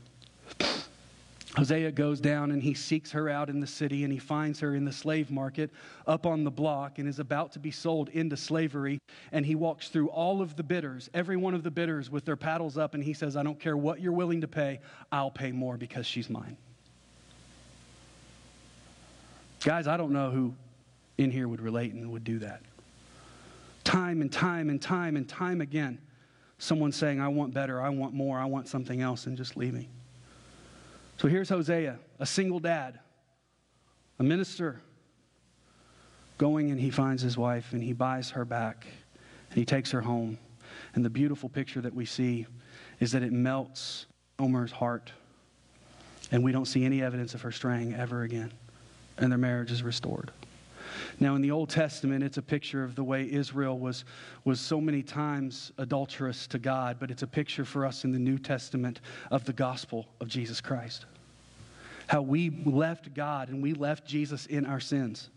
Hosea 1.57 1.91
goes 1.91 2.21
down 2.21 2.51
and 2.51 2.63
he 2.63 2.73
seeks 2.73 3.11
her 3.11 3.27
out 3.27 3.49
in 3.49 3.59
the 3.59 3.67
city 3.67 4.05
and 4.05 4.13
he 4.13 4.19
finds 4.19 4.59
her 4.61 4.73
in 4.73 4.85
the 4.85 4.91
slave 4.91 5.29
market 5.29 5.69
up 6.07 6.25
on 6.25 6.45
the 6.45 6.51
block 6.51 6.97
and 6.97 7.09
is 7.09 7.19
about 7.19 7.51
to 7.51 7.59
be 7.59 7.71
sold 7.71 8.07
into 8.09 8.37
slavery. 8.37 8.99
And 9.33 9.45
he 9.45 9.55
walks 9.55 9.89
through 9.89 10.07
all 10.09 10.41
of 10.41 10.55
the 10.55 10.63
bidders, 10.63 11.09
every 11.13 11.35
one 11.35 11.53
of 11.53 11.63
the 11.63 11.71
bidders 11.71 12.09
with 12.09 12.23
their 12.23 12.37
paddles 12.37 12.77
up, 12.77 12.93
and 12.93 13.03
he 13.03 13.13
says, 13.13 13.35
I 13.35 13.43
don't 13.43 13.59
care 13.59 13.75
what 13.75 13.99
you're 13.99 14.13
willing 14.13 14.39
to 14.41 14.47
pay, 14.47 14.79
I'll 15.11 15.31
pay 15.31 15.51
more 15.51 15.75
because 15.75 16.05
she's 16.05 16.29
mine. 16.29 16.55
Guys, 19.61 19.87
I 19.87 19.97
don't 19.97 20.13
know 20.13 20.31
who 20.31 20.53
in 21.17 21.31
here 21.31 21.49
would 21.49 21.61
relate 21.61 21.93
and 21.93 22.09
would 22.11 22.23
do 22.23 22.39
that. 22.39 22.61
Time 23.83 24.21
and 24.21 24.31
time 24.31 24.69
and 24.69 24.81
time 24.81 25.17
and 25.17 25.27
time 25.27 25.59
again 25.59 25.99
someone 26.59 26.91
saying, 26.91 27.19
I 27.19 27.27
want 27.27 27.53
better, 27.53 27.81
I 27.81 27.89
want 27.89 28.13
more, 28.13 28.39
I 28.39 28.45
want 28.45 28.67
something 28.67 29.01
else, 29.01 29.25
and 29.25 29.35
just 29.35 29.57
leaving. 29.57 29.87
So 31.21 31.27
here's 31.27 31.49
Hosea, 31.49 31.99
a 32.17 32.25
single 32.25 32.59
dad, 32.59 32.99
a 34.17 34.23
minister, 34.23 34.81
going 36.39 36.71
and 36.71 36.79
he 36.79 36.89
finds 36.89 37.21
his 37.21 37.37
wife 37.37 37.73
and 37.73 37.83
he 37.83 37.93
buys 37.93 38.31
her 38.31 38.43
back 38.43 38.87
and 39.51 39.59
he 39.59 39.63
takes 39.63 39.91
her 39.91 40.01
home. 40.01 40.39
And 40.95 41.05
the 41.05 41.11
beautiful 41.11 41.47
picture 41.47 41.79
that 41.81 41.93
we 41.93 42.05
see 42.05 42.47
is 42.99 43.11
that 43.11 43.21
it 43.21 43.31
melts 43.31 44.07
Gomer's 44.37 44.71
heart. 44.71 45.11
And 46.31 46.43
we 46.43 46.51
don't 46.51 46.65
see 46.65 46.85
any 46.85 47.03
evidence 47.03 47.35
of 47.35 47.43
her 47.43 47.51
straying 47.51 47.93
ever 47.93 48.23
again. 48.23 48.51
And 49.19 49.31
their 49.31 49.37
marriage 49.37 49.69
is 49.69 49.83
restored. 49.83 50.31
Now, 51.21 51.35
in 51.35 51.43
the 51.43 51.51
Old 51.51 51.69
Testament, 51.69 52.23
it's 52.23 52.39
a 52.39 52.41
picture 52.41 52.83
of 52.83 52.95
the 52.95 53.03
way 53.03 53.31
Israel 53.31 53.77
was, 53.77 54.05
was 54.43 54.59
so 54.59 54.81
many 54.81 55.03
times 55.03 55.71
adulterous 55.77 56.47
to 56.47 56.57
God, 56.57 56.97
but 56.99 57.11
it's 57.11 57.21
a 57.21 57.27
picture 57.27 57.63
for 57.63 57.85
us 57.85 58.03
in 58.03 58.11
the 58.11 58.17
New 58.17 58.39
Testament 58.39 59.01
of 59.29 59.45
the 59.45 59.53
gospel 59.53 60.07
of 60.19 60.27
Jesus 60.27 60.59
Christ. 60.61 61.05
How 62.07 62.23
we 62.23 62.49
left 62.65 63.13
God 63.13 63.49
and 63.49 63.61
we 63.61 63.73
left 63.73 64.07
Jesus 64.07 64.47
in 64.47 64.65
our 64.65 64.79
sins. 64.79 65.29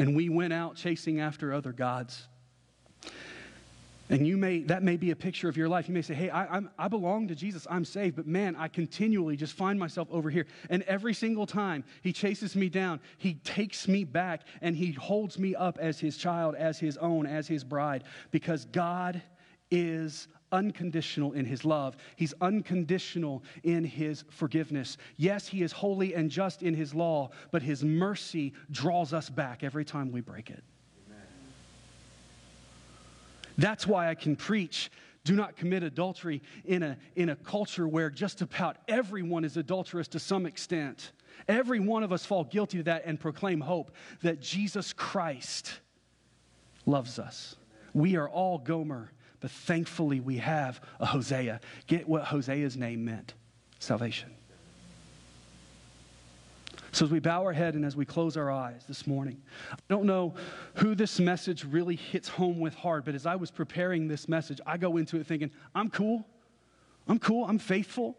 And 0.00 0.16
we 0.16 0.28
went 0.30 0.52
out 0.52 0.74
chasing 0.74 1.20
after 1.20 1.54
other 1.54 1.72
gods 1.72 2.26
and 4.08 4.26
you 4.26 4.36
may, 4.36 4.60
that 4.60 4.82
may 4.82 4.96
be 4.96 5.10
a 5.10 5.16
picture 5.16 5.48
of 5.48 5.56
your 5.56 5.68
life. 5.68 5.88
You 5.88 5.94
may 5.94 6.02
say, 6.02 6.14
hey, 6.14 6.30
I, 6.30 6.56
I'm, 6.56 6.70
I 6.78 6.88
belong 6.88 7.28
to 7.28 7.34
Jesus. 7.34 7.66
I'm 7.68 7.84
saved. 7.84 8.16
But 8.16 8.26
man, 8.26 8.54
I 8.56 8.68
continually 8.68 9.36
just 9.36 9.54
find 9.54 9.78
myself 9.78 10.08
over 10.10 10.30
here. 10.30 10.46
And 10.70 10.82
every 10.84 11.14
single 11.14 11.46
time 11.46 11.84
he 12.02 12.12
chases 12.12 12.54
me 12.54 12.68
down, 12.68 13.00
he 13.18 13.34
takes 13.34 13.88
me 13.88 14.04
back 14.04 14.42
and 14.60 14.76
he 14.76 14.92
holds 14.92 15.38
me 15.38 15.54
up 15.54 15.78
as 15.80 15.98
his 15.98 16.16
child, 16.16 16.54
as 16.54 16.78
his 16.78 16.96
own, 16.98 17.26
as 17.26 17.48
his 17.48 17.64
bride. 17.64 18.04
Because 18.30 18.64
God 18.66 19.22
is 19.70 20.28
unconditional 20.52 21.32
in 21.32 21.44
his 21.44 21.64
love. 21.64 21.96
He's 22.14 22.34
unconditional 22.40 23.42
in 23.64 23.84
his 23.84 24.24
forgiveness. 24.28 24.96
Yes, 25.16 25.48
he 25.48 25.62
is 25.62 25.72
holy 25.72 26.14
and 26.14 26.30
just 26.30 26.62
in 26.62 26.74
his 26.74 26.94
law, 26.94 27.30
but 27.50 27.62
his 27.62 27.82
mercy 27.82 28.52
draws 28.70 29.12
us 29.12 29.28
back 29.28 29.64
every 29.64 29.84
time 29.84 30.12
we 30.12 30.20
break 30.20 30.50
it. 30.50 30.62
That's 33.56 33.86
why 33.86 34.08
I 34.08 34.14
can 34.14 34.36
preach 34.36 34.90
do 35.26 35.34
not 35.34 35.56
commit 35.56 35.82
adultery 35.82 36.40
in 36.64 36.84
a, 36.84 36.96
in 37.16 37.30
a 37.30 37.36
culture 37.36 37.86
where 37.86 38.08
just 38.08 38.42
about 38.42 38.76
everyone 38.86 39.44
is 39.44 39.56
adulterous 39.56 40.06
to 40.08 40.20
some 40.20 40.46
extent. 40.46 41.10
Every 41.48 41.80
one 41.80 42.04
of 42.04 42.12
us 42.12 42.24
fall 42.24 42.44
guilty 42.44 42.78
of 42.78 42.84
that 42.84 43.02
and 43.04 43.18
proclaim 43.18 43.60
hope 43.60 43.90
that 44.22 44.40
Jesus 44.40 44.92
Christ 44.92 45.80
loves 46.86 47.18
us. 47.18 47.56
We 47.92 48.14
are 48.16 48.28
all 48.28 48.58
Gomer, 48.58 49.10
but 49.40 49.50
thankfully 49.50 50.20
we 50.20 50.36
have 50.36 50.80
a 51.00 51.06
Hosea. 51.06 51.60
Get 51.88 52.08
what 52.08 52.24
Hosea's 52.24 52.76
name 52.76 53.04
meant 53.04 53.34
salvation. 53.80 54.30
So, 56.96 57.04
as 57.04 57.10
we 57.10 57.18
bow 57.18 57.42
our 57.42 57.52
head 57.52 57.74
and 57.74 57.84
as 57.84 57.94
we 57.94 58.04
close 58.06 58.36
our 58.36 58.50
eyes 58.50 58.84
this 58.88 59.06
morning, 59.06 59.42
I 59.70 59.76
don't 59.88 60.04
know 60.04 60.34
who 60.76 60.94
this 60.94 61.20
message 61.20 61.64
really 61.64 61.96
hits 61.96 62.28
home 62.28 62.58
with 62.58 62.74
hard, 62.74 63.04
but 63.04 63.14
as 63.14 63.26
I 63.26 63.36
was 63.36 63.50
preparing 63.50 64.08
this 64.08 64.28
message, 64.28 64.60
I 64.66 64.78
go 64.78 64.96
into 64.96 65.18
it 65.18 65.26
thinking, 65.26 65.50
I'm 65.74 65.90
cool. 65.90 66.26
I'm 67.06 67.18
cool. 67.18 67.44
I'm 67.44 67.58
faithful. 67.58 68.16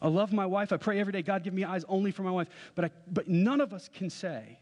I 0.00 0.08
love 0.08 0.32
my 0.32 0.46
wife. 0.46 0.72
I 0.72 0.76
pray 0.76 1.00
every 1.00 1.12
day, 1.12 1.22
God, 1.22 1.42
give 1.42 1.52
me 1.52 1.64
eyes 1.64 1.84
only 1.88 2.12
for 2.12 2.22
my 2.22 2.30
wife. 2.30 2.48
But, 2.76 2.84
I, 2.84 2.90
but 3.10 3.28
none 3.28 3.60
of 3.60 3.74
us 3.74 3.90
can 3.92 4.08
say 4.08 4.60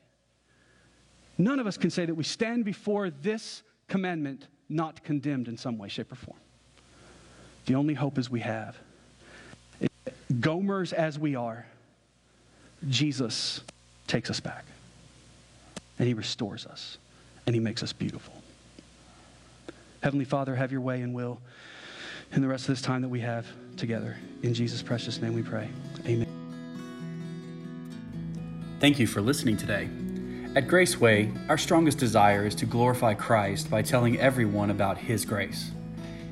None 1.38 1.58
of 1.58 1.66
us 1.66 1.76
can 1.76 1.90
say 1.90 2.06
that 2.06 2.14
we 2.14 2.24
stand 2.24 2.64
before 2.64 3.10
this 3.10 3.62
commandment 3.88 4.46
not 4.68 5.02
condemned 5.02 5.48
in 5.48 5.56
some 5.56 5.78
way, 5.78 5.88
shape, 5.88 6.12
or 6.12 6.16
form. 6.16 6.38
The 7.66 7.74
only 7.74 7.94
hope 7.94 8.18
is 8.18 8.30
we 8.30 8.40
have. 8.40 8.76
Gomers 10.34 10.92
as 10.92 11.18
we 11.18 11.34
are, 11.34 11.66
Jesus 12.88 13.60
takes 14.06 14.30
us 14.30 14.40
back. 14.40 14.64
And 15.98 16.08
he 16.08 16.14
restores 16.14 16.66
us. 16.66 16.98
And 17.46 17.54
he 17.54 17.60
makes 17.60 17.82
us 17.82 17.92
beautiful. 17.92 18.34
Heavenly 20.02 20.24
Father, 20.24 20.54
have 20.54 20.72
your 20.72 20.80
way 20.80 21.00
and 21.00 21.14
will 21.14 21.40
in 22.32 22.42
the 22.42 22.48
rest 22.48 22.64
of 22.64 22.68
this 22.68 22.82
time 22.82 23.02
that 23.02 23.08
we 23.08 23.20
have 23.20 23.46
together. 23.76 24.16
In 24.42 24.54
Jesus' 24.54 24.82
precious 24.82 25.20
name 25.20 25.34
we 25.34 25.42
pray. 25.42 25.68
Amen. 26.06 26.28
Thank 28.80 28.98
you 28.98 29.06
for 29.06 29.22
listening 29.22 29.56
today. 29.56 29.88
At 30.56 30.68
Graceway, 30.68 31.48
our 31.48 31.58
strongest 31.58 31.98
desire 31.98 32.46
is 32.46 32.54
to 32.56 32.66
glorify 32.66 33.14
Christ 33.14 33.70
by 33.70 33.82
telling 33.82 34.20
everyone 34.20 34.70
about 34.70 34.98
His 34.98 35.24
grace. 35.24 35.70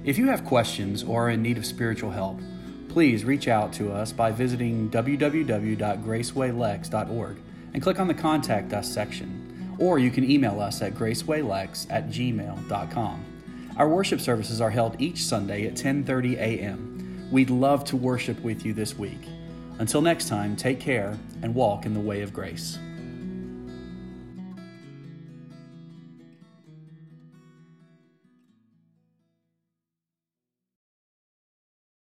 If 0.05 0.19
you 0.19 0.27
have 0.27 0.45
questions 0.45 1.03
or 1.03 1.27
are 1.27 1.31
in 1.31 1.43
need 1.43 1.57
of 1.57 1.65
spiritual 1.65 2.11
help, 2.11 2.41
please 2.93 3.25
reach 3.25 3.49
out 3.49 3.73
to 3.73 3.91
us 3.91 4.13
by 4.13 4.31
visiting 4.31 4.91
www.gracewaylex.org 4.91 7.41
and 7.73 7.83
click 7.83 7.99
on 7.99 8.07
the 8.07 8.13
Contact 8.13 8.71
Us 8.75 8.93
section. 8.93 9.75
Or 9.79 9.99
you 9.99 10.11
can 10.11 10.31
email 10.31 10.61
us 10.61 10.83
at 10.83 10.95
gracewaylex 10.95 11.87
at 11.91 12.11
gmail.com. 12.11 13.25
Our 13.79 13.89
worship 13.89 14.21
services 14.21 14.61
are 14.61 14.69
held 14.69 15.01
each 15.01 15.25
Sunday 15.25 15.67
at 15.67 15.73
10:30 15.73 16.35
a.m. 16.35 17.29
We'd 17.33 17.49
love 17.49 17.87
to 17.87 17.97
worship 17.97 18.39
with 18.43 18.67
you 18.67 18.75
this 18.75 18.99
week. 18.99 19.27
Until 19.79 20.03
next 20.03 20.29
time, 20.29 20.55
take 20.55 20.79
care 20.79 21.19
and 21.43 21.55
walk 21.55 21.87
in 21.87 21.95
the 21.95 22.01
way 22.01 22.21
of 22.21 22.35
grace. 22.35 22.79